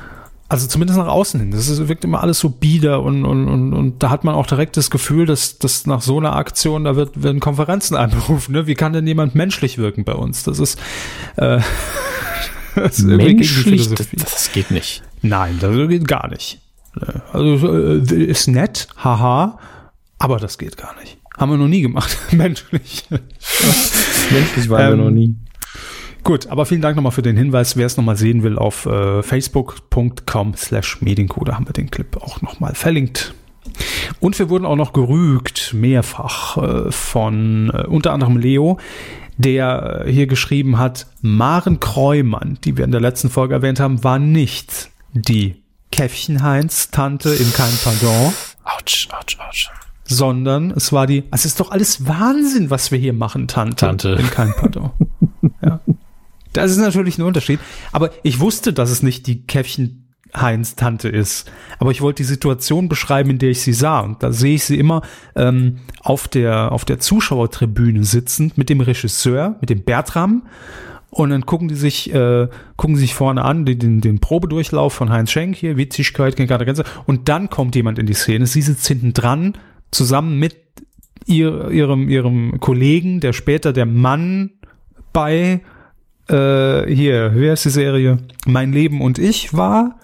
[0.49, 1.51] also zumindest nach außen hin.
[1.51, 4.47] Das ist, wirkt immer alles so bieder und, und, und, und da hat man auch
[4.47, 8.53] direkt das Gefühl, dass, dass nach so einer Aktion, da wird, werden Konferenzen einberufen.
[8.53, 8.67] Ne?
[8.67, 10.43] Wie kann denn jemand menschlich wirken bei uns?
[10.43, 10.77] Das ist,
[11.37, 11.59] äh,
[12.75, 14.17] das ist Menschlich, das, Philosophie.
[14.17, 15.03] das geht nicht.
[15.21, 16.59] Nein, das geht gar nicht.
[17.31, 19.57] Also äh, ist nett, haha,
[20.19, 21.17] aber das geht gar nicht.
[21.37, 23.05] Haben wir noch nie gemacht, menschlich.
[24.31, 25.35] Menschlich waren wir Ähm, noch nie.
[26.23, 27.77] Gut, aber vielen Dank nochmal für den Hinweis.
[27.77, 32.41] Wer es nochmal sehen will, auf äh, facebook.com slash Mediencode haben wir den Clip auch
[32.41, 33.33] nochmal verlinkt.
[34.19, 38.77] Und wir wurden auch noch gerügt, mehrfach, äh, von äh, unter anderem Leo,
[39.37, 44.03] der äh, hier geschrieben hat, Maren Kreumann, die wir in der letzten Folge erwähnt haben,
[44.03, 45.60] war nicht die
[45.91, 49.69] Käffchenheinz-Tante in Kein Pardon, Autsch, autsch, autsch.
[50.05, 53.75] sondern es war die, es ist doch alles Wahnsinn, was wir hier machen, Tante.
[53.75, 54.09] Tante.
[54.19, 54.91] In kein Pardon.
[55.61, 55.79] ja.
[56.53, 57.59] Das ist natürlich ein Unterschied.
[57.91, 60.01] Aber ich wusste, dass es nicht die Käffchen
[60.35, 61.51] Heinz Tante ist.
[61.79, 63.99] Aber ich wollte die Situation beschreiben, in der ich sie sah.
[63.99, 65.01] Und da sehe ich sie immer
[65.35, 70.43] ähm, auf der auf der Zuschauertribüne sitzend mit dem Regisseur, mit dem Bertram.
[71.11, 72.47] Und dann gucken die sich, äh,
[72.77, 76.85] gucken sich vorne an, den, den, den Probedurchlauf von Heinz Schenk hier, Witzigkeit, keine Grenze.
[77.05, 78.47] Und dann kommt jemand in die Szene.
[78.47, 79.57] Sie sitzt hinten dran,
[79.91, 80.55] zusammen mit
[81.25, 84.51] ihr, ihrem, ihrem Kollegen, der später der Mann
[85.11, 85.59] bei,
[86.29, 88.19] äh, hier, wie heißt die Serie?
[88.45, 89.99] Mein Leben und ich war.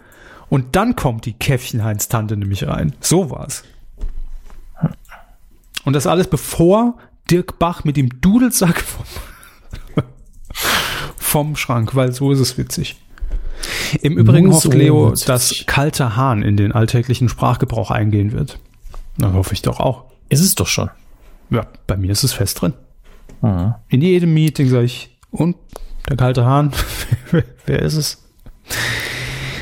[0.49, 2.93] Und dann kommt die Käffchen-Heinz-Tante nämlich rein.
[2.99, 3.63] So war's.
[5.85, 6.97] Und das alles bevor
[7.31, 9.05] Dirk Bach mit dem Dudelsack vom,
[11.27, 12.95] vom Schrank, weil so ist es witzig.
[14.01, 15.25] Im Übrigen hofft so Leo, witzig.
[15.27, 18.59] dass kalter Hahn in den alltäglichen Sprachgebrauch eingehen wird.
[19.17, 20.05] Na, hoffe ich doch auch.
[20.29, 20.89] Ist es doch schon.
[21.49, 22.73] Ja, bei mir ist es fest drin.
[23.89, 25.55] In jedem Meeting sage ich, und
[26.09, 26.71] der kalte Hahn,
[27.65, 28.23] wer ist es?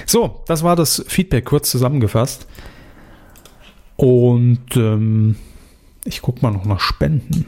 [0.05, 2.47] So, das war das Feedback kurz zusammengefasst.
[3.97, 5.35] Und ähm,
[6.03, 7.45] ich guck mal noch nach Spenden.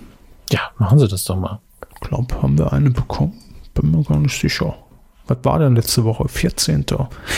[0.52, 1.60] Ja, machen Sie das doch mal.
[1.94, 3.34] Ich glaube, haben wir eine bekommen?
[3.80, 4.76] Bin mir gar nicht sicher.
[5.28, 6.28] Was war denn letzte Woche?
[6.30, 6.86] 14.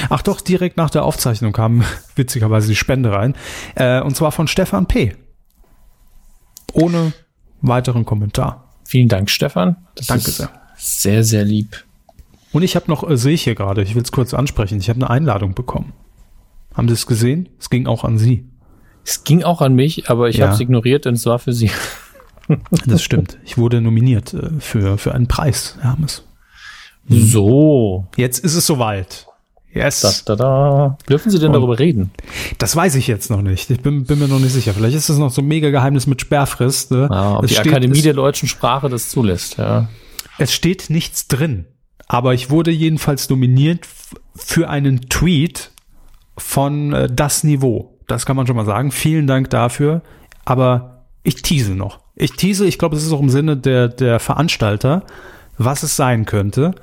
[0.09, 1.83] Ach doch, direkt nach der Aufzeichnung kam
[2.15, 3.35] witzigerweise die Spende rein.
[3.75, 5.15] Äh, und zwar von Stefan P.
[6.73, 7.13] Ohne
[7.61, 8.69] weiteren Kommentar.
[8.85, 9.75] Vielen Dank, Stefan.
[9.95, 10.49] Das Danke sehr.
[10.77, 11.83] Sehr, sehr lieb.
[12.53, 14.89] Und ich habe noch, äh, sehe ich hier gerade, ich will es kurz ansprechen, ich
[14.89, 15.93] habe eine Einladung bekommen.
[16.73, 17.49] Haben Sie es gesehen?
[17.59, 18.45] Es ging auch an Sie.
[19.03, 20.45] Es ging auch an mich, aber ich Ja.
[20.45, 21.71] habe es ignoriert und es war für Sie.
[22.85, 23.37] Das stimmt.
[23.43, 26.23] Ich wurde nominiert äh, für, für einen Preis, Hermes.
[27.09, 28.05] So.
[28.15, 29.25] Jetzt ist es soweit.
[29.73, 30.23] Yes.
[30.25, 30.97] Da, da, da.
[31.07, 32.11] Dürfen Sie denn Und- darüber reden?
[32.57, 33.69] Das weiß ich jetzt noch nicht.
[33.69, 34.73] Ich bin, bin mir noch nicht sicher.
[34.73, 36.91] Vielleicht ist das noch so ein mega Geheimnis mit Sperrfrist.
[36.91, 37.07] Ne?
[37.11, 39.87] Ja, ob es, die steht, Akademie der deutschen Sprache das zulässt, ja.
[40.37, 41.65] es steht nichts drin.
[42.07, 43.85] Aber ich wurde jedenfalls nominiert
[44.35, 45.71] für einen Tweet
[46.37, 47.99] von äh, das Niveau.
[48.07, 48.91] Das kann man schon mal sagen.
[48.91, 50.01] Vielen Dank dafür.
[50.45, 51.99] Aber ich tease noch.
[52.15, 55.03] Ich tease, ich glaube, es ist auch im Sinne der, der Veranstalter,
[55.59, 56.73] was es sein könnte.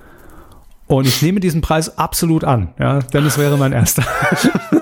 [0.87, 4.05] Und ich nehme diesen Preis absolut an, ja, denn es wäre mein erster.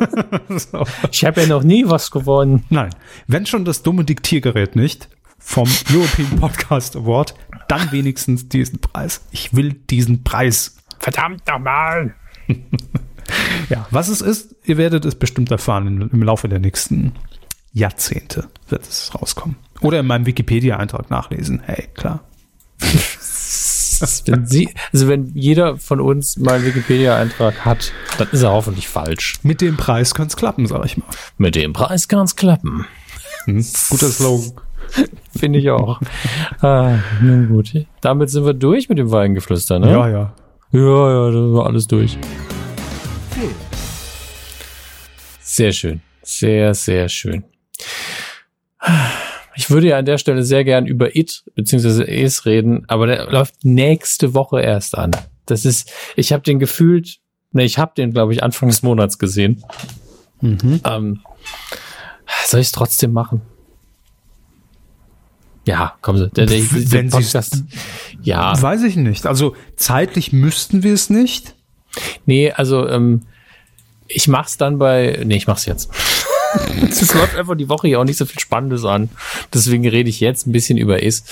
[0.49, 0.85] so.
[1.11, 2.65] Ich habe ja noch nie was gewonnen.
[2.69, 2.91] Nein,
[3.27, 5.09] wenn schon das dumme Diktiergerät nicht
[5.39, 7.35] vom European Podcast Award,
[7.69, 9.23] dann wenigstens diesen Preis.
[9.31, 10.77] Ich will diesen Preis.
[10.99, 12.15] Verdammt nochmal.
[13.71, 17.13] Ja, was es ist, ihr werdet es bestimmt erfahren im, im Laufe der nächsten
[17.73, 19.57] Jahrzehnte wird es rauskommen.
[19.81, 21.61] Oder in meinem Wikipedia-Eintrag nachlesen.
[21.65, 22.23] Hey, klar.
[24.27, 28.89] Wenn Sie, also wenn jeder von uns mal einen Wikipedia-Eintrag hat, dann ist er hoffentlich
[28.89, 29.35] falsch.
[29.43, 31.07] Mit dem Preis könnte es klappen, sag ich mal.
[31.39, 32.87] Mit dem Preis kann's klappen.
[33.45, 33.65] Hm?
[33.91, 34.53] Guter Slogan.
[35.37, 36.01] Finde ich auch.
[36.61, 37.73] ah, nun gut.
[38.01, 39.91] Damit sind wir durch mit dem Weingeflüster, ne?
[39.91, 40.35] Ja, ja.
[40.73, 42.19] Ja, ja, das war alles durch.
[45.41, 46.01] Sehr schön.
[46.23, 47.45] Sehr, sehr schön.
[49.57, 52.03] Ich würde ja an der Stelle sehr gern über It bzw.
[52.23, 55.13] Es reden, aber der läuft nächste Woche erst an.
[55.47, 57.19] Das ist, ich habe den gefühlt,
[57.53, 59.63] ne, ich habe den, glaube ich, Anfang des Monats gesehen.
[60.41, 60.81] Mhm.
[60.85, 61.21] Ähm,
[62.47, 63.43] soll ich es trotzdem machen?
[65.67, 66.29] Ja, kommen Sie.
[66.31, 67.65] Der, der, der Wenn Podcast,
[68.23, 69.27] ja, Weiß ich nicht.
[69.27, 71.55] Also zeitlich müssten wir es nicht.
[72.27, 73.23] nee, also ähm,
[74.09, 75.91] ich mach's dann bei, nee, ich mach's jetzt.
[76.89, 79.09] Es läuft einfach die Woche hier auch nicht so viel Spannendes an.
[79.53, 81.25] Deswegen rede ich jetzt ein bisschen über Is,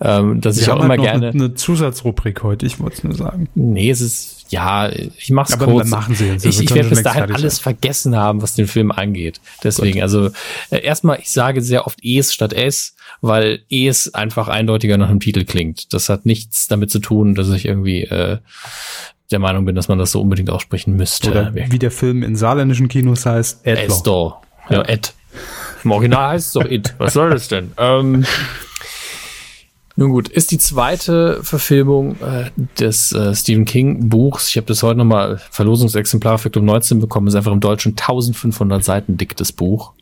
[0.00, 1.28] ähm, dass ich Wir auch haben immer halt gerne.
[1.28, 3.48] Eine, eine Zusatzrubrik heute, ich wollte es nur sagen.
[3.54, 5.88] Nee, es ist, ja, ich mach's Aber kurz.
[5.88, 8.92] machen Sie jetzt, Ich, wir ich werde bis dahin alles vergessen haben, was den Film
[8.92, 9.40] angeht.
[9.64, 10.30] Deswegen, also
[10.70, 15.20] äh, erstmal, ich sage sehr oft Es statt Es, weil Es einfach eindeutiger nach einem
[15.20, 15.92] Titel klingt.
[15.92, 18.38] Das hat nichts damit zu tun, dass ich irgendwie äh,
[19.30, 21.30] der Meinung bin, dass man das so unbedingt aussprechen müsste.
[21.30, 23.84] Oder wie der Film in saarländischen Kinos heißt, Edler.
[23.84, 24.42] Estor.
[24.68, 25.14] Ja, Ed.
[25.84, 26.94] Im Original heißt es doch It.
[26.98, 27.72] Was soll das denn?
[27.76, 28.24] Ähm,
[29.98, 34.48] nun gut, ist die zweite Verfilmung äh, des äh, Stephen King Buchs.
[34.48, 37.28] Ich habe das heute nochmal Verlosungsexemplar für Club 19 bekommen.
[37.28, 39.92] Ist einfach im Deutschen 1500 Seiten dick, das Buch.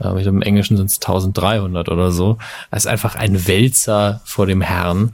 [0.00, 2.38] Äh, ich glaube, im Englischen sind es 1300 oder so.
[2.70, 5.12] Es ist einfach ein Wälzer vor dem Herrn.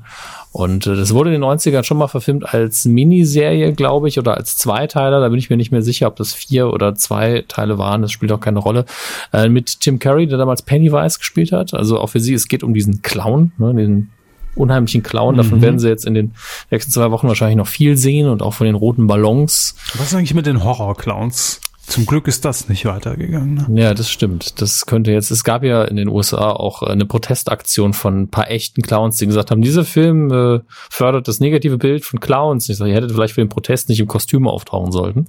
[0.53, 4.37] Und äh, das wurde in den 90ern schon mal verfilmt als Miniserie, glaube ich, oder
[4.37, 5.21] als Zweiteiler.
[5.21, 8.03] Da bin ich mir nicht mehr sicher, ob das vier oder zwei Teile waren.
[8.03, 8.85] Das spielt auch keine Rolle.
[9.33, 11.75] Äh, mit Tim Curry, der damals Pennywise gespielt hat.
[11.75, 14.11] Also auch für sie, es geht um diesen Clown, ne, den
[14.55, 15.37] unheimlichen Clown.
[15.37, 16.33] Davon werden sie jetzt in den
[16.71, 19.77] nächsten zwei Wochen wahrscheinlich noch viel sehen und auch von den roten Ballons.
[19.95, 21.61] Was ist eigentlich mit den Horror-Clowns?
[21.89, 23.67] Zum Glück ist das nicht weitergegangen.
[23.69, 23.81] Ne?
[23.81, 24.61] Ja, das stimmt.
[24.61, 28.51] Das könnte jetzt, es gab ja in den USA auch eine Protestaktion von ein paar
[28.51, 30.61] echten Clowns, die gesagt haben, dieser Film äh,
[30.91, 32.69] fördert das negative Bild von Clowns.
[32.69, 35.29] Ich sage, ihr hättet vielleicht für den Protest nicht im Kostüm auftauchen sollten.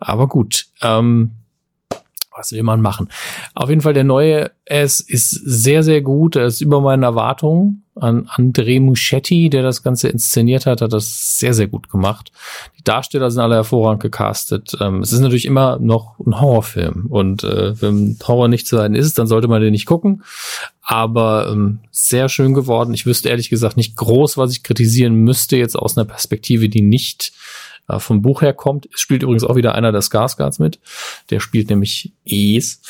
[0.00, 1.32] Aber gut, ähm,
[2.36, 3.08] was will man machen?
[3.54, 6.36] Auf jeden Fall der neue es ist sehr, sehr gut.
[6.36, 7.84] Er ist über meinen Erwartungen.
[7.94, 12.32] An André Muschetti, der das Ganze inszeniert hat, hat das sehr, sehr gut gemacht.
[12.78, 14.74] Die Darsteller sind alle hervorragend gecastet.
[14.80, 17.06] Ähm, es ist natürlich immer noch ein Horrorfilm.
[17.10, 20.22] Und äh, wenn Horror nicht zu sein ist, dann sollte man den nicht gucken.
[20.80, 22.94] Aber ähm, sehr schön geworden.
[22.94, 26.82] Ich wüsste ehrlich gesagt nicht groß, was ich kritisieren müsste, jetzt aus einer Perspektive, die
[26.82, 27.32] nicht
[27.88, 28.88] äh, vom Buch her kommt.
[28.94, 30.78] Es spielt übrigens auch wieder einer der Skarsgards mit.
[31.30, 32.80] Der spielt nämlich Es,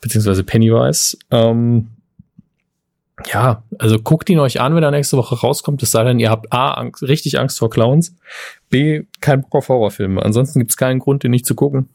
[0.00, 1.16] beziehungsweise Pennywise.
[1.30, 1.88] Ähm,
[3.32, 5.82] ja, also guckt ihn euch an, wenn er nächste Woche rauskommt.
[5.82, 8.14] Es sei denn, ihr habt A, Angst, richtig Angst vor Clowns,
[8.70, 10.24] B, kein Bock auf Horrorfilme.
[10.24, 11.88] Ansonsten gibt es keinen Grund, den nicht zu gucken.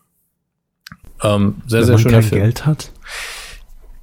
[1.21, 2.41] Ähm, sehr, Wenn sehr man schöner kein Film.
[2.41, 2.91] Geld hat.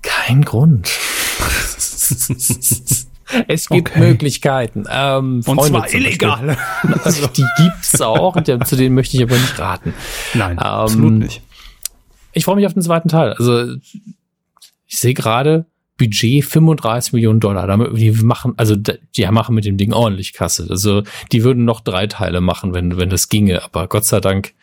[0.03, 0.91] Kein Grund.
[3.49, 4.01] es gibt Okay.
[4.01, 4.85] Möglichkeiten.
[4.91, 6.01] Ähm, Und Freunde zwar zum Beispiel.
[6.07, 6.57] illegal.
[7.05, 9.95] Also, die gibt's auch, und zu denen möchte ich aber nicht raten.
[10.35, 11.43] Nein, Ähm, absolut nicht.
[12.33, 13.33] Ich freue mich auf den zweiten Teil.
[13.33, 13.75] Also
[14.87, 15.67] ich sehe gerade
[15.99, 17.67] Budget 35 Millionen Dollar.
[17.95, 20.67] Die machen, also die machen mit dem Ding ordentlich Kasse.
[20.71, 21.03] Also
[21.33, 23.63] die würden noch drei Teile machen, wenn wenn das ginge.
[23.65, 24.55] Aber Gott sei Dank.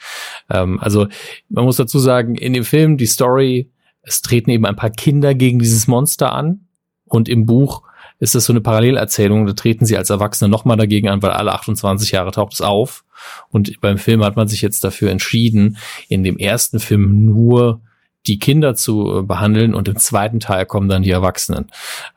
[0.50, 1.08] Ähm, also
[1.50, 3.70] man muss dazu sagen, in dem Film die Story,
[4.02, 6.62] es treten eben ein paar Kinder gegen dieses Monster an
[7.06, 7.84] und im Buch
[8.20, 9.46] ist das so eine Parallelerzählung.
[9.46, 13.04] Da treten sie als Erwachsene nochmal dagegen an, weil alle 28 Jahre taucht es auf.
[13.50, 15.78] Und beim Film hat man sich jetzt dafür entschieden,
[16.08, 17.82] in dem ersten Film nur
[18.28, 21.68] die Kinder zu äh, behandeln und im zweiten Teil kommen dann die Erwachsenen.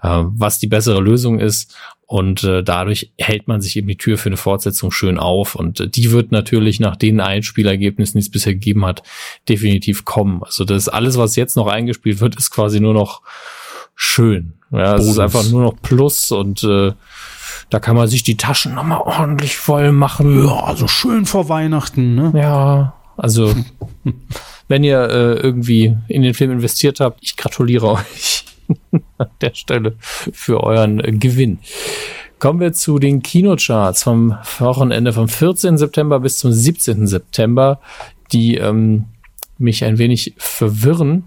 [0.03, 1.77] Äh, was die bessere Lösung ist.
[2.07, 5.55] Und äh, dadurch hält man sich eben die Tür für eine Fortsetzung schön auf.
[5.55, 9.05] Und äh, die wird natürlich nach den Einspielergebnissen, die es bisher gegeben hat,
[9.49, 10.43] definitiv kommen.
[10.43, 13.23] Also das alles, was jetzt noch eingespielt wird, ist quasi nur noch
[14.01, 14.55] schön.
[14.71, 16.93] Ja, es ist einfach nur noch Plus und äh,
[17.69, 20.47] da kann man sich die Taschen nochmal ordentlich voll machen.
[20.47, 22.33] Ja, also schön vor Weihnachten, ne?
[22.35, 23.55] Ja, also
[24.69, 28.47] wenn ihr äh, irgendwie in den Film investiert habt, ich gratuliere euch
[29.19, 31.59] an der Stelle für euren äh, Gewinn.
[32.39, 35.77] Kommen wir zu den Kinocharts vom Wochenende vom 14.
[35.77, 37.07] September bis zum 17.
[37.07, 37.81] September,
[38.33, 39.05] die ähm,
[39.59, 41.25] mich ein wenig verwirren.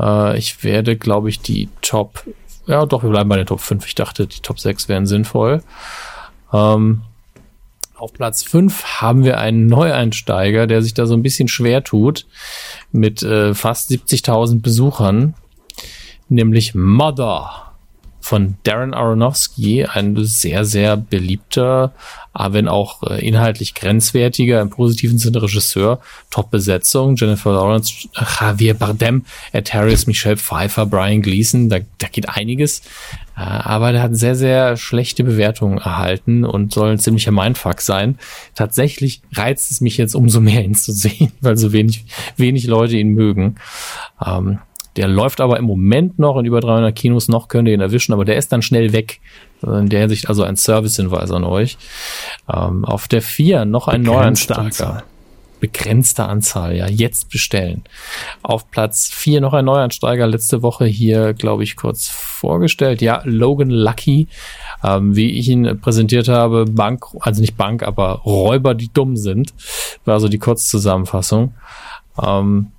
[0.00, 2.24] Äh, ich werde, glaube ich, die Top,
[2.66, 3.86] ja doch, wir bleiben bei den Top 5.
[3.86, 5.62] Ich dachte, die Top 6 wären sinnvoll.
[6.52, 7.02] Ähm,
[7.96, 12.26] auf Platz 5 haben wir einen Neueinsteiger, der sich da so ein bisschen schwer tut
[12.92, 15.34] mit äh, fast 70.000 Besuchern,
[16.28, 17.69] nämlich Mother
[18.20, 21.92] von Darren Aronofsky, ein sehr, sehr beliebter,
[22.32, 26.00] aber wenn auch äh, inhaltlich grenzwertiger, im positiven Sinne Regisseur.
[26.30, 32.82] Top-Besetzung, Jennifer Lawrence, Javier Bardem, Ed Harris, Michelle Pfeiffer, Brian Gleason, da, da geht einiges.
[33.36, 38.18] Äh, aber der hat sehr, sehr schlechte Bewertungen erhalten und soll ein ziemlicher Mindfuck sein.
[38.54, 42.04] Tatsächlich reizt es mich jetzt umso mehr ihn zu sehen, weil so wenig,
[42.36, 43.56] wenig Leute ihn mögen.
[44.24, 44.60] Ähm,
[45.00, 48.12] der läuft aber im Moment noch in über 300 Kinos, noch könnt ihr ihn erwischen,
[48.12, 49.22] aber der ist dann schnell weg.
[49.62, 51.78] In der Hinsicht also ein Service-Hinweis an euch.
[52.52, 55.04] Ähm, auf der 4 noch ein Anzahl.
[55.58, 57.82] Begrenzte Anzahl, ja, jetzt bestellen.
[58.42, 63.00] Auf Platz 4 noch ein Neuansteiger, letzte Woche hier, glaube ich, kurz vorgestellt.
[63.00, 64.28] Ja, Logan Lucky,
[64.84, 69.54] ähm, wie ich ihn präsentiert habe, Bank, also nicht Bank, aber Räuber, die dumm sind,
[70.04, 71.54] war so die Kurzzusammenfassung.
[72.22, 72.72] Ähm,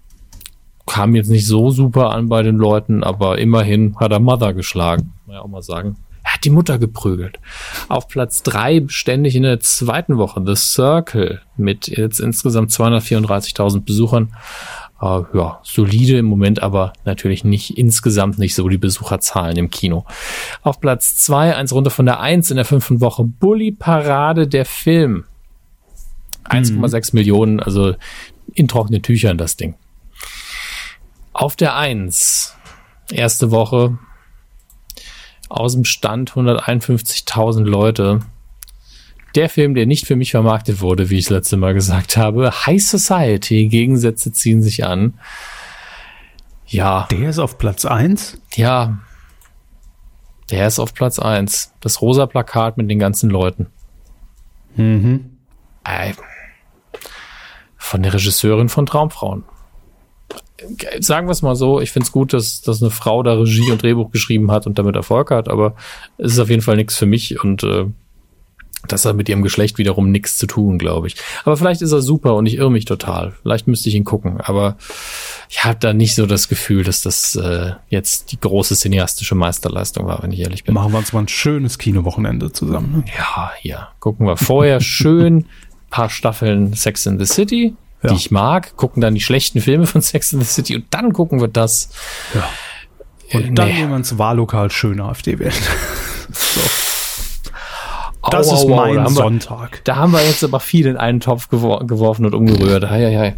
[0.91, 5.13] kam jetzt nicht so super an bei den Leuten, aber immerhin hat er Mother geschlagen,
[5.15, 5.95] muss man ja auch mal sagen.
[6.23, 7.39] Er hat die Mutter geprügelt.
[7.87, 14.35] Auf Platz drei ständig in der zweiten Woche The Circle mit jetzt insgesamt 234.000 Besuchern.
[15.01, 20.03] Äh, ja, solide im Moment, aber natürlich nicht insgesamt nicht so die Besucherzahlen im Kino.
[20.61, 24.65] Auf Platz zwei eins runter von der eins in der fünften Woche, Bully Parade der
[24.65, 25.23] Film.
[26.49, 27.95] 1,6 Millionen, also
[28.53, 29.75] in trockenen Tüchern das Ding.
[31.33, 32.55] Auf der eins
[33.11, 33.97] erste Woche,
[35.49, 38.19] aus dem Stand 151.000 Leute.
[39.35, 42.51] Der Film, der nicht für mich vermarktet wurde, wie ich das letzte Mal gesagt habe.
[42.65, 45.19] High Society, Gegensätze ziehen sich an.
[46.67, 48.41] Ja, Der ist auf Platz 1.
[48.55, 48.99] ja.
[50.49, 51.73] Der ist auf Platz eins.
[51.79, 53.67] Das rosa Plakat mit den ganzen Leuten.
[54.75, 55.37] Mhm.
[55.85, 56.11] Äh,
[57.77, 59.45] von der Regisseurin von Traumfrauen.
[60.99, 63.71] Sagen wir es mal so, ich finde es gut, dass, dass eine Frau da Regie
[63.71, 65.75] und Drehbuch geschrieben hat und damit Erfolg hat, aber
[66.17, 67.85] es ist auf jeden Fall nichts für mich und äh,
[68.87, 71.15] das hat mit ihrem Geschlecht wiederum nichts zu tun, glaube ich.
[71.43, 73.33] Aber vielleicht ist er super und ich irre mich total.
[73.41, 74.75] Vielleicht müsste ich ihn gucken, aber
[75.49, 80.07] ich habe da nicht so das Gefühl, dass das äh, jetzt die große cineastische Meisterleistung
[80.07, 80.73] war, wenn ich ehrlich bin.
[80.73, 82.97] Machen wir uns mal ein schönes Kinowochenende zusammen.
[82.97, 83.03] Ne?
[83.17, 83.87] Ja, hier.
[83.99, 85.45] Gucken wir vorher schön
[85.91, 88.13] paar Staffeln Sex in the City, die Ja.
[88.13, 91.39] ich mag, gucken dann die schlechten Filme von Sex in the City und dann gucken
[91.41, 91.89] wir das.
[93.33, 93.73] Und Äh, dann nee.
[93.75, 95.53] gehen wir ins Wahllokal schön AfD wählen.
[96.31, 96.61] so.
[98.29, 99.81] Das Au, ist au, mein da haben wir- Sonntag.
[99.85, 102.89] Da haben wir jetzt aber viel in einen Topf gewor geworfen und umgerührt.
[102.89, 103.37] Hei, hei, hei.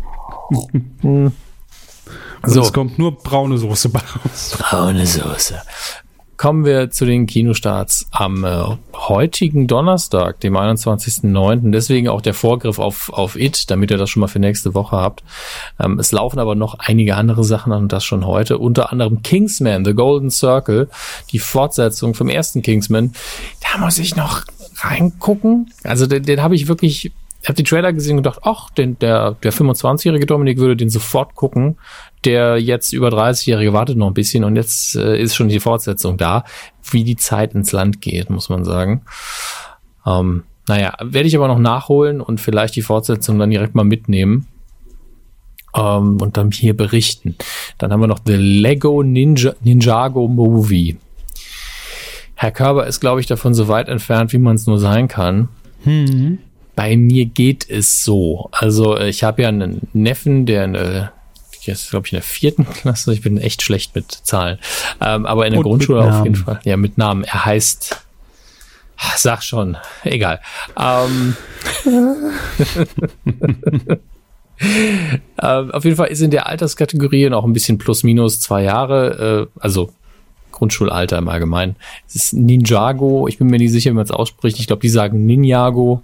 [2.41, 2.61] Also So.
[2.63, 4.57] es kommt nur braune Soße bei raus.
[4.59, 5.61] Braune Soße.
[6.43, 8.63] Kommen wir zu den Kinostarts am äh,
[8.93, 11.71] heutigen Donnerstag, dem 21.09.
[11.71, 14.97] Deswegen auch der Vorgriff auf, auf It, damit ihr das schon mal für nächste Woche
[14.97, 15.23] habt.
[15.79, 18.57] Ähm, es laufen aber noch einige andere Sachen an und das schon heute.
[18.57, 20.89] Unter anderem Kingsman, The Golden Circle,
[21.31, 23.13] die Fortsetzung vom ersten Kingsman.
[23.61, 24.43] Da muss ich noch
[24.81, 25.71] reingucken.
[25.85, 27.13] Also den, den habe ich wirklich ich
[27.49, 31.35] habe die Trailer gesehen und gedacht, ach, den, der, der 25-jährige Dominik würde den sofort
[31.35, 31.77] gucken.
[32.23, 36.17] Der jetzt über 30-jährige wartet noch ein bisschen und jetzt äh, ist schon die Fortsetzung
[36.17, 36.45] da,
[36.89, 39.01] wie die Zeit ins Land geht, muss man sagen.
[40.05, 44.47] Ähm, naja, werde ich aber noch nachholen und vielleicht die Fortsetzung dann direkt mal mitnehmen.
[45.75, 47.35] Ähm, und dann hier berichten.
[47.77, 50.97] Dann haben wir noch The Lego Ninja, Ninjago Movie.
[52.35, 55.49] Herr Körber ist, glaube ich, davon so weit entfernt, wie man es nur sein kann.
[56.75, 58.49] Bei mir geht es so.
[58.51, 61.11] Also äh, ich habe ja einen Neffen, der eine,
[61.61, 64.59] jetzt glaube ich in der vierten Klasse, ich bin echt schlecht mit Zahlen,
[65.01, 66.59] ähm, aber in der Und Grundschule auf jeden Fall.
[66.63, 67.23] Ja, mit Namen.
[67.23, 68.01] Er heißt,
[69.17, 70.39] sag schon, egal.
[70.77, 71.35] Ähm,
[75.37, 79.49] äh, auf jeden Fall ist in der Alterskategorie noch ein bisschen plus minus zwei Jahre,
[79.55, 79.91] äh, also
[80.53, 81.75] Grundschulalter im Allgemeinen.
[82.07, 84.59] Es ist Ninjago, ich bin mir nicht sicher, wie man es ausspricht.
[84.59, 86.03] Ich glaube, die sagen Ninjago.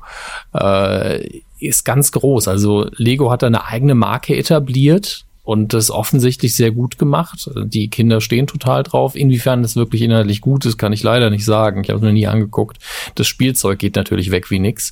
[0.53, 2.47] Äh, ist ganz groß.
[2.47, 7.49] Also Lego hat da eine eigene Marke etabliert und das offensichtlich sehr gut gemacht.
[7.55, 9.15] Die Kinder stehen total drauf.
[9.15, 11.83] Inwiefern das wirklich inhaltlich gut ist, kann ich leider nicht sagen.
[11.83, 12.77] Ich habe es noch nie angeguckt.
[13.15, 14.91] Das Spielzeug geht natürlich weg wie nix.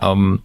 [0.00, 0.42] Ähm,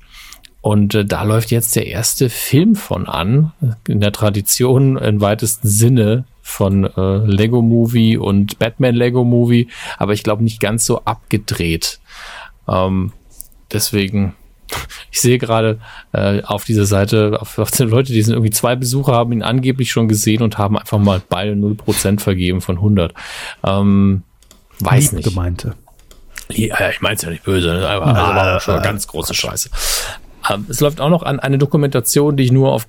[0.62, 3.52] und äh, da läuft jetzt der erste Film von an,
[3.88, 9.68] in der Tradition im weitesten Sinne von äh, Lego Movie und Batman Lego Movie,
[9.98, 12.00] aber ich glaube nicht ganz so abgedreht.
[12.68, 13.14] Ähm,
[13.74, 14.36] deswegen,
[15.12, 15.80] ich sehe gerade
[16.14, 19.42] äh, auf dieser Seite, auf, auf den Leute, die sind irgendwie zwei Besucher, haben ihn
[19.42, 23.16] angeblich schon gesehen und haben einfach mal beide 0% vergeben von 100.
[23.64, 24.22] Ähm,
[24.82, 25.30] weiß Lieb nicht.
[25.30, 25.74] gemeinte.
[26.50, 27.90] Ja, ich meine es ja nicht böse, ne?
[27.90, 29.72] aber also war schon eine ganz große Scheiße.
[30.48, 32.86] Ähm, es läuft auch noch an eine Dokumentation, die ich nur auf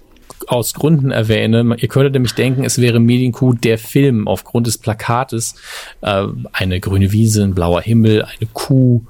[0.46, 1.76] aus Gründen erwähne.
[1.78, 5.54] Ihr könntet nämlich denken, es wäre Medienkuh der Film aufgrund des Plakates.
[6.02, 9.02] Äh, eine grüne Wiese, ein blauer Himmel, eine Kuh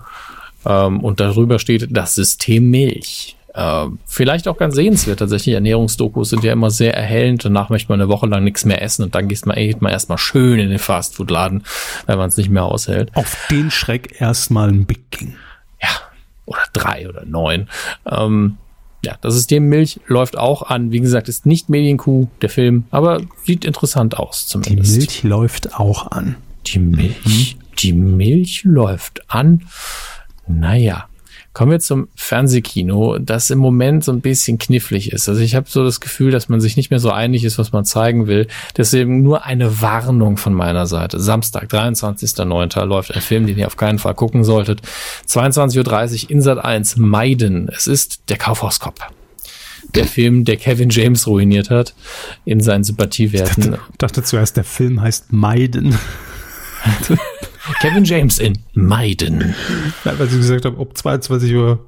[0.65, 3.37] ähm, und darüber steht das System Milch.
[3.55, 5.55] Äh, vielleicht auch ganz sehenswert tatsächlich.
[5.55, 7.45] Ernährungsdokus sind ja immer sehr erhellend.
[7.45, 9.93] Danach möchte man eine Woche lang nichts mehr essen und dann geht man, geht man
[9.93, 11.65] erstmal schön in den Fastfood-Laden,
[12.07, 13.11] wenn man es nicht mehr aushält.
[13.15, 15.37] Auf den Schreck erstmal ein Big King.
[15.81, 15.89] Ja,
[16.45, 17.69] oder drei oder neun.
[18.05, 18.59] Ähm,
[19.07, 20.91] ja, das System Milch läuft auch an.
[20.91, 24.95] Wie gesagt, ist nicht Medienkuh, der Film, aber sieht interessant aus zumindest.
[24.95, 26.35] Die Milch läuft auch an.
[26.67, 29.63] Die Milch, die Milch läuft an.
[30.49, 31.07] Naja,
[31.57, 35.27] kommen wir zum Fernsehkino, das im Moment so ein bisschen knifflig ist.
[35.27, 37.73] Also ich habe so das Gefühl, dass man sich nicht mehr so einig ist, was
[37.73, 38.47] man zeigen will.
[38.77, 41.19] Deswegen nur eine Warnung von meiner Seite.
[41.19, 42.85] Samstag, 23.09.
[42.85, 44.83] läuft ein Film, den ihr auf keinen Fall gucken solltet.
[45.27, 47.71] 22.30 Uhr Insat 1, Meiden.
[47.75, 49.01] Es ist der Kaufhauskopf.
[49.95, 51.95] Der Film, der Kevin James ruiniert hat
[52.45, 53.63] in seinen Sympathiewerten.
[53.63, 55.99] Ich dachte, dachte zuerst, der Film heißt Meiden.
[57.81, 59.55] Kevin James in Meiden.
[60.05, 61.79] Ja, weil sie gesagt haben, ob 22.30 Uhr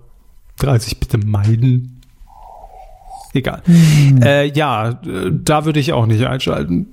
[1.01, 2.01] bitte meiden.
[3.35, 3.63] Egal.
[3.65, 4.23] Hm.
[4.23, 5.01] Äh, ja,
[5.31, 6.87] da würde ich auch nicht einschalten.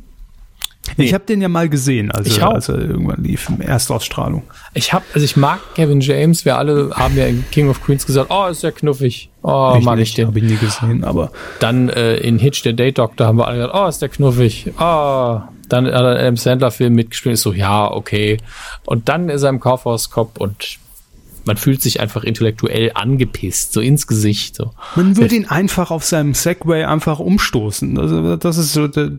[0.97, 1.05] Nee.
[1.05, 2.53] Ich habe den ja mal gesehen, also ich auch.
[2.53, 4.43] als er irgendwann lief, Erstausstrahlung.
[4.73, 6.45] Ich habe, also ich mag Kevin James.
[6.45, 9.29] Wir alle haben ja in King of Queens gesagt, oh, ist ja knuffig.
[9.41, 10.27] Oh, ich mag nicht, ich den.
[10.27, 13.57] Habe ich nie gesehen, aber Dann äh, in Hitch der Date Doctor haben wir alle
[13.57, 14.71] gesagt, oh, ist der knuffig.
[14.79, 17.33] Oh, dann hat er im Sandler-Film mitgespielt.
[17.33, 18.37] Ist so, ja, okay.
[18.85, 20.77] Und dann ist er im Kaufhauskopf und
[21.45, 24.55] man fühlt sich einfach intellektuell angepisst, so ins Gesicht.
[24.55, 24.71] So.
[24.95, 27.99] man würde ihn einfach auf seinem Segway einfach umstoßen.
[27.99, 29.11] Also das ist so der,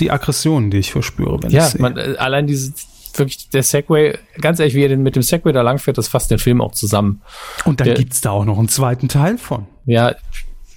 [0.00, 1.80] die Aggression, die ich verspüre, wenn Ja, ich sehe.
[1.80, 2.72] man, äh, allein dieses,
[3.14, 6.30] wirklich der Segway, ganz ehrlich, wie er den mit dem Segway da langfährt, das fasst
[6.32, 7.22] den Film auch zusammen.
[7.64, 9.66] Und dann der- gibt's da auch noch einen zweiten Teil von.
[9.86, 10.14] Ja,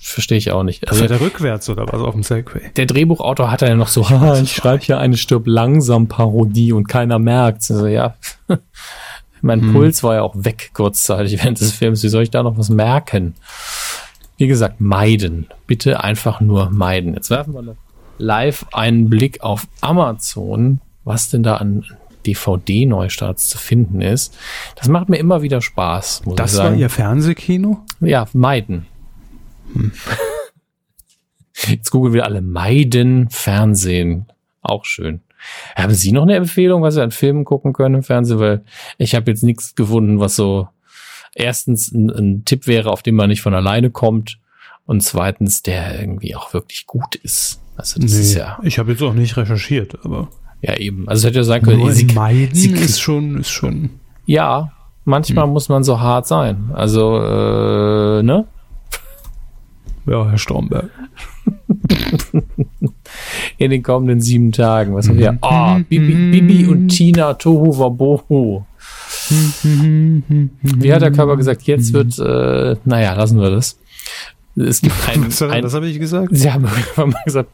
[0.02, 0.88] verstehe ich auch nicht.
[0.88, 2.72] Also fährt er rückwärts oder was auf dem Segway.
[2.76, 6.88] der Drehbuchautor hat ja noch so, haha, ich schreibe hier eine stirb langsam Parodie und
[6.88, 7.72] keiner merkt's.
[7.72, 8.16] Also ja,
[9.42, 12.04] mein Puls war ja auch weg kurzzeitig während des Films.
[12.04, 13.36] Wie soll ich da noch was merken?
[14.38, 15.48] Wie gesagt, meiden.
[15.68, 17.14] Bitte einfach nur meiden.
[17.14, 17.76] Jetzt werfen wir
[18.22, 21.84] live einen Blick auf Amazon, was denn da an
[22.26, 24.38] DVD-Neustarts zu finden ist.
[24.76, 27.80] Das macht mir immer wieder Spaß, muss Das war ihr Fernsehkino?
[28.00, 28.86] Ja, meiden.
[31.68, 34.26] Jetzt googeln wir alle meiden Fernsehen.
[34.62, 35.22] Auch schön.
[35.76, 38.40] Haben Sie noch eine Empfehlung, was Sie an Filmen gucken können im Fernsehen?
[38.40, 38.64] Weil
[38.98, 40.68] ich habe jetzt nichts gefunden, was so
[41.36, 44.40] erstens ein, ein Tipp wäre, auf den man nicht von alleine kommt
[44.86, 47.60] und zweitens, der irgendwie auch wirklich gut ist.
[47.78, 50.30] Also das ist ja, ich habe jetzt auch nicht recherchiert, aber
[50.62, 51.08] ja eben.
[51.10, 53.92] Also es hätte ja sein können, nur Sie, Meiden Sie- ist schon, ist schon.
[54.26, 54.72] ja,
[55.06, 56.70] manchmal muss man so hart sein.
[56.74, 58.46] Also, äh, ne?
[60.12, 60.90] Ja, Herr Stromberg.
[63.58, 64.94] in den kommenden sieben Tagen.
[64.94, 65.38] Was haben wir?
[65.40, 68.64] Ah, Bibi, Bibi und Tina Tohu Wabohu.
[69.30, 71.62] Wie hat der Körper gesagt?
[71.64, 73.80] Jetzt wird, äh, naja, lassen wir das.
[74.58, 76.28] Es gibt ein, ein das habe ich gesagt?
[76.32, 77.50] Sie haben irgendwann mal gesagt,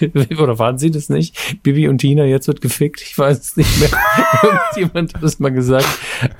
[0.38, 1.62] oder waren Sie das nicht?
[1.62, 3.00] Bibi und Tina, jetzt wird gefickt.
[3.02, 3.90] Ich weiß es nicht mehr.
[4.42, 5.88] Irgendjemand hat das mal gesagt.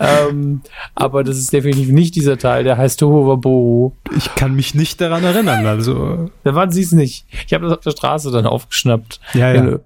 [0.00, 0.62] Ähm,
[0.94, 3.92] aber das ist definitiv nicht dieser Teil, der heißt Tohu Wabohu.
[4.16, 6.30] Ich kann mich nicht daran erinnern, also.
[6.42, 7.26] Da waren Sie es nicht.
[7.46, 9.20] Ich habe das auf der Straße dann aufgeschnappt.
[9.34, 9.78] Ja, ja.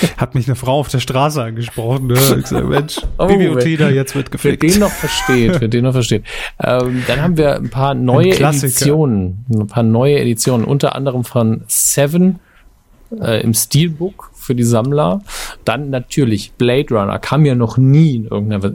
[0.16, 2.06] Hat mich eine Frau auf der Straße angesprochen.
[2.08, 2.14] Ne?
[2.14, 4.62] Ich gesagt, Mensch, Oh, wer- Tina, jetzt wird Wer gefickt.
[4.62, 6.24] den noch versteht, wer den noch versteht.
[6.62, 8.54] Ähm, dann haben wir ein paar neue Ein.
[8.54, 12.38] Editionen, ein paar neue Editionen, unter anderem von Seven
[13.20, 15.22] äh, im Steelbook für die Sammler.
[15.64, 18.72] Dann natürlich Blade Runner, kam ja noch nie in irgendeiner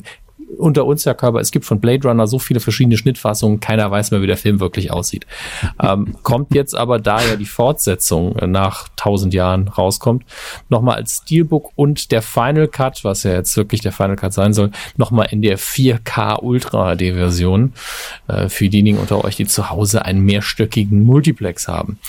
[0.58, 4.12] unter uns, Herr Körber, es gibt von Blade Runner so viele verschiedene Schnittfassungen, keiner weiß
[4.12, 5.26] mehr, wie der Film wirklich aussieht.
[5.82, 10.24] ähm, kommt jetzt aber, da ja die Fortsetzung äh, nach 1000 Jahren rauskommt,
[10.70, 14.54] nochmal als Steelbook und der Final Cut, was ja jetzt wirklich der Final Cut sein
[14.54, 17.74] soll, nochmal in der 4K Ultra HD Version
[18.28, 22.00] äh, für diejenigen unter euch, die zu Hause einen mehrstöckigen Multiplex haben.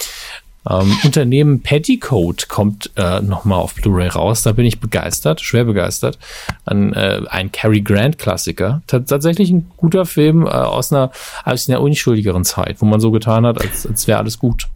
[0.68, 4.43] Ähm, Unternehmen Petticoat kommt äh, nochmal auf Blu-ray raus.
[4.43, 6.18] Da bin ich begeistert, schwer begeistert.
[6.64, 8.82] Ein, äh, ein Cary Grant Klassiker.
[8.86, 11.10] T tatsächlich ein guter Film äh, aus, einer,
[11.44, 14.68] aus einer unschuldigeren Zeit, wo man so getan hat, als, als wäre alles gut.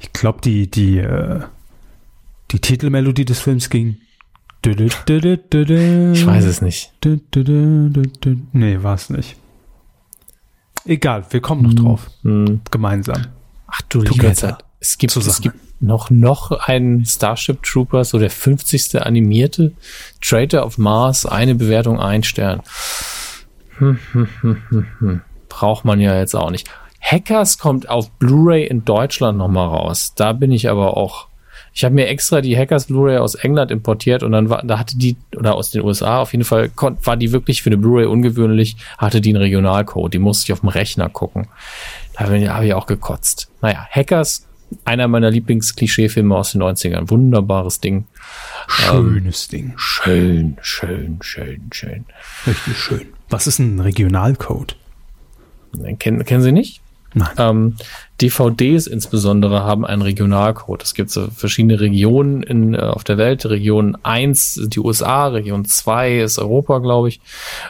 [0.00, 1.40] Ich glaube, die, die, äh,
[2.50, 3.98] die Titelmelodie des Films ging.
[4.64, 6.92] Ich weiß es nicht.
[8.52, 9.36] Nee, war es nicht.
[10.84, 12.10] Egal, wir kommen noch drauf.
[12.22, 12.60] Hm.
[12.70, 13.26] Gemeinsam.
[13.66, 14.22] Ach du Together.
[14.22, 14.64] liebe Zeit.
[14.82, 15.42] Es gibt, es Zusammen.
[15.42, 19.00] gibt noch, noch einen Starship Troopers, so der 50.
[19.00, 19.72] animierte
[20.20, 22.62] Traitor of Mars, eine Bewertung, ein Stern.
[23.78, 25.20] Hm, hm, hm, hm, hm.
[25.48, 26.68] Braucht man ja jetzt auch nicht.
[27.00, 30.14] Hackers kommt auf Blu-ray in Deutschland nochmal raus.
[30.16, 31.28] Da bin ich aber auch.
[31.72, 34.98] Ich habe mir extra die Hackers Blu-ray aus England importiert und dann war, da hatte
[34.98, 38.76] die, oder aus den USA, auf jeden Fall war die wirklich für eine Blu-ray ungewöhnlich,
[38.98, 40.12] hatte die einen Regionalcode.
[40.12, 41.46] Die musste ich auf dem Rechner gucken.
[42.14, 43.48] Da habe ich auch gekotzt.
[43.62, 44.48] Naja, Hackers,
[44.84, 47.10] einer meiner Lieblings-Klischee-Filme aus den 90ern.
[47.10, 48.06] Wunderbares Ding.
[48.68, 49.72] Schönes ähm, Ding.
[49.76, 52.04] Schön, schön, schön, schön.
[52.46, 53.06] Richtig schön.
[53.28, 54.76] Was ist ein Regionalcode?
[55.98, 56.80] Kennen, kennen Sie nicht?
[57.14, 57.28] Nein.
[57.38, 57.76] Ähm,
[58.20, 60.82] DVDs insbesondere haben einen Regionalcode.
[60.84, 63.44] Es gibt so verschiedene Regionen in, äh, auf der Welt.
[63.46, 67.20] Region 1 sind die USA, Region 2 ist Europa, glaube ich,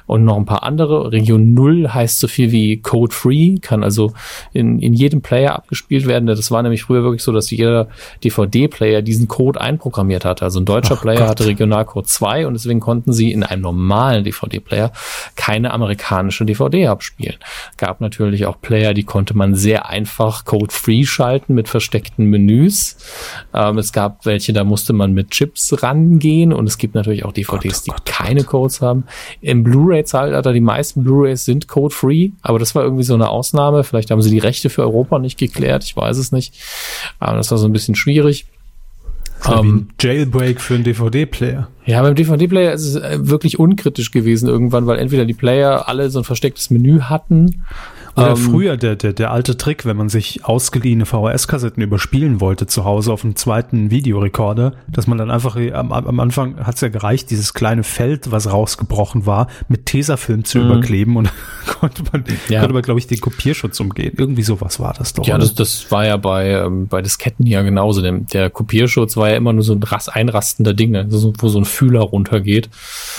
[0.06, 1.10] und noch ein paar andere.
[1.10, 4.12] Region 0 heißt so viel wie Code Free, kann also
[4.52, 6.26] in, in jedem Player abgespielt werden.
[6.26, 7.88] Das war nämlich früher wirklich so, dass jeder
[8.22, 10.44] DVD-Player diesen Code einprogrammiert hatte.
[10.44, 11.28] Also ein deutscher Ach Player Gott.
[11.28, 14.92] hatte Regionalcode 2 und deswegen konnten sie in einem normalen DVD-Player
[15.34, 17.36] keine amerikanische DVD abspielen.
[17.78, 22.96] Gab natürlich auch Player, die konnte man sehr einfach Code-Free schalten mit versteckten Menüs.
[23.54, 27.32] Ähm, es gab welche, da musste man mit Chips rangehen und es gibt natürlich auch
[27.32, 29.04] DVDs, Gott, oh Gott, die keine Codes haben.
[29.40, 33.84] Im Blu-ray-Zeitalter, die meisten Blu-rays sind Code-Free, aber das war irgendwie so eine Ausnahme.
[33.84, 36.54] Vielleicht haben sie die Rechte für Europa nicht geklärt, ich weiß es nicht.
[37.18, 38.46] Aber das war so ein bisschen schwierig.
[39.48, 41.68] Um, Jailbreak für einen DVD-Player.
[41.84, 46.10] Ja, beim DVD-Player ist es äh, wirklich unkritisch gewesen irgendwann, weil entweder die Player alle
[46.10, 47.64] so ein verstecktes Menü hatten
[48.16, 52.66] oder ähm, früher der, der, der alte Trick, wenn man sich ausgeliehene VHS-Kassetten überspielen wollte
[52.66, 56.80] zu Hause auf einem zweiten Videorekorder, dass man dann einfach, am, am Anfang hat es
[56.82, 60.66] ja gereicht, dieses kleine Feld, was rausgebrochen war, mit Tesafilm zu mhm.
[60.66, 61.32] überkleben und
[61.80, 62.60] konnte man, ja.
[62.60, 64.14] konnte man, glaube ich, den Kopierschutz umgehen.
[64.16, 65.26] Irgendwie sowas war das doch.
[65.26, 68.02] Ja, das, das war ja bei, ähm, bei Disketten ja genauso.
[68.02, 71.06] Der, der Kopierschutz war ja immer nur so ein einrastender Ding, ne?
[71.10, 72.68] wo so ein Fühler runtergeht.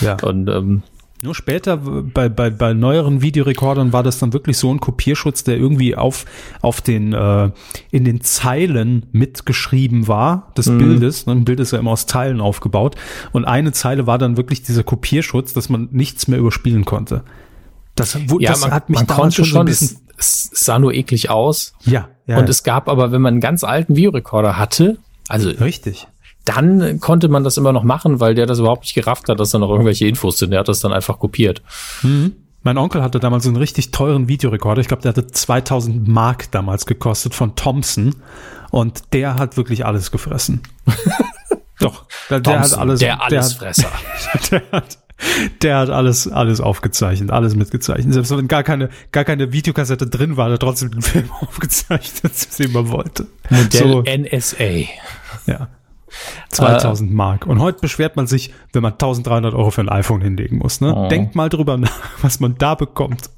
[0.01, 0.17] Ja.
[0.21, 0.83] Und ähm,
[1.23, 5.57] nur später bei, bei, bei neueren Videorekordern war das dann wirklich so ein Kopierschutz, der
[5.57, 6.25] irgendwie auf,
[6.61, 7.49] auf den, äh,
[7.91, 10.77] in den Zeilen mitgeschrieben war des mhm.
[10.79, 11.25] Bildes.
[11.27, 12.95] Ein Bild ist ja immer aus Teilen aufgebaut.
[13.31, 17.23] Und eine Zeile war dann wirklich dieser Kopierschutz, dass man nichts mehr überspielen konnte.
[17.95, 19.99] Das, wo, ja, das man, hat mich man konnte schon, schon ein bisschen.
[20.17, 21.73] Es, es sah nur eklig aus.
[21.85, 22.37] Ja, ja.
[22.37, 24.97] Und es gab aber, wenn man einen ganz alten Videorekorder hatte,
[25.29, 26.07] also richtig
[26.45, 29.51] dann konnte man das immer noch machen, weil der das überhaupt nicht gerafft hat, dass
[29.51, 30.51] da noch irgendwelche Infos sind.
[30.51, 31.61] Der hat das dann einfach kopiert.
[32.01, 32.33] Mhm.
[32.63, 34.79] Mein Onkel hatte damals einen richtig teuren Videorekorder.
[34.79, 38.15] Ich glaube, der hatte 2000 Mark damals gekostet von Thompson.
[38.71, 40.61] Und der hat wirklich alles gefressen.
[41.79, 42.99] Doch, der, der hat alles.
[42.99, 43.91] Der Allesfresser.
[44.49, 44.97] Der, der hat,
[45.61, 48.13] der hat alles, alles aufgezeichnet, alles mitgezeichnet.
[48.13, 52.33] Selbst wenn gar keine, gar keine Videokassette drin war, hat er trotzdem den Film aufgezeichnet,
[52.57, 53.27] er immer wollte.
[53.49, 54.87] Modell so, NSA.
[55.45, 55.67] Ja.
[56.49, 57.45] 2000 äh, Mark.
[57.45, 60.81] Und heute beschwert man sich, wenn man 1300 Euro für ein iPhone hinlegen muss.
[60.81, 60.93] Ne?
[60.95, 61.07] Oh.
[61.07, 61.91] Denkt mal drüber nach,
[62.21, 63.29] was man da bekommt.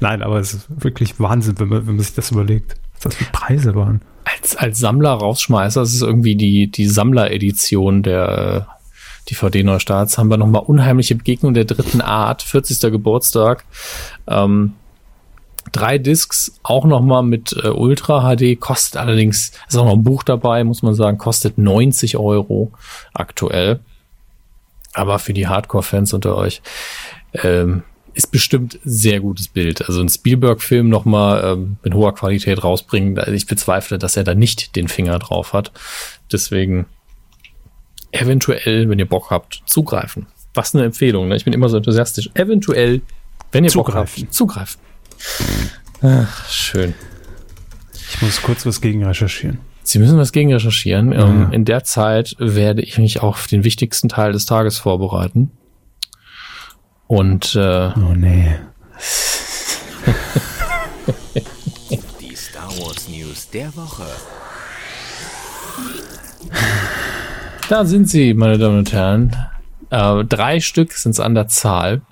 [0.00, 3.14] Nein, aber es ist wirklich Wahnsinn, wenn man, wenn man sich das überlegt, was das
[3.14, 4.02] für Preise waren.
[4.24, 10.36] Als, als Sammler rausschmeißer, das ist irgendwie die, die Sammler-Edition der äh, DVD-Neustarts, haben wir
[10.36, 12.80] nochmal unheimliche Begegnung der dritten Art, 40.
[12.92, 13.64] Geburtstag.
[14.26, 14.74] Ähm,
[15.72, 20.22] Drei Discs, auch nochmal mit äh, Ultra HD, kostet allerdings, ist auch noch ein Buch
[20.22, 22.72] dabei, muss man sagen, kostet 90 Euro
[23.14, 23.80] aktuell.
[24.94, 26.62] Aber für die Hardcore-Fans unter euch
[27.34, 27.82] ähm,
[28.14, 29.86] ist bestimmt sehr gutes Bild.
[29.86, 33.18] Also ein Spielberg-Film nochmal ähm, mit hoher Qualität rausbringen.
[33.18, 35.72] Also ich bezweifle, dass er da nicht den Finger drauf hat.
[36.32, 36.86] Deswegen
[38.10, 40.26] eventuell, wenn ihr Bock habt, zugreifen.
[40.54, 41.28] Was eine Empfehlung.
[41.28, 41.36] Ne?
[41.36, 42.30] Ich bin immer so enthusiastisch.
[42.34, 43.02] Eventuell,
[43.52, 44.22] wenn ihr zugreifen.
[44.22, 44.80] Bock habt, zugreifen.
[46.02, 46.94] Ach, schön.
[48.10, 49.58] Ich muss kurz was gegen recherchieren.
[49.82, 51.12] Sie müssen was gegen recherchieren.
[51.12, 51.26] Ja.
[51.26, 55.50] Ähm, in der Zeit werde ich mich auf den wichtigsten Teil des Tages vorbereiten.
[57.06, 58.54] Und äh, oh nee.
[62.20, 64.04] Die Star Wars News der Woche.
[67.68, 69.36] Da sind sie, meine Damen und Herren.
[69.90, 72.02] Äh, drei Stück sind es an der Zahl.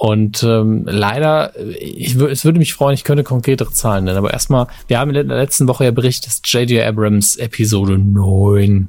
[0.00, 4.16] Und ähm, leider, ich es würde mich freuen, ich könnte konkretere Zahlen nennen.
[4.16, 6.86] Aber erstmal, wir haben in der letzten Woche ja berichtet, dass J.J.
[6.86, 8.88] Abrams Episode 9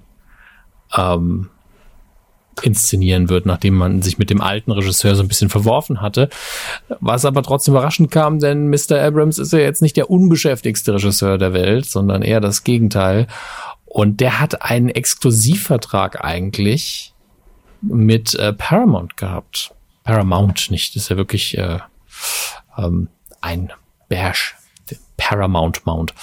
[0.98, 1.50] ähm,
[2.62, 6.30] inszenieren wird, nachdem man sich mit dem alten Regisseur so ein bisschen verworfen hatte.
[7.02, 9.02] Was aber trotzdem überraschend kam, denn Mr.
[9.02, 13.28] Abrams ist ja jetzt nicht der unbeschäftigste Regisseur der Welt, sondern eher das Gegenteil.
[13.84, 17.14] Und der hat einen Exklusivvertrag eigentlich
[17.82, 19.74] mit äh, Paramount gehabt.
[20.04, 20.96] Paramount nicht.
[20.96, 21.80] Das ist ja wirklich äh,
[22.78, 23.08] ähm,
[23.42, 23.72] ein
[24.10, 24.56] Bash.
[25.18, 26.14] Paramount Mount.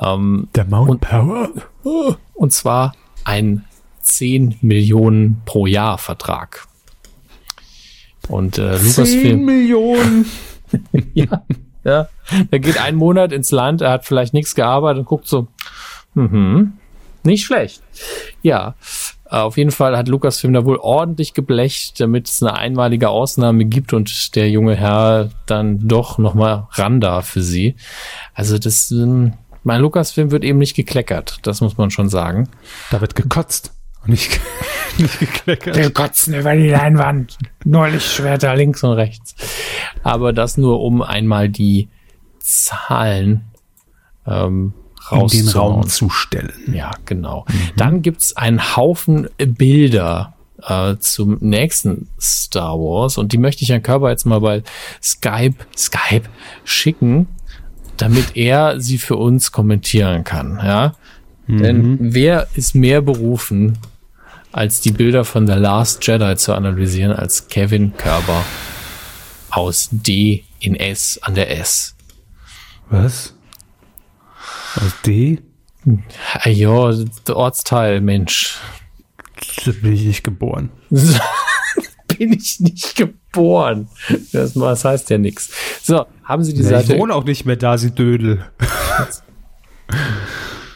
[0.00, 1.50] Ähm, Der Mount und, Power?
[2.34, 3.64] Und zwar ein
[4.00, 6.66] 10 Millionen pro Jahr Vertrag.
[8.28, 9.04] Und äh, Lucasfilm.
[9.04, 10.26] 10 Millionen!
[11.14, 11.42] ja.
[11.84, 12.08] Ja,
[12.50, 15.48] er geht einen Monat ins Land, er hat vielleicht nichts gearbeitet und guckt so,
[16.12, 16.74] mhm,
[17.22, 17.82] nicht schlecht.
[18.42, 18.74] Ja,
[19.30, 23.92] auf jeden Fall hat Lukas-Film da wohl ordentlich geblecht, damit es eine einmalige Ausnahme gibt
[23.92, 27.76] und der junge Herr dann doch nochmal ran darf für sie.
[28.32, 29.34] Also das, ähm,
[29.64, 32.48] mein Lukas-Film wird eben nicht gekleckert, das muss man schon sagen.
[32.90, 33.74] Da wird gekotzt.
[34.02, 34.40] und Nicht,
[34.98, 35.76] nicht gekleckert.
[35.76, 37.36] Wir kotzen über die Leinwand.
[37.64, 39.34] Nur Lichtschwerter links und rechts.
[40.02, 41.88] Aber das nur, um einmal die
[42.38, 43.44] Zahlen
[44.26, 44.72] ähm,
[45.10, 46.52] In den Raum zu stellen.
[46.72, 47.46] Ja, genau.
[47.76, 53.82] Dann gibt's einen Haufen Bilder äh, zum nächsten Star Wars und die möchte ich Herrn
[53.82, 54.62] Körber jetzt mal bei
[55.02, 56.28] Skype, Skype
[56.64, 57.28] schicken,
[57.96, 60.60] damit er sie für uns kommentieren kann.
[60.62, 60.94] Ja,
[61.48, 63.78] denn wer ist mehr berufen,
[64.52, 68.44] als die Bilder von The Last Jedi zu analysieren, als Kevin Körber
[69.50, 71.94] aus D in S an der S.
[72.90, 73.34] Was?
[74.80, 75.40] Aus D?
[76.34, 76.92] Ah, ja,
[77.26, 78.58] der Ortsteil, Mensch.
[79.64, 80.70] Da bin ich nicht geboren.
[82.18, 83.88] bin ich nicht geboren.
[84.32, 85.50] Das, das heißt ja nichts.
[85.82, 86.98] So, haben Sie die ich Seite?
[86.98, 88.44] wohne auch nicht mehr da, sie Dödel.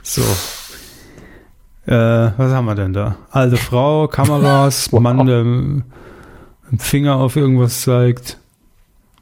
[0.02, 0.22] so.
[1.86, 3.16] Äh, was haben wir denn da?
[3.30, 5.84] Alte Frau, Kameras, Mann, der mit
[6.70, 8.38] dem Finger auf irgendwas zeigt.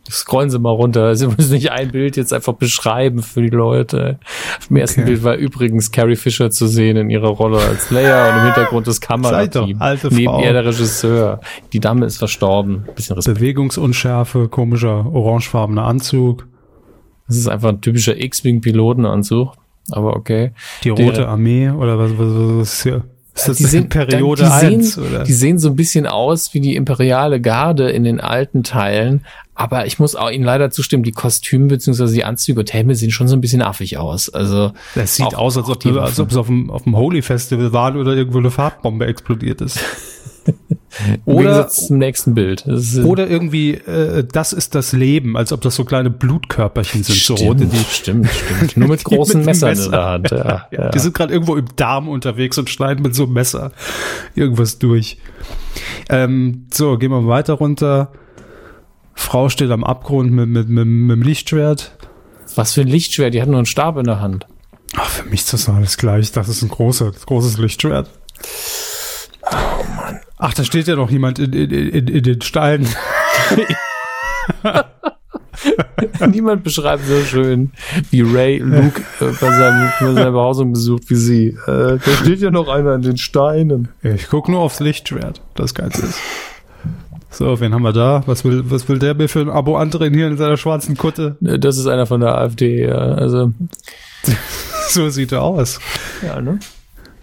[0.09, 1.15] Scrollen Sie mal runter.
[1.15, 4.19] Sie müssen nicht ein Bild jetzt einfach beschreiben für die Leute.
[4.59, 5.11] Auf dem ersten Okay.
[5.11, 8.87] Bild war übrigens Carrie Fisher zu sehen in ihrer Rolle als Leia und im Hintergrund
[8.87, 9.77] das Kamerateam.
[9.81, 10.43] alte Neben Frau.
[10.43, 11.41] ihr der Regisseur.
[11.73, 12.85] Die Dame ist verstorben.
[12.97, 13.39] Bisschen Respekt.
[13.39, 16.47] Bewegungsunschärfe, komischer orangefarbener Anzug.
[17.29, 19.53] Das ist einfach ein typischer X-Wing-Pilotenanzug.
[19.93, 20.53] Aber okay.
[20.85, 23.05] Die Der- Rote Armee oder was, was, was ist hier?
[23.35, 24.95] Ist das die sehen, Periode die 1?
[24.95, 25.25] Sehen, oder?
[25.25, 29.25] Die sehen so ein bisschen aus wie die imperiale Garde in den alten Teilen.
[29.55, 32.13] Aber ich muss auch Ihnen leider zustimmen, die Kostüme bzw.
[32.13, 34.29] die Anzüge und Helme sehen schon so ein bisschen affig aus.
[34.31, 36.97] Also Das sieht auch- aus, als ob, die als ob es auf dem, auf dem
[36.97, 39.79] Holy Festival war oder irgendwo eine Farbbombe explodiert ist.
[41.25, 42.65] Oder- zum nächsten Bild.
[43.05, 47.35] Oder irgendwie, äh, das ist das Leben, als ob das so kleine Blutkörperchen sind, so
[47.35, 48.77] rote, stimmt, die, stimmt, stimmt.
[48.77, 50.31] Nur mit großen dem Messern in Messer- der Hand.
[50.31, 50.89] Ja, Ja, ja.
[50.91, 53.73] Die sind gerade irgendwo im Darm unterwegs und schneiden mit so einem Messer
[54.35, 55.19] irgendwas durch.
[56.09, 58.11] Ähm, so, gehen wir weiter runter.
[59.15, 61.97] Frau steht am Abgrund mit, mit, mit, mit dem Lichtschwert.
[62.57, 64.47] Was für ein Lichtschwert, die hat nur einen Stab in der Hand.
[64.97, 66.33] Ach, für mich ist das alles gleich.
[66.33, 68.11] Das ist ein großer, großes Lichtschwert.
[70.43, 72.89] Ach, da steht ja noch jemand in, in, in, in den Steinen.
[76.31, 77.73] Niemand beschreibt so schön,
[78.11, 81.47] wie Ray Luke äh, bei, seinem, bei seiner Behausung besucht wie sie.
[81.67, 83.89] Äh, da steht ja noch einer an den Steinen.
[84.03, 86.19] Ich gucke nur aufs Lichtschwert, das Geilste ist.
[87.31, 88.23] So, wen haben wir da?
[88.27, 91.37] Was will, was will der mir für ein Abo andrehen hier in seiner schwarzen Kutte?
[91.45, 92.97] Äh, Das ist einer von der AfD, ja.
[92.97, 93.53] Also,
[94.89, 95.79] So sieht er aus.
[96.27, 96.59] ja, ne?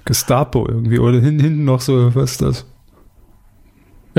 [0.05, 0.99] Gestapo irgendwie.
[0.99, 2.65] Oder hin, hinten noch so, was ist das?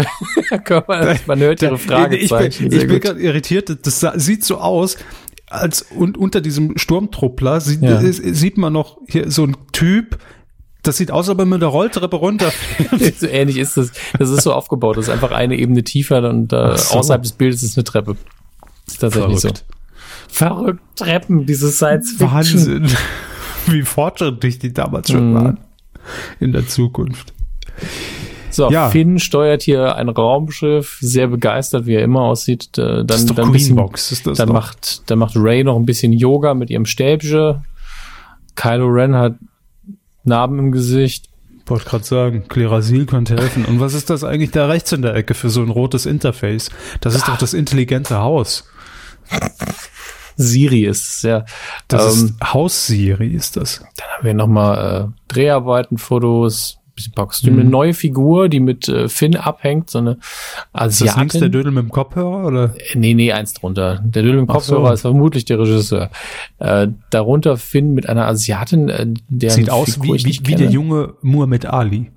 [0.65, 2.69] Körper, man hört ihre ich Fragezeichen.
[2.69, 3.77] bin, ich bin gerade irritiert.
[3.87, 4.97] Das sieht so aus,
[5.49, 7.99] als und unter diesem Sturmtruppler sieht, Ja.
[7.99, 10.19] ist, sieht man noch hier so ein Typ.
[10.83, 12.53] Das sieht aus, als ob er mit der Rolltreppe runter.
[13.19, 13.93] so ähnlich ist das.
[14.19, 14.97] Das ist so aufgebaut.
[14.97, 16.99] Das ist einfach eine Ebene tiefer und äh, so.
[16.99, 18.16] außerhalb des Bildes ist eine Treppe.
[18.87, 19.65] Ist tatsächlich Verrückt.
[19.69, 19.75] so.
[20.31, 22.31] Verrückt Treppen, diese Science Fiction.
[22.33, 22.87] Wahnsinn.
[23.66, 25.35] Wie fortschrittlich die damals schon Mhm.
[25.35, 25.59] waren.
[26.41, 27.35] In der Zukunft.
[28.59, 28.90] So, Ja.
[28.90, 32.76] Finn steuert hier ein Raumschiff, sehr begeistert, wie er immer aussieht.
[32.76, 34.55] Äh, Dann, Das ist doch dann, bisschen, ist das dann doch.
[34.55, 37.64] macht, dann macht Ray noch ein bisschen Yoga mit ihrem Stäbchen.
[38.56, 39.35] Kylo Ren hat
[40.24, 41.26] Narben im Gesicht.
[41.66, 43.64] Wollte gerade sagen, Klerasil könnte helfen.
[43.64, 46.70] Und was ist das eigentlich da rechts in der Ecke für so ein rotes Interface?
[47.01, 48.64] Das ist doch das intelligente Haus.
[50.36, 51.44] Siri ist es, ja.
[51.89, 53.80] Das Ähm, ist Haus-Siri, ist das.
[53.97, 57.61] Dann haben wir nochmal äh, Dreharbeiten, Fotos, bisschen paar Kostüme, Mhm.
[57.62, 60.20] eine neue Figur, die mit äh, Finn abhängt, so eine Ist
[60.73, 61.53] das links der Asiatin.
[61.53, 62.47] Dödel mit dem Kopfhörer?
[62.47, 62.75] Oder?
[62.95, 64.01] Nee, nee, eins drunter.
[64.05, 64.75] Der Dödel mit dem Ach so.
[64.75, 66.11] Kopfhörer ist vermutlich der Regisseur.
[66.59, 71.15] Äh, darunter Finn mit einer Asiatin, äh, der Sieht aus wie, wie, wie der junge
[71.23, 72.11] Muhammad Ali.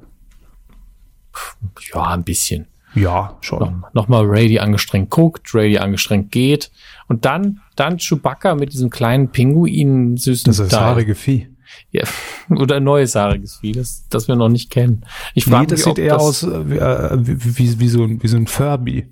[1.93, 2.67] Ja, ein bisschen.
[2.93, 3.59] Ja, schon.
[3.59, 6.71] Nochmal noch mal Ray, die angestrengt guckt, Ray, die angestrengt geht.
[7.07, 11.47] Und dann, dann Chewbacca mit diesem kleinen Pinguin süßen Das ist das haarige Vieh.
[11.91, 12.03] Ja,
[12.49, 15.05] oder ein neues haariges Vieh, das, das wir noch nicht kennen.
[15.33, 17.87] Ich Nee, frage das mich, sieht eher das, aus äh, wie, äh, wie, wie, wie,
[17.87, 19.07] so ein, wie so ein Furby.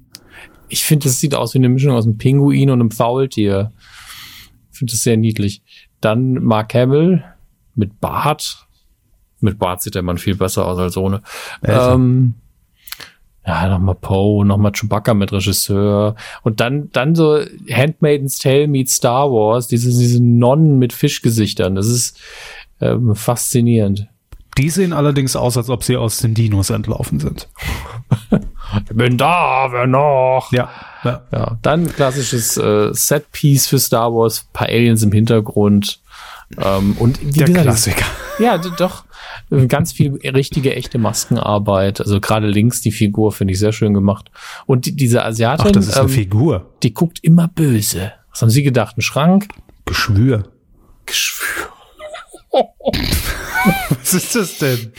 [0.68, 3.72] Ich finde, das sieht aus wie eine Mischung aus einem Pinguin und einem Faultier.
[4.72, 5.64] Ich finde das sehr niedlich.
[5.99, 7.23] Dann Mark Hamill
[7.76, 8.68] mit Bart.
[9.41, 11.22] Mit Bart sieht der Mann viel besser aus als ohne.
[11.64, 12.36] Ähm,
[13.50, 17.40] ja, nochmal Poe, nochmal Chewbacca mit Regisseur und dann, dann so
[17.72, 21.74] Handmaiden's Tale meets Star Wars, diese, diese Nonnen mit Fischgesichtern.
[21.74, 22.20] Das ist
[22.80, 24.08] ähm, faszinierend.
[24.60, 27.50] Die sehen allerdings aus, als ob sie aus den Dinos entlaufen sind.
[28.88, 30.52] Ich bin da, wer noch?
[30.52, 30.70] Ja.
[31.04, 31.24] ja.
[31.32, 36.02] Ja, dann klassisches äh, Setpiece für Star Wars, paar Aliens im Hintergrund.
[36.56, 38.06] Ähm, und Der gesagt, Klassiker.
[38.38, 39.06] Ja, doch.
[39.68, 42.02] Ganz viel richtige, echte Maskenarbeit.
[42.02, 44.30] Also gerade links die Figur finde ich sehr schön gemacht.
[44.68, 46.70] Und die, diese Asiatin, Ach, das ist eine ähm, Figur.
[46.84, 48.12] die guckt immer böse.
[48.32, 48.98] Was haben Sie gedacht?
[48.98, 49.48] Ein Schrank?
[49.86, 50.44] Geschwür.
[51.08, 51.70] Geschwür.
[53.90, 54.94] Was ist das denn?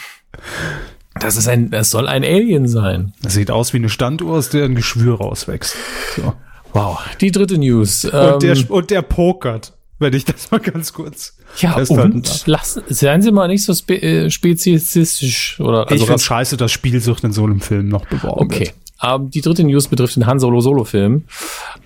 [1.21, 3.13] Das ist ein, das soll ein Alien sein.
[3.23, 5.77] Das sieht aus wie eine Standuhr, aus der ein Geschwür rauswächst.
[6.17, 6.33] So.
[6.73, 6.99] Wow.
[7.21, 8.05] Die dritte News.
[8.05, 12.47] Und, Ähm, der, und der pokert, wenn ich das mal ganz kurz ja, und darf.
[12.47, 16.57] lassen, seien Sie mal nicht so spe äh, speziesistisch oder ich also finde was- scheiße,
[16.57, 18.61] dass Spielsucht in so einem Film noch beworben Okay.
[18.61, 18.75] wird.
[19.03, 21.25] Ähm, die dritte News betrifft den Han Solo Solo Film.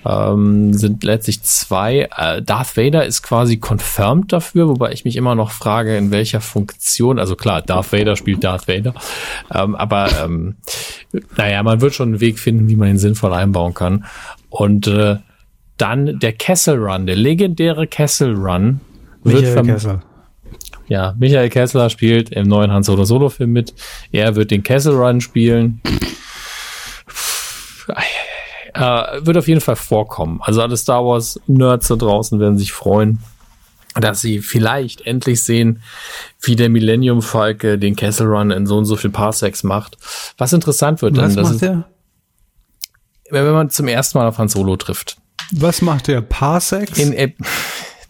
[0.05, 2.09] Ähm, sind letztlich zwei.
[2.17, 6.41] Äh, Darth Vader ist quasi confirmed dafür, wobei ich mich immer noch frage, in welcher
[6.41, 7.21] Funktion.
[7.21, 8.95] Also klar, Darth Vader spielt Darth Vader.
[9.55, 10.57] Ähm, aber ähm,
[11.37, 14.05] naja, man wird schon einen Weg finden, wie man ihn sinnvoll einbauen kann.
[14.51, 15.19] Und äh,
[15.77, 18.81] dann der Kessel Run, der legendäre Kessel Run.
[19.23, 20.03] wird Michael Kessel.
[20.89, 23.75] ja, Michael Kessler spielt im neuen Han Solo Solo Film mit.
[24.13, 25.81] Er wird den Kessel Run spielen.
[28.75, 30.41] Äh, wird auf jeden Fall vorkommen.
[30.43, 33.21] Also alle Star Wars Nerds da draußen werden sich freuen,
[33.95, 35.81] dass sie vielleicht endlich sehen,
[36.41, 39.97] wie der Millennium Falke den Kessel Run in so und so viel Parsecs macht.
[40.39, 41.85] Was interessant wird, Was dann, das macht ist,
[43.31, 45.19] wenn man zum ersten Mal auf Han Solo trifft.
[45.53, 46.21] Was macht der?
[46.21, 46.99] Parsecs?
[46.99, 47.33] In äh,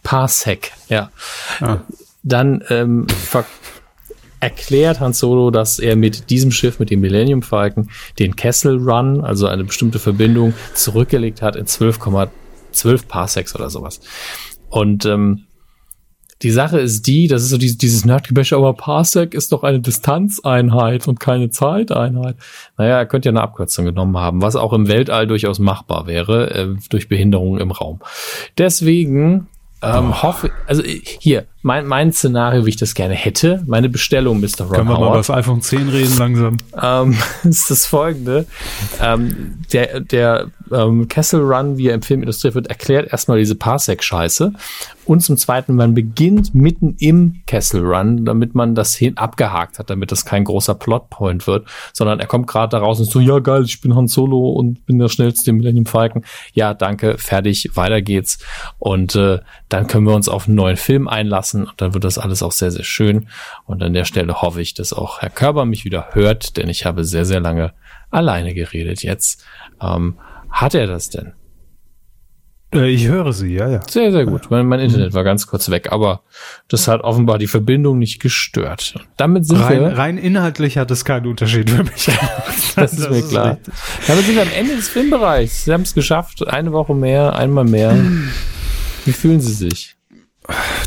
[0.03, 1.11] Parsec, ja.
[1.59, 1.79] Ah.
[2.23, 3.07] Dann ähm,
[4.39, 7.89] erklärt Han Solo, dass er mit diesem Schiff, mit dem Millennium Falcon,
[8.19, 13.99] den Kessel Run, also eine bestimmte Verbindung, zurückgelegt hat in 12,12 Parsecs oder sowas.
[14.69, 15.45] Und ähm,
[16.45, 19.79] die Sache ist die, das ist so dieses, dieses Nerdgebäsche, aber Parsec ist doch eine
[19.79, 22.35] Distanzeinheit und keine Zeiteinheit.
[22.77, 26.51] Naja, er könnte ja eine Abkürzung genommen haben, was auch im Weltall durchaus machbar wäre,
[26.53, 27.99] äh, durch Behinderungen im Raum.
[28.59, 29.47] Deswegen
[29.81, 34.65] ähm, hoffe, also hier, mein, mein Szenario, wie ich das gerne hätte, meine Bestellung, Mr.
[34.65, 36.57] Ron Können wir mal über Howard, das iPhone 10 reden langsam?
[36.79, 38.45] ähm, ist das folgende.
[39.01, 43.55] Ähm, der der ähm, Kessel Run, wie er im Film illustriert wird, erklärt erstmal diese
[43.55, 44.53] Parsec-Scheiße.
[45.05, 49.89] Und zum Zweiten, man beginnt mitten im Kessel Run, damit man das hin abgehakt hat,
[49.89, 53.39] damit das kein großer Plotpoint wird, sondern er kommt gerade da raus und so, ja
[53.39, 56.23] geil, ich bin Han Solo und bin der schnellste im Millennium Falcon.
[56.53, 58.39] Ja, danke, fertig, weiter geht's.
[58.79, 59.39] Und äh,
[59.69, 62.51] dann können wir uns auf einen neuen Film einlassen und dann wird das alles auch
[62.51, 63.27] sehr, sehr schön.
[63.65, 66.85] Und an der Stelle hoffe ich, dass auch Herr Körber mich wieder hört, denn ich
[66.85, 67.73] habe sehr, sehr lange
[68.09, 69.43] alleine geredet jetzt.
[69.81, 70.15] Ähm,
[70.55, 71.33] hat er das denn?
[72.73, 73.81] Äh, ich höre sie, ja, ja.
[73.89, 74.49] Sehr, sehr gut.
[74.49, 76.21] Mein, mein Internet war ganz kurz weg, aber
[76.69, 78.95] das hat offenbar die Verbindung nicht gestört.
[79.17, 82.09] Damit sind Rein, wir, rein inhaltlich hat es keinen Unterschied für mich.
[82.75, 83.51] das ist mir klar.
[83.51, 83.73] richtig.
[84.07, 85.65] Damit sind wir am Ende des Filmbereichs.
[85.65, 86.47] Sie haben es geschafft.
[86.47, 87.97] Eine Woche mehr, einmal mehr.
[89.03, 89.95] Wie fühlen Sie sich?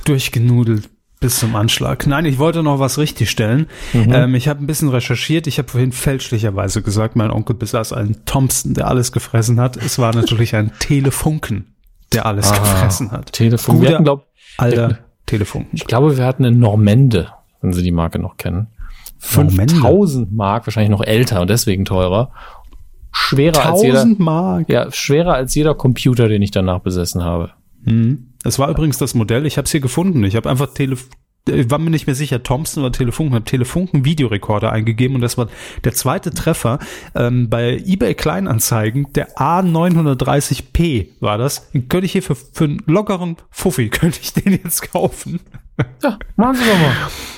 [0.04, 0.88] Durchgenudelt
[1.20, 2.06] bis zum Anschlag.
[2.06, 3.66] Nein, ich wollte noch was richtigstellen.
[3.92, 5.46] Ähm, ich habe ein bisschen recherchiert.
[5.46, 9.76] Ich habe vorhin fälschlicherweise gesagt, mein Onkel besaß einen Thompson, der alles gefressen hat.
[9.76, 11.74] Es war natürlich ein Telefunken,
[12.12, 13.32] der alles gefressen hat.
[13.32, 13.76] Telefon.
[13.76, 14.26] Wir Guter hatten, glaub,
[14.56, 15.70] alter Telefunken.
[15.74, 17.28] ich glaube, wir hatten eine Normende,
[17.60, 18.68] wenn Sie die Marke noch kennen.
[19.34, 19.74] Normende?
[19.74, 22.30] 5000 Mark, wahrscheinlich noch älter und deswegen teurer.
[23.10, 24.68] Schwerer als jeder, 1000 Mark.
[24.68, 27.50] ja, schwerer als jeder Computer, den ich danach besessen habe.
[28.42, 29.46] Das war übrigens das Modell.
[29.46, 30.24] Ich habe es hier gefunden.
[30.24, 30.96] Ich habe einfach Tele
[31.50, 35.38] ich war mir nicht mehr sicher, Thompson oder Telefunken, habe Telefunken Videorekorder eingegeben und das
[35.38, 35.48] war
[35.84, 36.78] der zweite Treffer
[37.14, 41.70] ähm, bei eBay Kleinanzeigen, der A930p war das.
[41.70, 45.40] Den könnte ich hier für, für einen lockeren Fuffi, könnte ich den jetzt kaufen.
[46.02, 46.92] Ja, machen Sie doch mal.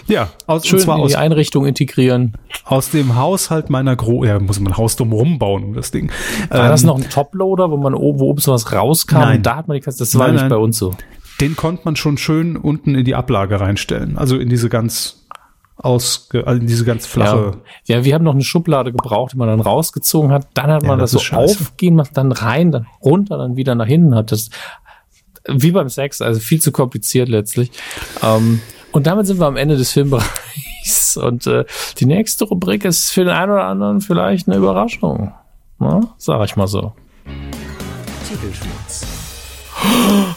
[0.07, 2.35] Ja, aus, Schön und zwar in aus, die Einrichtung integrieren.
[2.65, 6.11] aus dem Haushalt meiner Gro, ja, muss man ein Haus drum rumbauen um das Ding.
[6.49, 9.19] War das Ähm, noch ein Toploader, wo man oben, wo oben sowas rauskam?
[9.19, 9.43] Nein.
[9.43, 10.51] Da hat man die Kasse, das war Nein, nicht nein.
[10.51, 10.95] bei uns so.
[11.41, 14.19] Den konnte man schon schön unten in die Ablage reinstellen.
[14.19, 15.17] Also in diese ganz
[15.77, 17.53] ausge, also in diese ganz flache.
[17.87, 17.97] Ja.
[17.99, 20.47] ja, wir haben noch eine Schublade gebraucht, die man dann rausgezogen hat.
[20.55, 21.63] Dann hat Ja, man das das, so scheiße.
[21.63, 24.15] aufgehen dann rein, dann runter, dann wieder nach hinten.
[24.15, 24.51] Hat das
[25.53, 27.71] wie beim Sex, also viel zu kompliziert letztlich.
[28.23, 28.61] Ähm,
[28.93, 31.17] und damit sind wir am Ende des Filmbereichs.
[31.17, 31.65] Und äh,
[31.99, 35.33] die nächste Rubrik ist für den einen oder anderen vielleicht eine Überraschung.
[35.79, 36.93] Na, sag ich mal so.
[38.29, 39.07] Titelschmutz.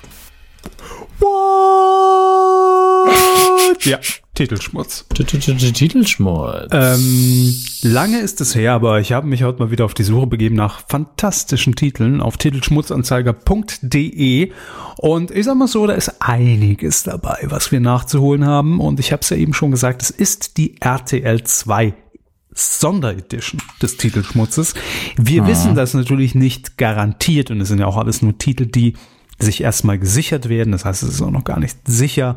[3.85, 3.99] Ja.
[4.35, 5.05] Titelschmutz.
[5.13, 6.67] Titelschmutz.
[6.71, 10.25] Ähm, lange ist es her, aber ich habe mich heute mal wieder auf die Suche
[10.25, 14.51] begeben nach fantastischen Titeln auf titelschmutzanzeiger.de
[14.97, 19.11] und ich sag mal so, da ist einiges dabei, was wir nachzuholen haben und ich
[19.11, 21.93] habe es ja eben schon gesagt, es ist die RTL 2
[22.55, 24.73] Sonderedition des Titelschmutzes.
[25.15, 28.95] Wir wissen das natürlich nicht garantiert und es sind ja auch alles nur Titel, die
[29.39, 30.71] sich erstmal gesichert werden.
[30.71, 32.35] Das heißt, es ist auch noch gar nicht sicher,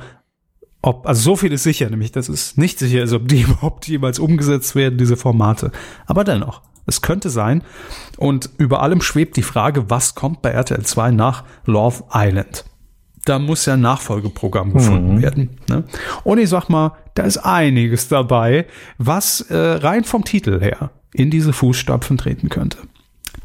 [0.86, 3.88] ob, also so viel ist sicher, nämlich dass es nicht sicher ist, ob die überhaupt
[3.88, 5.72] jemals umgesetzt werden, diese Formate.
[6.06, 7.62] Aber dennoch, es könnte sein.
[8.16, 12.64] Und über allem schwebt die Frage, was kommt bei RTL 2 nach Love Island?
[13.24, 15.58] Da muss ja ein Nachfolgeprogramm gefunden werden.
[15.68, 15.82] Ne?
[16.22, 18.66] Und ich sag mal, da ist einiges dabei,
[18.98, 22.78] was äh, rein vom Titel her in diese Fußstapfen treten könnte.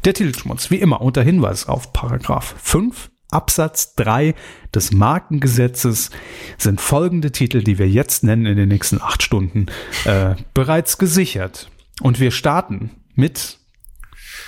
[0.04, 4.34] Der Titelschmutz, wie immer, unter Hinweis auf Paragraph 5 Absatz 3
[4.74, 6.10] des Markengesetzes
[6.58, 9.66] sind folgende Titel, die wir jetzt nennen in den nächsten acht Stunden,
[10.04, 11.70] äh, bereits gesichert.
[12.00, 13.58] Und wir starten mit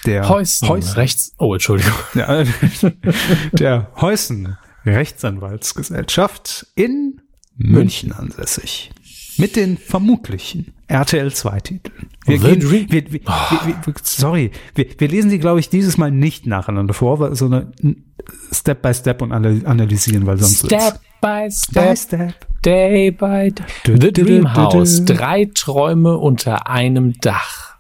[0.07, 1.33] der Heusen, Heusen- rechts.
[1.39, 1.95] Oh, Entschuldigung.
[2.15, 2.45] ja,
[3.53, 7.21] der Heusen Rechtsanwaltsgesellschaft in
[7.57, 8.91] München ansässig.
[9.37, 12.11] Mit den vermutlichen RTL 2 Titeln.
[12.27, 16.47] Wir gehen, wir, wir, wir, wir, sorry, wir, lesen die, glaube ich, dieses Mal nicht
[16.47, 17.73] nacheinander vor, sondern
[18.53, 22.35] Step by Step und ana- analysieren, weil sonst Step by by step, Step.
[22.63, 23.97] day by day.
[23.99, 25.05] The Dream House.
[25.05, 27.77] Drei Träume unter einem Dach.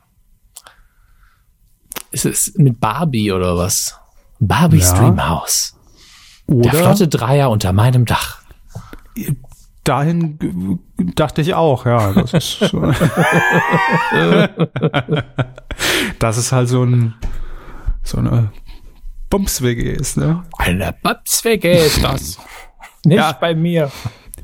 [2.10, 3.98] Ist es mit Barbie oder was?
[4.40, 4.98] Barbies Ja.
[4.98, 5.76] Dream House.
[6.48, 8.40] Der Oder flotte Dreier unter meinem Dach.
[9.84, 10.78] dahin
[11.14, 12.12] dachte ich auch, ja.
[12.12, 12.60] Das ist,
[16.18, 17.14] das ist halt so ein
[18.02, 18.50] so eine
[19.30, 20.44] Bums-WG ist, ne?
[20.58, 22.38] Eine Babswege ist das.
[23.04, 23.32] Nicht Ja.
[23.32, 23.90] bei mir.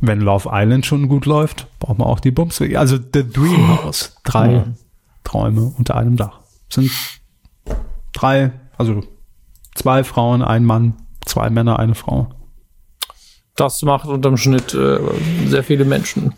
[0.01, 2.77] Wenn Love Island schon gut läuft, braucht man auch die Bums-WG.
[2.77, 4.17] Also The Dream House.
[4.25, 4.65] Drei
[5.25, 6.41] Träume unter einem Dach.
[6.71, 6.91] Sind
[8.13, 9.03] drei, also
[9.75, 10.95] zwei Frauen, ein Mann,
[11.27, 12.31] zwei Männer, eine Frau.
[13.57, 14.99] Das macht unterm Schnitt äh,
[15.47, 16.33] sehr viele Menschen.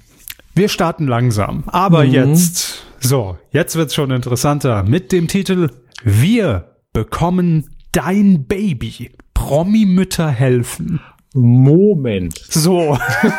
[0.55, 5.71] Wir starten langsam, aber jetzt, so, jetzt wird's schon interessanter mit dem Titel
[6.03, 9.11] Wir bekommen dein Baby.
[9.35, 11.01] Promi-Mütter helfen.
[11.35, 12.39] Moment.
[12.49, 12.99] So,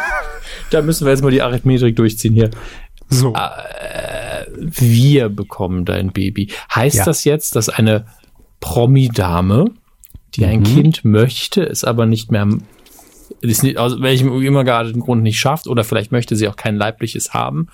[0.69, 2.49] Da müssen wir jetzt mal die Arithmetik durchziehen hier.
[3.09, 3.34] so.
[4.55, 6.51] Wir bekommen dein Baby.
[6.73, 7.05] Heißt Ja.
[7.05, 8.05] das jetzt, dass eine
[8.59, 9.65] Promi-Dame,
[10.35, 12.47] die ein Kind möchte, es aber nicht mehr,
[13.51, 16.55] es nicht, aus welchem immer gerade den Grund nicht schafft, oder vielleicht möchte sie auch
[16.55, 17.67] kein leibliches haben,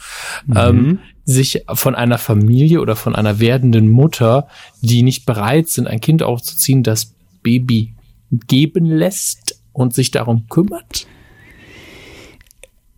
[0.55, 4.47] ähm, sich von einer Familie oder von einer werdenden Mutter,
[4.81, 7.13] die nicht bereit sind, ein Kind aufzuziehen, das
[7.43, 7.93] Baby
[8.31, 11.07] geben lässt und sich darum kümmert?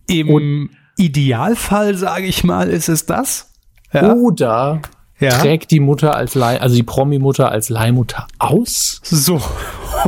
[0.07, 3.53] Im Idealfall, sage ich mal, ist es das.
[3.93, 4.13] Ja.
[4.13, 4.81] Oder
[5.21, 5.37] Ja.
[5.37, 8.99] trägt die Mutter als Leih, also die Promi-Mutter als Leihmutter aus?
[9.03, 9.39] So,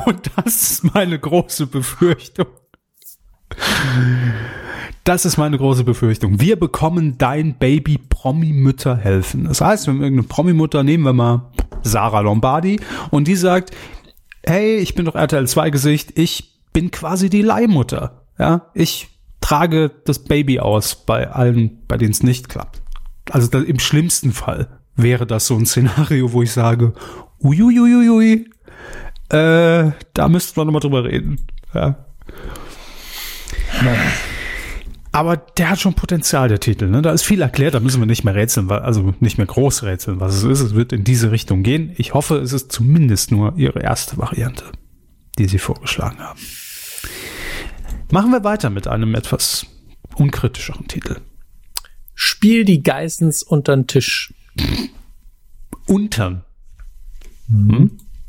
[0.05, 2.47] und das ist meine große Befürchtung.
[5.03, 6.39] Das ist meine große Befürchtung.
[6.39, 9.43] Wir bekommen dein Baby Promi-Mütter helfen.
[9.43, 11.51] Das heißt, wenn wir irgendeine Promi-Mutter nehmen wir mal
[11.83, 12.79] Sarah Lombardi
[13.11, 13.71] und die sagt,
[14.43, 18.23] hey, ich bin doch RTL 2 Gesicht, ich bin quasi die Leihmutter.
[18.39, 19.09] Ja, ich
[19.41, 22.81] trage das Baby aus bei allen, bei denen es nicht klappt.
[23.29, 26.93] Also im schlimmsten Fall wäre das so ein Szenario, wo ich sage,
[27.41, 28.49] uiuiuiui,
[29.29, 31.39] äh, da müssten wir nochmal drüber reden.
[31.73, 32.05] Ja.
[35.11, 36.87] Aber der hat schon Potenzial, der Titel.
[36.89, 37.01] Ne?
[37.01, 40.19] Da ist viel erklärt, da müssen wir nicht mehr rätseln, also nicht mehr groß rätseln,
[40.19, 40.59] was es ist.
[40.61, 41.93] Es wird in diese Richtung gehen.
[41.97, 44.65] Ich hoffe, es ist zumindest nur ihre erste Variante,
[45.37, 46.39] die sie vorgeschlagen haben.
[48.11, 49.65] Machen wir weiter mit einem etwas
[50.15, 51.17] unkritischeren Titel.
[52.15, 54.33] Spiel die Geissens untern Tisch.
[55.87, 56.43] Untern.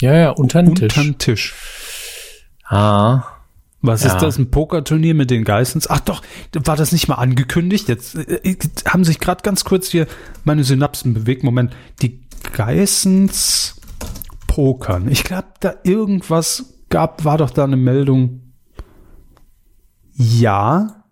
[0.00, 0.96] Ja, ja, untern Tisch.
[0.96, 1.54] Untern Tisch.
[2.64, 3.22] Ah.
[3.80, 4.14] Was Ja.
[4.14, 4.38] ist das?
[4.38, 5.88] Ein Pokerturnier mit den Geissens?
[5.90, 6.22] Ach doch,
[6.54, 7.88] war das nicht mal angekündigt?
[7.88, 8.56] Jetzt äh,
[8.88, 10.06] haben sich gerade ganz kurz hier
[10.44, 11.44] meine Synapsen bewegt.
[11.44, 12.24] Moment, die
[12.54, 13.78] Geissens
[14.46, 15.10] pokern.
[15.10, 18.52] Ich glaube, da irgendwas gab, war doch da eine Meldung.
[20.14, 21.03] Ja,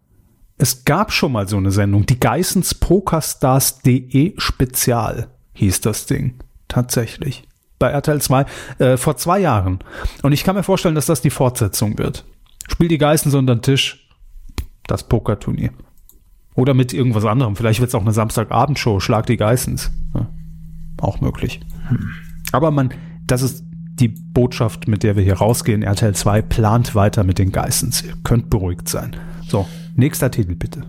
[0.62, 2.06] es gab schon mal so eine Sendung.
[2.06, 6.34] Die Geissens Pokerstars.de Spezial hieß das Ding.
[6.68, 7.42] Tatsächlich.
[7.80, 8.46] Bei RTL 2
[8.78, 9.80] äh, vor zwei Jahren.
[10.22, 12.24] Und ich kann mir vorstellen, dass das die Fortsetzung wird.
[12.68, 14.08] Spiel die Geißen unter den Tisch.
[14.86, 15.72] Das Pokerturnier.
[16.54, 17.56] Oder mit irgendwas anderem.
[17.56, 19.00] Vielleicht wird es auch eine Samstagabendshow.
[19.00, 19.90] Schlag die Geissens.
[20.14, 20.28] Ja,
[21.00, 21.58] auch möglich.
[22.52, 22.94] Aber man,
[23.26, 25.82] das ist die Botschaft, mit der wir hier rausgehen.
[25.82, 28.02] RTL 2 plant weiter mit den Geissens.
[28.02, 29.16] Ihr könnt beruhigt sein.
[29.48, 30.84] So, Nächster Titel bitte.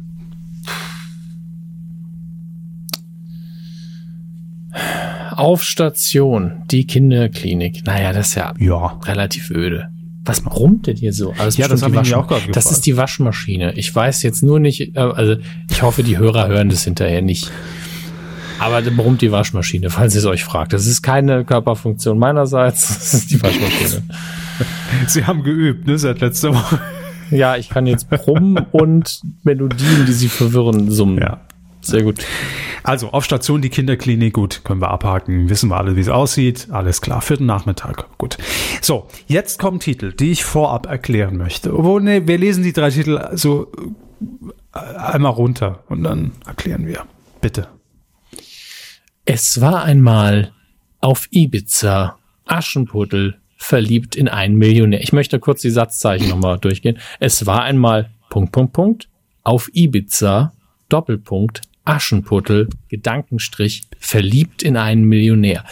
[5.32, 7.86] Auf Station, die Kinderklinik.
[7.86, 9.00] Naja, das ist ja, ja.
[9.06, 9.90] relativ öde.
[10.26, 11.34] Was brummt denn hier so?
[11.38, 13.74] Also ja, das, das, das ist die Waschmaschine.
[13.74, 15.36] Ich weiß jetzt nur nicht, äh, also
[15.70, 17.52] ich hoffe, die Hörer hören das hinterher nicht.
[18.60, 20.72] Aber da brummt die Waschmaschine, falls ihr es euch fragt.
[20.72, 24.04] Das ist keine Körperfunktion meinerseits, das ist die Waschmaschine.
[25.08, 26.80] Sie haben geübt, ne, seit letzter Woche.
[27.34, 31.18] Ja, ich kann jetzt brummen und Melodien, die sie verwirren, summen.
[31.18, 31.42] Ja.
[31.82, 32.26] Sehr gut.
[32.84, 35.50] Also, auf Station die Kinderklinik, gut, können wir abhaken.
[35.50, 36.68] Wissen wir alle, wie es aussieht.
[36.72, 38.06] Alles klar, vierten Nachmittag.
[38.18, 38.38] Gut.
[38.82, 41.72] So, jetzt kommen Titel, die ich vorab erklären möchte.
[41.74, 43.72] Wo, ne, wir lesen die drei Titel so
[44.74, 47.04] äh, einmal runter und dann erklären wir.
[47.42, 47.68] Bitte.
[49.26, 50.52] Es war einmal
[51.00, 55.02] auf Ibiza Aschenputtel verliebt in einen Millionär.
[55.02, 57.00] Ich möchte kurz die Satzzeichen nochmal durchgehen.
[57.20, 59.10] Es war einmal Punkt, Punkt, Punkt
[59.44, 60.54] auf Ibiza
[60.90, 65.64] Doppelpunkt Aschenputtel Gedankenstrich verliebt in einen Millionär.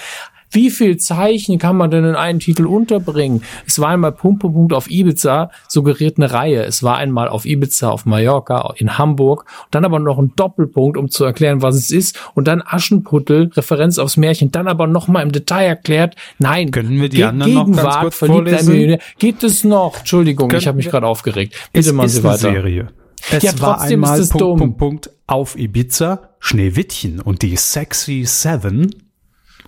[0.51, 3.43] Wie viel Zeichen kann man denn in einen Titel unterbringen?
[3.65, 6.63] Es war einmal Punkt, Punkt, Punkt auf Ibiza, suggeriert eine Reihe.
[6.63, 9.45] Es war einmal auf Ibiza, auf Mallorca, in Hamburg.
[9.71, 12.19] Dann aber noch ein Doppelpunkt, um zu erklären, was es ist.
[12.35, 14.51] Und dann Aschenputtel, Referenz aufs Märchen.
[14.51, 16.15] Dann aber noch mal im Detail erklärt.
[16.37, 16.71] Nein.
[16.71, 18.97] Können wir die Ge- anderen noch ganz Gegenwart, kurz vorlesen?
[19.19, 19.99] Geht es noch?
[19.99, 21.55] Entschuldigung, Können ich habe mich gerade aufgeregt.
[21.71, 22.37] Bitte machen Sie weiter.
[22.37, 22.87] Serie.
[23.31, 24.57] Es Ja, war einmal es Punkt, dumm.
[24.59, 28.93] Punkt, Punkt auf Ibiza, Schneewittchen und die Sexy Seven.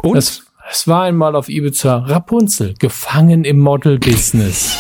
[0.01, 4.77] Und Es, es war einmal auf Ibiza Rapunzel, gefangen im Model-Business.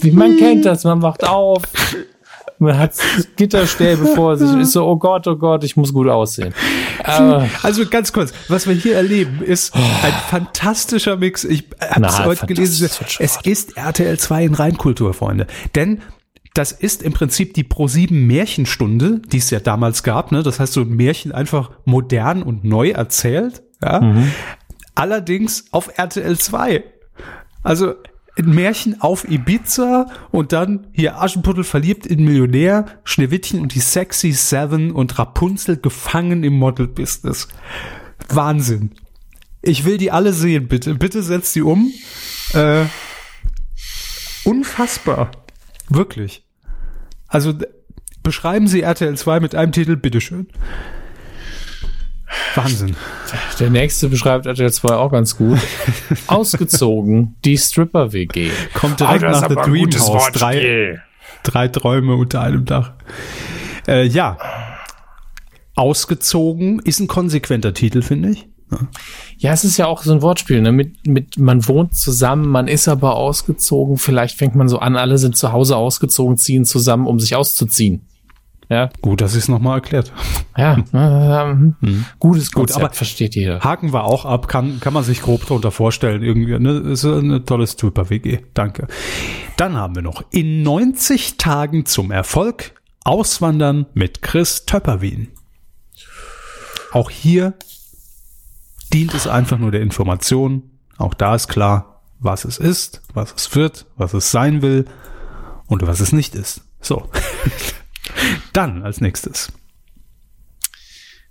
[0.00, 1.62] Wie man kennt das, man wacht auf,
[2.58, 2.92] man hat
[3.36, 6.54] Gitterstäbe vor sich ist so, oh Gott, oh Gott, ich muss gut aussehen.
[7.04, 11.44] Also ganz kurz, was wir hier erleben, ist ein fantastischer Mix.
[11.44, 12.88] Ich habe es heute gelesen.
[13.18, 15.46] Es ist RTL 2 in Reinkultur, Freunde.
[15.74, 16.02] Denn
[16.54, 20.32] das ist im Prinzip die Pro7 Märchenstunde, die es ja damals gab.
[20.32, 20.42] Ne?
[20.42, 23.62] Das heißt, so ein Märchen einfach modern und neu erzählt.
[23.80, 24.00] Ja?
[24.98, 26.82] Allerdings auf RTL 2.
[27.62, 27.94] Also
[28.36, 34.32] ein Märchen auf Ibiza und dann hier Aschenputtel verliebt in Millionär, Schneewittchen und die Sexy
[34.32, 37.46] Seven und Rapunzel gefangen im Model-Business.
[38.28, 38.90] Wahnsinn.
[39.62, 40.96] Ich will die alle sehen, bitte.
[40.96, 41.92] Bitte setzt die um.
[42.54, 42.86] Äh,
[44.42, 45.30] unfassbar.
[45.88, 46.44] Wirklich.
[47.28, 47.54] Also
[48.24, 50.48] beschreiben Sie RTL 2 mit einem Titel, bitteschön.
[52.54, 52.96] Wahnsinn.
[53.58, 55.58] der nächste beschreibt RTL 2 auch ganz gut.
[56.26, 58.50] Ausgezogen, die Stripper-WG.
[58.74, 60.32] Kommt direkt Ah, das ist nach The Dream House.
[60.32, 61.00] Drei,
[61.42, 62.92] drei Träume unter einem Dach.
[63.86, 64.38] Äh, ja.
[65.74, 68.48] Ausgezogen ist ein konsequenter Titel, finde ich.
[69.38, 70.72] Ja, es ist ja auch so ein Wortspiel, ne?
[70.72, 73.96] Mit, mit, man wohnt zusammen, man ist aber ausgezogen.
[73.96, 78.02] Vielleicht fängt man so an, alle sind zu Hause ausgezogen, ziehen zusammen, um sich auszuziehen.
[78.70, 80.12] Ja, Gut, dass ich es nochmal erklärt.
[80.56, 81.74] ja, ähm,
[82.18, 83.60] gutes Gut, Konzept, aber- versteht jeder.
[83.60, 86.22] Haken wir auch ab, kann, kann man sich grob darunter vorstellen.
[86.22, 86.72] Irgendwie, ne?
[86.90, 88.40] Ist eine tolle Stripper-WG.
[88.54, 88.86] Danke.
[89.56, 92.72] Dann haben wir noch in 90 Tagen zum Erfolg
[93.04, 95.28] Auswandern mit Chris Töpperwien.
[96.92, 97.54] Auch hier
[98.92, 100.62] dient es einfach nur der Information.
[100.98, 104.84] Auch da ist klar, was es ist, was es wird, was es sein will
[105.68, 106.62] und was es nicht ist.
[106.82, 107.08] So.
[108.52, 109.52] Dann als nächstes.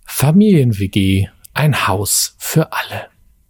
[0.06, 3.08] Familien-WG, ein Haus für alle.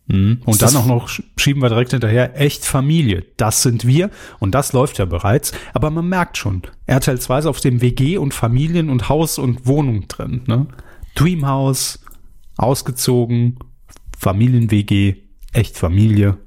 [0.07, 0.41] Mhm.
[0.45, 3.25] Und dann auch noch sch- schieben wir direkt hinterher, echt Familie.
[3.37, 4.09] Das sind wir
[4.39, 5.51] und das läuft ja bereits.
[5.73, 9.65] Aber man merkt schon, RTL 2 ist auf dem WG und Familien und Haus und
[9.65, 10.43] Wohnung drin.
[10.47, 10.67] Ne?
[11.15, 11.99] Dreamhouse,
[12.55, 13.59] ausgezogen,
[14.17, 15.15] Familien-WG,
[15.53, 16.37] echt Familie.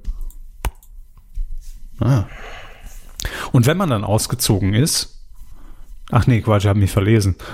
[2.01, 2.24] Ah.
[3.52, 5.19] Und wenn man dann ausgezogen ist,
[6.11, 7.37] ach nee, Quatsch, ich habe mich verlesen.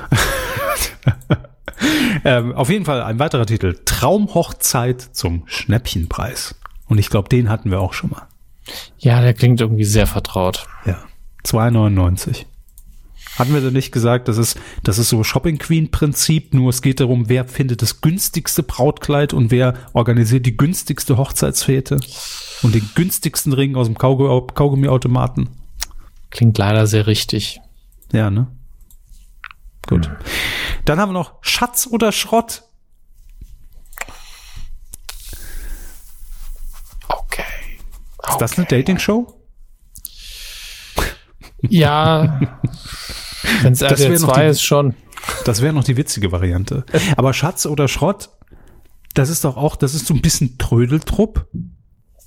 [2.24, 3.78] Ähm, auf jeden Fall ein weiterer Titel.
[3.84, 6.54] Traumhochzeit zum Schnäppchenpreis.
[6.88, 8.26] Und ich glaube, den hatten wir auch schon mal.
[8.98, 10.66] Ja, der klingt irgendwie sehr vertraut.
[10.86, 10.98] Ja.
[11.44, 12.46] 2,99.
[13.38, 16.80] Hatten wir denn nicht gesagt, das ist, das ist so Shopping Queen Prinzip, nur es
[16.80, 22.00] geht darum, wer findet das günstigste Brautkleid und wer organisiert die günstigste Hochzeitsfete
[22.62, 25.50] und den günstigsten Ring aus dem Kaugummi- Kaugummiautomaten.
[26.30, 27.60] Klingt leider sehr richtig.
[28.12, 28.46] Ja, ne?
[29.88, 30.10] Gut.
[30.84, 32.62] Dann haben wir noch Schatz oder Schrott.
[37.08, 37.42] Okay.
[38.28, 39.32] Ist das eine Dating-Show?
[41.62, 42.40] Ja,
[43.62, 44.94] wenn es Das RTL wär noch 2 die- ist schon.
[45.44, 46.84] Das wäre noch die witzige Variante.
[47.16, 48.30] Aber Schatz oder Schrott,
[49.14, 51.48] das ist doch auch, das ist so ein bisschen Trödeltrupp,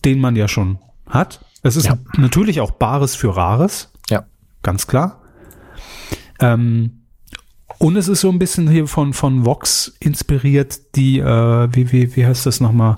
[0.04, 1.46] den man ja schon hat.
[1.64, 1.98] Es ist Ja.
[2.18, 4.26] natürlich auch Bares für Rares, Ja.
[4.64, 5.19] ganz klar.
[6.40, 7.04] Ähm,
[7.78, 12.16] und es ist so ein bisschen hier von, von Vox inspiriert, die, äh, wie, wie,
[12.16, 12.98] wie heißt das nochmal?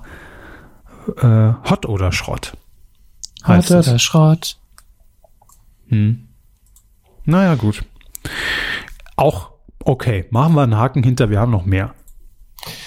[1.20, 2.56] äh, Hot oder Schrott.
[3.46, 4.56] Hot oder Schrott.
[5.88, 6.28] Hm.
[7.24, 7.84] Naja, gut.
[9.16, 9.50] Auch
[9.84, 10.26] okay.
[10.30, 11.94] Machen wir einen Haken hinter, wir haben noch mehr.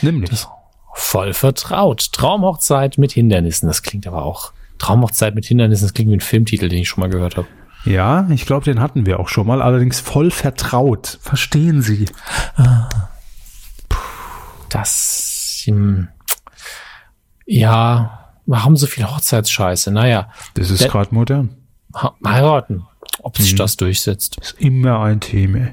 [0.01, 0.29] Nämlich.
[0.29, 0.47] Das
[0.93, 2.11] voll vertraut.
[2.13, 3.67] Traumhochzeit mit Hindernissen.
[3.67, 4.53] Das klingt aber auch.
[4.77, 7.47] Traumhochzeit mit Hindernissen, das klingt wie ein Filmtitel, den ich schon mal gehört habe.
[7.85, 11.19] Ja, ich glaube, den hatten wir auch schon mal, allerdings voll vertraut.
[11.21, 12.05] Verstehen Sie?
[14.69, 16.07] Das, hm,
[17.45, 19.91] ja, wir haben so viel Hochzeitsscheiße.
[19.91, 21.55] Naja, Das ist gerade modern.
[22.25, 22.83] heiraten.
[23.21, 23.57] Ob sich Mhm.
[23.57, 24.37] das durchsetzt.
[24.41, 25.69] Ist immer ein Thema.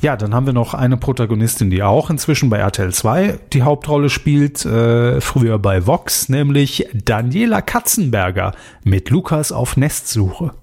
[0.00, 4.10] Ja, dann haben wir noch eine Protagonistin, die auch inzwischen bei RTL 2 die Hauptrolle
[4.10, 10.54] spielt, äh, früher bei Vox, nämlich Daniela Katzenberger mit Lukas auf Nestsuche.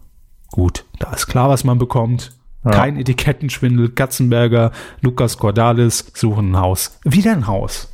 [0.52, 2.32] Gut, da ist klar, was man bekommt.
[2.70, 4.72] Kein Etikettenschwindel, Katzenberger,
[5.02, 7.00] Lukas Cordalis suchen ein Haus.
[7.06, 7.88] Wieder ein Haus.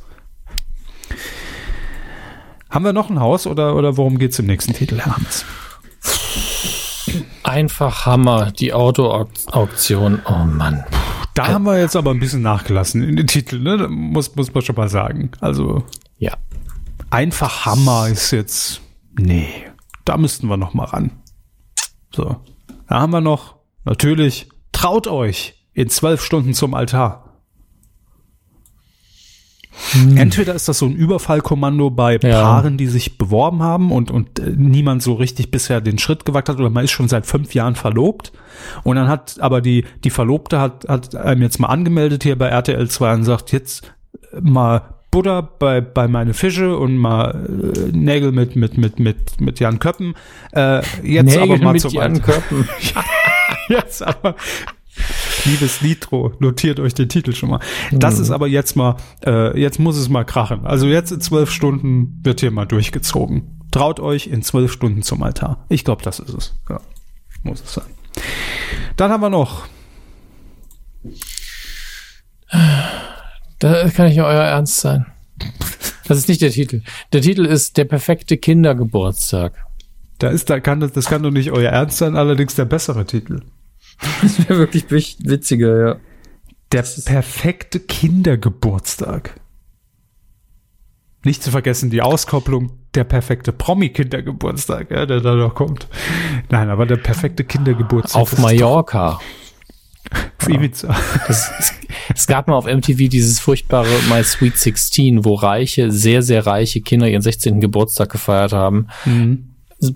[2.68, 5.44] Haben wir noch ein Haus oder, oder worum geht's im nächsten Titel, Herr Hammes?
[7.44, 10.20] Einfach Hammer, die Autoauktion.
[10.26, 10.84] Oh Mann.
[11.34, 13.76] Da haben wir jetzt aber ein bisschen nachgelassen in den Titeln, ne?
[13.78, 15.30] Da Muss, muss man schon mal sagen.
[15.40, 15.84] Also
[16.18, 16.32] Ja.
[17.10, 18.80] einfach Hammer ist jetzt.
[19.18, 19.48] Nee,
[20.04, 21.12] da müssten wir noch mal ran.
[22.16, 22.36] So.
[22.88, 27.22] Da haben wir noch, natürlich, traut euch in zwölf Stunden zum Altar.
[30.16, 32.40] Entweder ist das so ein Überfallkommando bei Ja.
[32.40, 36.48] Paaren, die sich beworben haben und, und äh, niemand so richtig bisher den Schritt gewagt
[36.48, 38.32] hat oder man ist schon seit fünf Jahren verlobt
[38.84, 42.48] und dann hat aber die, die Verlobte hat, hat einem jetzt mal angemeldet hier bei
[42.48, 43.92] RTL 2 und sagt, jetzt
[44.40, 49.60] mal Butter bei, bei meine Fische und mal äh, Nägel mit, mit, mit, mit, mit
[49.60, 50.14] Jan Köppen.
[50.52, 52.20] Äh, jetzt aber mal mit zum Jan.
[52.20, 52.68] Köppen.
[53.70, 54.36] Jetzt aber.
[55.46, 57.60] Liebes Nitro, notiert euch den Titel schon mal.
[57.92, 60.66] Das ist aber jetzt mal, äh, jetzt muss es mal krachen.
[60.66, 63.58] Also jetzt in zwölf Stunden wird hier mal durchgezogen.
[63.70, 65.64] Traut euch in zwölf Stunden zum Altar.
[65.70, 66.54] Ich glaube, das ist es.
[66.68, 66.80] Ja,
[67.42, 67.86] muss es sein.
[68.96, 69.66] Dann haben wir noch.
[73.58, 75.06] Da kann nicht euer Ernst sein.
[76.06, 76.82] Das ist nicht der Titel.
[77.12, 79.54] Der Titel ist Der perfekte Kindergeburtstag.
[80.18, 83.04] Da ist, da kann das, das kann doch nicht euer Ernst sein, allerdings der bessere
[83.04, 83.42] Titel.
[84.22, 85.96] Das wäre wirklich witziger, ja.
[86.72, 89.40] Der perfekte Kindergeburtstag.
[91.24, 95.88] Nicht zu vergessen die Auskopplung der perfekte Promi-Kindergeburtstag, ja, der da noch kommt.
[96.50, 99.12] Nein, aber der perfekte Kindergeburtstag Auf Mallorca.
[99.12, 99.22] doch
[100.46, 100.94] auf Ibiza.
[101.28, 101.50] Es,
[102.14, 106.80] es, gab mal auf MTV dieses furchtbare My Sweet 16, wo reiche, sehr, sehr reiche
[106.80, 107.60] Kinder ihren 16.
[107.60, 108.88] Geburtstag gefeiert haben.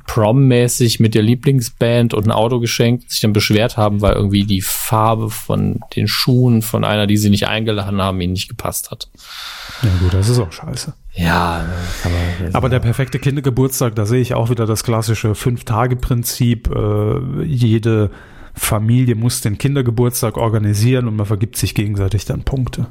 [0.06, 4.60] Prom-mäßig mit der Lieblingsband und ein Auto geschenkt, sich dann beschwert haben, weil irgendwie die
[4.60, 9.08] Farbe von den Schuhen von einer, die sie nicht eingeladen haben, ihnen nicht gepasst hat.
[9.82, 10.92] Ja gut, das ist auch scheiße.
[11.14, 11.64] Ja,
[12.04, 16.70] aber, Aber der perfekte Kindergeburtstag, da sehe ich auch wieder das klassische Fünf-Tage-Prinzip.
[16.70, 18.10] Äh, jede
[18.60, 22.86] Familie muss den Kindergeburtstag organisieren und man vergibt sich gegenseitig dann Punkte.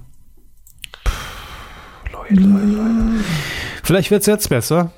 [1.05, 1.11] Puh,
[2.11, 3.23] Leute, Leute, Leute.
[3.83, 4.91] Vielleicht wird's jetzt besser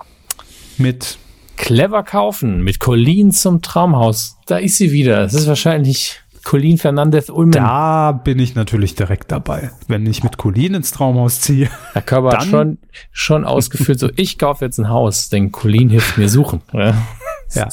[0.77, 1.19] mit
[1.57, 4.37] clever kaufen mit Colleen zum Traumhaus.
[4.47, 5.21] Da ist sie wieder.
[5.21, 7.51] Es ist wahrscheinlich Colleen Fernandez Ulmen.
[7.51, 9.71] Da bin ich natürlich direkt dabei.
[9.87, 12.79] Wenn ich mit Colin ins Traumhaus ziehe, Herr Körber hat schon,
[13.11, 16.61] schon ausgeführt, so ich kaufe jetzt ein Haus, denn Colleen hilft mir suchen.
[16.73, 16.95] Ja.
[17.53, 17.67] ja,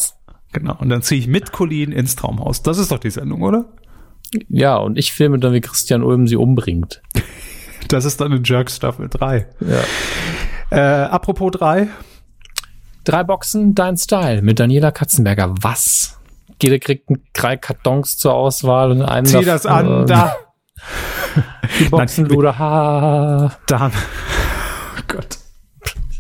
[0.53, 0.77] genau.
[0.79, 2.63] Und dann ziehe ich mit Colin ins Traumhaus.
[2.63, 3.67] Das ist doch die Sendung, oder?
[4.49, 7.03] ja, und ich filme dann, wie Christian Ulm sie umbringt.
[7.87, 9.47] Das ist dann in Jerk Staffel 3.
[9.61, 10.77] Ja.
[10.77, 11.89] Äh, apropos 3.
[13.05, 15.55] Drei Boxen, dein Style mit Daniela Katzenberger.
[15.63, 16.19] Was?
[16.61, 20.37] Jeder kriegt drei Kartons zur Auswahl und einen Zieh das an, da.
[21.79, 23.57] Die Boxenluder, ha.
[23.67, 23.91] Da
[24.99, 25.38] oh Gott.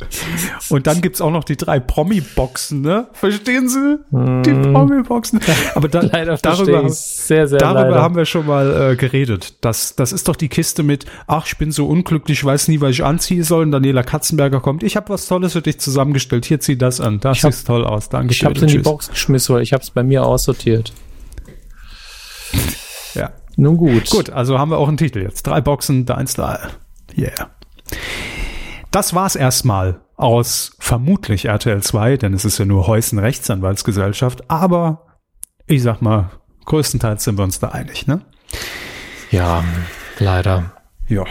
[0.70, 3.09] Und dann gibt's auch noch die drei Promi-Boxen, ne?
[3.12, 3.99] Verstehen Sie?
[4.11, 5.41] Die Promi-Boxen.
[5.75, 6.01] Aber da.
[6.01, 8.03] Leider darüber, sehr, sehr darüber leider.
[8.03, 9.57] haben wir schon mal äh, geredet.
[9.61, 12.81] Das, das ist doch die Kiste mit, ach, ich bin so unglücklich, ich weiß nie,
[12.81, 13.65] was ich anziehen soll.
[13.65, 16.45] Und Daniela Katzenberger kommt, ich habe was Tolles für dich zusammengestellt.
[16.45, 17.20] Hier, zieh das an.
[17.20, 18.09] Das hab- sieht toll aus.
[18.09, 18.33] Danke.
[18.33, 20.93] ich hab's in die Box geschmissen, weil ich hab's bei mir aussortiert.
[23.15, 23.33] Ja.
[23.57, 24.11] Nun gut.
[24.11, 25.47] Gut, also haben wir auch einen Titel jetzt.
[25.47, 26.70] Drei Boxen, dein Style.
[27.16, 27.51] Yeah.
[28.90, 35.06] Das war's erstmal aus vermutlich RTL 2, denn es ist ja nur Heusen Rechtsanwaltsgesellschaft, aber
[35.66, 36.31] ich sag mal,
[36.65, 38.23] größtenteils sind wir uns da einig, ne?
[39.31, 39.62] Ja,
[40.19, 40.73] leider.
[41.06, 41.24] Ja.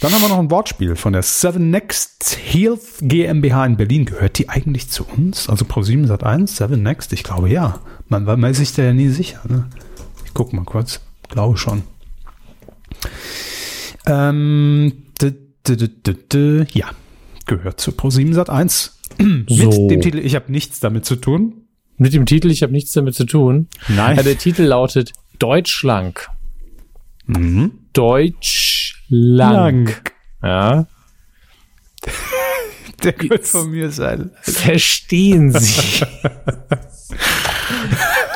[0.00, 4.04] Dann haben wir noch ein Wortspiel von der Seven Next Health GmbH in Berlin.
[4.04, 5.48] Gehört die eigentlich zu uns?
[5.48, 7.12] Also Pro7 Sat 1, Seven Next?
[7.12, 7.78] Ich glaube ja.
[8.08, 9.40] Man man ist sich da ja nie sicher.
[9.48, 9.68] Ne?
[10.24, 11.00] Ich guck mal kurz.
[11.28, 11.84] Glaube schon.
[14.06, 15.04] Ähm,
[16.72, 16.90] ja,
[17.46, 18.98] gehört zu Pro7 Sat 1.
[19.48, 19.82] So.
[19.82, 21.66] Mit dem Titel Ich habe nichts damit zu tun.
[21.98, 23.68] Mit dem Titel, ich habe nichts damit zu tun.
[23.88, 24.16] Nein.
[24.16, 26.18] Ja, der Titel lautet Deutschlang.
[27.26, 27.72] Mhm.
[27.92, 29.90] Deutschlang.
[30.42, 30.86] Ja.
[33.04, 34.30] Der könnte von mir sein.
[34.42, 36.04] Verstehen Sie.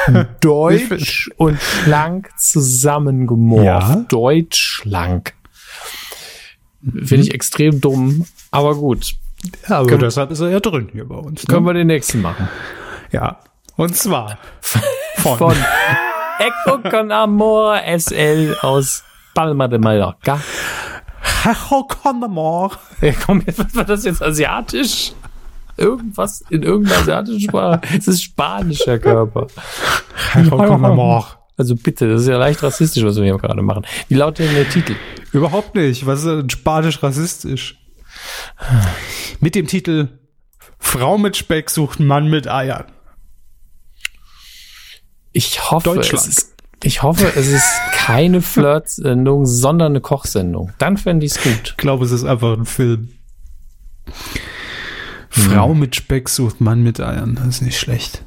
[0.41, 3.65] Deutsch und schlank zusammengemorft.
[3.65, 4.05] Ja.
[4.09, 5.29] Deutschlang.
[6.93, 9.15] Finde ich extrem dumm, aber gut.
[9.69, 11.45] Ja, aber deshalb ist er ja drin hier bei uns.
[11.47, 11.71] Können Ne?
[11.71, 12.49] wir den nächsten machen.
[13.13, 13.39] Ja.
[13.77, 14.39] Und zwar
[15.17, 15.57] von, Von
[16.39, 19.03] Echo con Amor SL aus
[19.35, 20.41] Palma de Mallorca.
[23.01, 25.13] Ja, komm, jetzt, was war das jetzt asiatisch?
[25.77, 27.81] Irgendwas in irgendeiner asiatischen Sprache?
[27.97, 29.47] Es ist spanischer Körper.
[30.33, 31.27] Hecho Connemore.
[31.57, 33.87] Also bitte, das ist ja leicht rassistisch, was wir hier gerade machen.
[34.09, 34.95] Wie lautet denn der Titel?
[35.33, 36.07] Überhaupt nicht.
[36.07, 37.79] Was ist denn spanisch rassistisch?
[39.41, 40.09] Mit dem Titel
[40.79, 42.85] Frau mit Speck sucht Mann mit Eiern.
[45.33, 46.27] Ich hoffe, Deutschland.
[46.27, 50.73] es ist, ich hoffe, es ist keine Flirt-Sendung, sondern eine Kochsendung.
[50.79, 51.71] Dann fände ich es gut.
[51.71, 53.11] Ich glaube, es ist einfach ein Film.
[55.29, 57.35] Frau mit Speck sucht Mann mit Eiern.
[57.35, 58.25] Das ist nicht schlecht.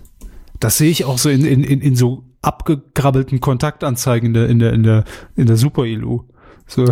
[0.59, 4.59] Das sehe ich auch so in, in, in, in so abgekrabbelten Kontaktanzeigen in der, in
[4.59, 5.03] der, in der,
[5.35, 6.23] in der Super-Ilu.
[6.67, 6.85] So.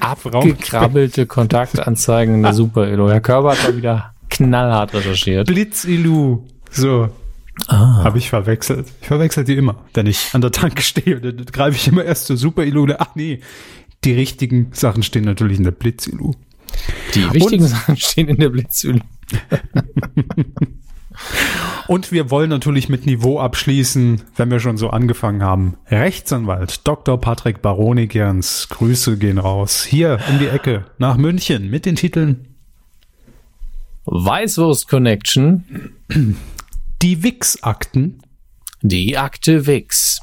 [0.00, 3.08] Abgekrabbelte Kontaktanzeigen in der Super Elo.
[3.08, 5.46] Herr Körber hat mal wieder knallhart recherchiert.
[5.46, 6.44] Blitz-Ilu.
[6.70, 7.08] So.
[7.68, 8.02] Ah.
[8.02, 8.88] Habe ich verwechselt.
[9.00, 9.76] Ich verwechsel die immer.
[9.94, 12.88] Wenn ich an der Tanke stehe, dann greife ich immer erst zur Super-Ilu.
[12.98, 13.40] Ach nee,
[14.04, 16.32] die richtigen Sachen stehen natürlich in der Blitz-Ilu.
[17.14, 19.02] Die wichtigen Sachen stehen in der Blitzhülle.
[21.88, 25.76] Und wir wollen natürlich mit Niveau abschließen, wenn wir schon so angefangen haben.
[25.88, 27.20] Rechtsanwalt Dr.
[27.20, 29.84] Patrick Baronigerns, Grüße gehen raus.
[29.84, 32.48] Hier um die Ecke nach München mit den Titeln
[34.04, 35.64] Weißwurst Connection,
[37.02, 38.20] Die Wix-Akten,
[38.80, 40.20] die Akte Wix,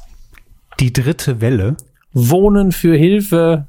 [0.80, 1.76] Die dritte Welle,
[2.12, 3.68] Wohnen für Hilfe,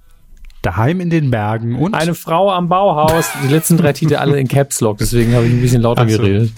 [0.61, 3.29] Daheim in den Bergen und eine Frau am Bauhaus.
[3.43, 6.17] Die letzten drei Titel alle in Caps Lock, deswegen habe ich ein bisschen lauter so.
[6.17, 6.51] geredet.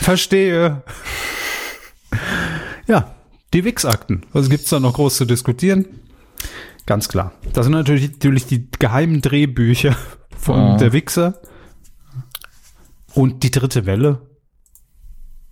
[0.00, 0.82] Verstehe.
[2.86, 3.14] Ja,
[3.52, 4.22] die Wix-Akten.
[4.32, 5.86] Was gibt's da noch groß zu diskutieren?
[6.86, 7.32] Ganz klar.
[7.52, 9.96] Das sind natürlich, natürlich die geheimen Drehbücher
[10.36, 10.76] von Ah.
[10.78, 11.40] der Wichser.
[13.14, 14.22] Und die dritte Welle.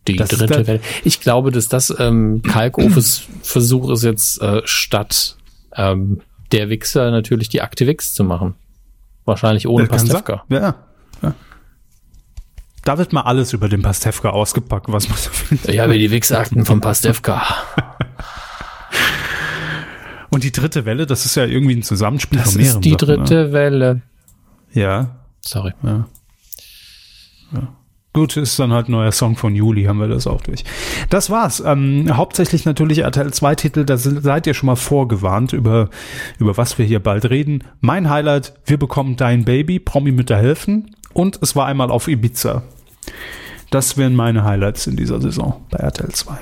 [0.09, 0.81] Die Das dritte Welle.
[1.05, 5.37] Ich glaube, dass das ähm, Kalkofes Versuch ist jetzt äh, statt
[5.75, 8.55] ähm, der Wichser natürlich die Akte Wix zu machen.
[9.25, 10.45] Wahrscheinlich ohne Pastewka.
[10.49, 10.77] Ja,
[11.23, 11.35] ja.
[12.87, 15.69] Da wird mal alles über den Pastewka ausgepackt, was man so findet.
[15.69, 17.43] Ich habe die Wix-Akten von Pastewka.
[20.31, 22.91] Und die dritte Welle, das ist ja irgendwie ein Zusammenspiel Das von mehreren ist die
[22.91, 23.95] Sachen, dritte Welle.
[23.97, 24.03] Ne?
[24.73, 25.73] Ja, Sorry.
[28.13, 30.63] Gut, ist dann halt ein neuer Song von Juli, haben wir das auch durch.
[31.11, 31.61] Das war's.
[31.67, 35.91] Ähm, hauptsächlich natürlich RTL 2 Titel, da seid ihr schon mal vorgewarnt, über,
[36.39, 37.65] über was wir hier bald reden.
[37.81, 42.63] Mein Highlight, wir bekommen Dein Baby, Promi Mütter helfen und es war einmal auf Ibiza.
[43.71, 46.35] Das wären meine Highlights in dieser Saison bei RTL 2.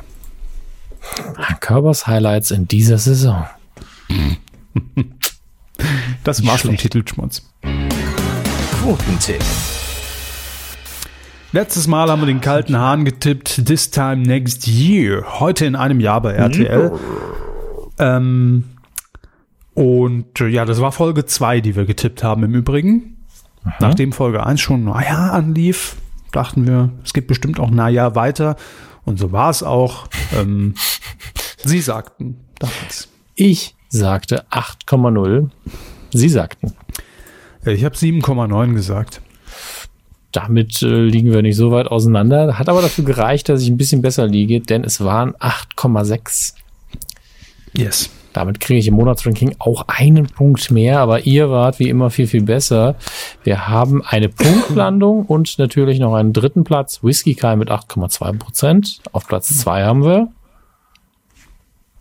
[1.61, 3.47] Körbers Highlights in dieser Saison.
[6.23, 6.77] Das war's vom.
[6.77, 7.43] Titelschmutz.
[8.81, 9.43] Quotentipp.
[11.53, 13.67] Letztes Mal haben wir den kalten Hahn getippt.
[13.67, 15.41] This time next year.
[15.41, 16.93] Heute in einem Jahr bei RTL.
[17.99, 18.65] Ähm,
[19.75, 23.19] und äh, ja, das war Folge 2, die wir getippt haben im Übrigen.
[23.81, 25.97] Nachdem Folge 1 schon naja anlief,
[26.35, 28.57] dachten wir, es geht bestimmt auch naja weiter.
[29.05, 30.09] Und so war es auch.
[30.35, 30.75] Ähm,
[31.65, 33.09] Sie sagten damals.
[33.35, 35.51] Ich sagte 8,0.
[36.13, 36.73] Sie sagten.
[37.65, 39.21] Ich habe 7,9 gesagt.
[40.33, 42.59] Damit äh, liegen wir nicht so weit auseinander.
[42.59, 46.55] Hat aber dafür gereicht, dass ich ein bisschen besser liege, denn es waren 8,6.
[47.73, 48.11] Yes.
[48.35, 52.27] Damit kriege ich im Monatsranking auch einen Punkt mehr, aber ihr wart wie immer viel,
[52.27, 52.97] viel besser.
[53.43, 57.03] Wir haben eine Punktlandung und natürlich noch einen dritten Platz.
[57.03, 59.01] Whisky Kai mit 8,2 Prozent.
[59.13, 60.29] Auf Platz zwei haben wir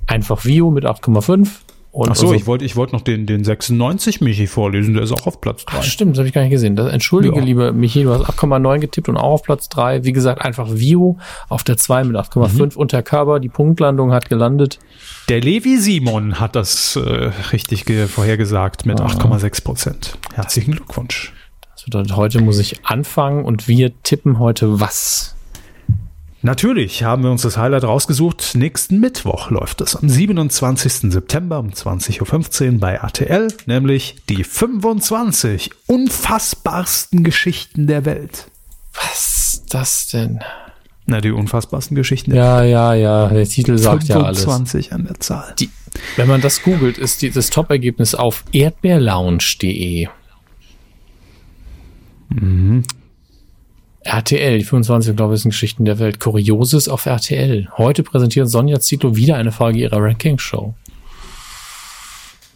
[0.08, 1.48] einfach Vio mit 8,5.
[1.94, 5.04] Und Ach so, unser- ich wollte ich wollte noch den, den 96 Michi vorlesen, der
[5.04, 5.78] ist auch auf Platz 3.
[5.78, 6.76] Ach, stimmt, das habe ich gar nicht gesehen.
[6.76, 7.44] Das, entschuldige, Ja.
[7.44, 10.04] lieber Michi, du hast 8,9 getippt und auch auf Platz 3.
[10.04, 14.28] Wie gesagt, einfach Vio auf der 2 mit 8,5 und der Körper, die Punktlandung hat
[14.28, 14.80] gelandet.
[15.30, 20.18] Der Levi Simon hat das äh, richtig ge- vorhergesagt mit 8,6 Prozent.
[20.34, 21.32] Herzlichen Glückwunsch.
[21.76, 25.36] Das bedeutet, heute muss ich anfangen und wir tippen heute was?
[26.46, 28.56] Natürlich haben wir uns das Highlight rausgesucht.
[28.56, 31.10] Nächsten Mittwoch läuft es am 27.
[31.10, 38.48] September um 20.15 Uhr bei RTL, nämlich die 25 unfassbarsten Geschichten der Welt.
[38.94, 40.42] Was ist das denn?
[41.06, 43.28] Na, die unfassbarsten Geschichten der Ja, ja, ja.
[43.30, 44.44] Der Titel sagt ja alles.
[44.44, 45.54] 25 an der Zahl.
[45.60, 45.70] Die,
[46.18, 50.10] wenn man das googelt, ist die, das Top-Ergebnis auf erdbeerlounge.de.
[54.04, 56.20] RTL, die 25 glorreichsten Geschichten der Welt.
[56.20, 57.70] Kurioses auf RTL.
[57.78, 60.74] Heute präsentiert Sonja Zietlow wieder eine Folge ihrer Ranking-Show.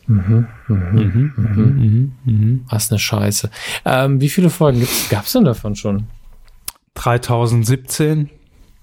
[0.07, 2.65] Mhm, mhm, mhm, mhm.
[2.69, 3.49] Was eine Scheiße.
[3.86, 6.07] Ähm, wie viele Folgen gibt's, gab's denn davon schon?
[6.95, 8.30] 3017.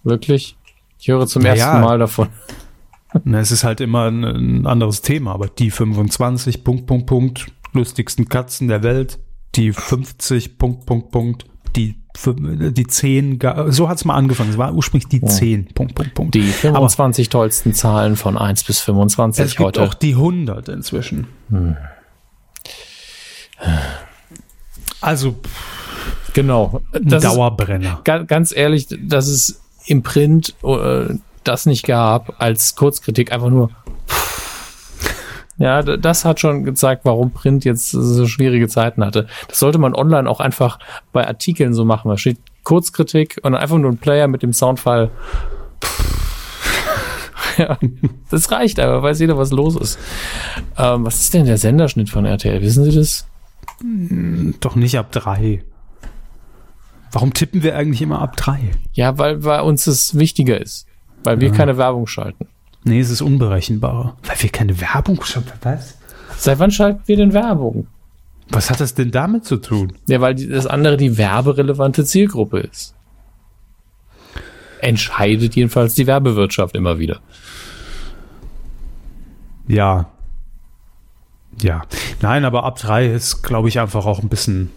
[0.03, 0.57] Wirklich?
[0.99, 1.67] Ich höre zum Naja.
[1.67, 2.29] ersten Mal davon.
[3.25, 7.47] Na, es ist halt immer ein, ein anderes Thema, aber die 25, Punkt, Punkt, Punkt,
[7.73, 9.19] lustigsten Katzen der Welt,
[9.55, 11.47] die 50, Punkt, Punkt, Punkt,
[11.77, 15.95] die, fün- die 10, ga- so hat's mal angefangen, es war ursprünglich die 10, Punkt,
[15.95, 16.35] Punkt, Punkt.
[16.35, 16.51] Die aber
[16.89, 19.83] 25 tollsten Zahlen von 1 bis 25 es gibt heute.
[19.83, 21.27] auch die 100 inzwischen.
[25.01, 25.37] Also
[26.33, 26.81] genau.
[26.93, 28.01] Das ist, Dauerbrenner.
[28.05, 31.15] ga- ganz ehrlich, dass es im Print äh,
[31.45, 33.71] das nicht gab als Kurzkritik einfach nur.
[35.57, 39.29] Ja, das hat schon gezeigt, warum Print jetzt so schwierige Zeiten hatte.
[39.49, 40.79] Das sollte man online auch einfach
[41.13, 42.09] bei Artikeln so machen.
[42.09, 45.11] Da steht Kurzkritik und einfach nur ein Player mit dem Soundfall.
[47.59, 47.79] ja,
[48.31, 49.99] das reicht aber, weiß jeder, was los ist.
[50.77, 52.61] Ähm, was ist denn der Senderschnitt von RTL?
[52.61, 53.27] Wissen Sie das?
[54.61, 55.63] Doch nicht ab drei.
[57.13, 58.73] Warum tippen wir eigentlich immer ab drei?
[58.93, 60.89] Ja, weil bei uns es wichtiger ist.
[61.23, 62.49] Weil wir keine Werbung schalten.
[62.85, 64.17] Nee, es ist unberechenbarer.
[64.23, 65.99] Weil wir keine Werbung schon, was?
[66.37, 67.87] Seit wann schalten wir denn Werbung?
[68.51, 69.95] Was hat das denn damit zu tun?
[70.07, 72.95] Ja, weil die, das andere die werberelevante Zielgruppe ist.
[74.81, 77.21] Entscheidet jedenfalls die Werbewirtschaft immer wieder.
[79.67, 80.11] Ja.
[81.63, 81.83] Ja.
[82.21, 84.71] Nein, aber ab drei ist, glaube ich, einfach auch ein bisschen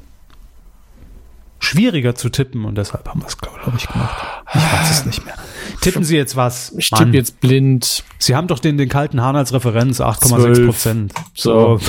[1.60, 4.44] schwieriger zu tippen und deshalb haben wir es, glaube ich, gemacht.
[4.54, 5.36] Ich weiß es nicht mehr.
[5.82, 6.74] Tippen Sie jetzt was?
[6.78, 8.04] Ich tippe jetzt blind.
[8.20, 11.14] Sie haben doch den, den kalten Hahn als Referenz, 8,6 Prozent.
[11.34, 11.80] So.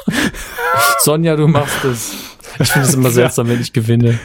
[1.02, 2.14] Sonja, du machst es.
[2.58, 4.18] Ich finde es immer seltsam, wenn ich gewinne.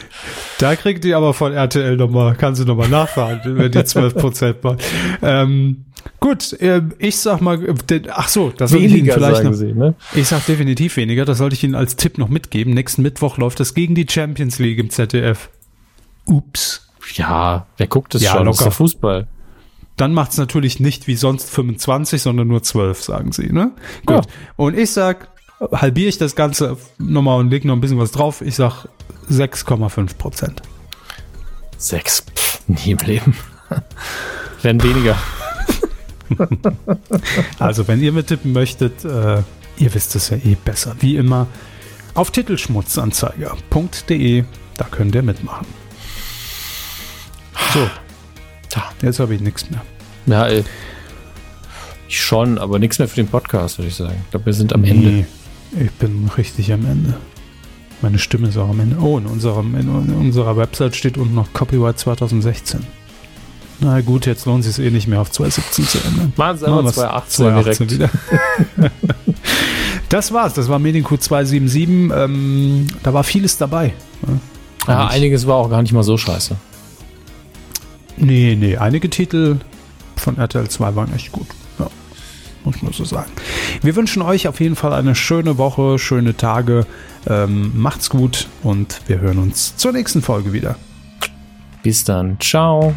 [0.58, 4.64] Da kriegt die aber von RTL nochmal, kann sie nochmal nachfragen, wenn die 12 Prozent
[4.64, 4.82] macht.
[5.22, 5.84] Ähm,
[6.20, 9.72] gut, äh, ich sag mal, äh, ach so, das soll ich Ihnen vielleicht noch, sie,
[9.72, 9.94] ne?
[10.14, 12.74] Ich sag definitiv weniger, das sollte ich Ihnen als Tipp noch mitgeben.
[12.74, 15.50] Nächsten Mittwoch läuft es gegen die Champions League im ZDF.
[16.26, 16.85] Ups.
[17.14, 18.46] Ja, wer guckt es Ja, schon?
[18.46, 18.72] Das ist locker.
[18.72, 19.26] Fußball.
[19.96, 23.70] Dann macht's natürlich nicht wie sonst 25, sondern nur 12, sagen Sie, ne?
[24.04, 24.26] Gut.
[24.26, 24.32] Ja.
[24.56, 25.28] Und ich sag,
[25.72, 28.42] halbiere ich das Ganze nochmal und lege noch ein bisschen was drauf.
[28.42, 28.86] Ich sag
[29.30, 30.60] 6,5 Prozent.
[31.78, 32.24] Sechs.
[32.34, 33.34] Pff, nie im Leben.
[34.62, 35.16] Werden weniger.
[37.60, 39.42] Also, wenn ihr mittippen möchtet, äh,
[39.76, 40.96] ihr wisst es ja eh besser.
[40.98, 41.46] Wie immer
[42.14, 44.42] auf titelschmutzanzeiger.de,
[44.76, 45.66] da könnt ihr mitmachen.
[47.72, 47.80] So,
[48.74, 48.84] Ja.
[49.02, 49.82] jetzt habe ich nichts mehr.
[50.26, 50.64] Ja, ey.
[52.08, 54.16] Ich schon, aber nichts mehr für den Podcast, würde ich sagen.
[54.24, 55.08] Ich glaube, wir sind am Ende.
[55.08, 55.26] Nee,
[55.84, 57.14] ich bin richtig am Ende.
[58.02, 58.96] Meine Stimme ist auch am Ende.
[59.00, 62.80] Oh, in, unserem, in unserer Website steht unten noch Copyright 2016.
[63.80, 66.32] Na gut, jetzt lohnt es sich eh nicht mehr auf 2017 zu ändern.
[66.36, 67.90] Machen Sie Machen wir's 2018 direkt.
[67.92, 68.10] wieder.
[70.08, 72.10] das war's, das war Mediencoup 277.
[72.16, 73.92] Ähm, da war vieles dabei.
[74.86, 76.56] Ja, Und- einiges war auch gar nicht mal so scheiße.
[78.16, 79.58] Nee, nee, einige Titel
[80.16, 81.46] von RTL 2 waren echt gut.
[81.78, 81.88] Ja,
[82.64, 83.30] muss man so sagen.
[83.82, 86.86] Wir wünschen euch auf jeden Fall eine schöne Woche, schöne Tage.
[87.26, 90.76] Ähm, macht's gut und wir hören uns zur nächsten Folge wieder.
[91.82, 92.38] Bis dann.
[92.40, 92.94] Ciao.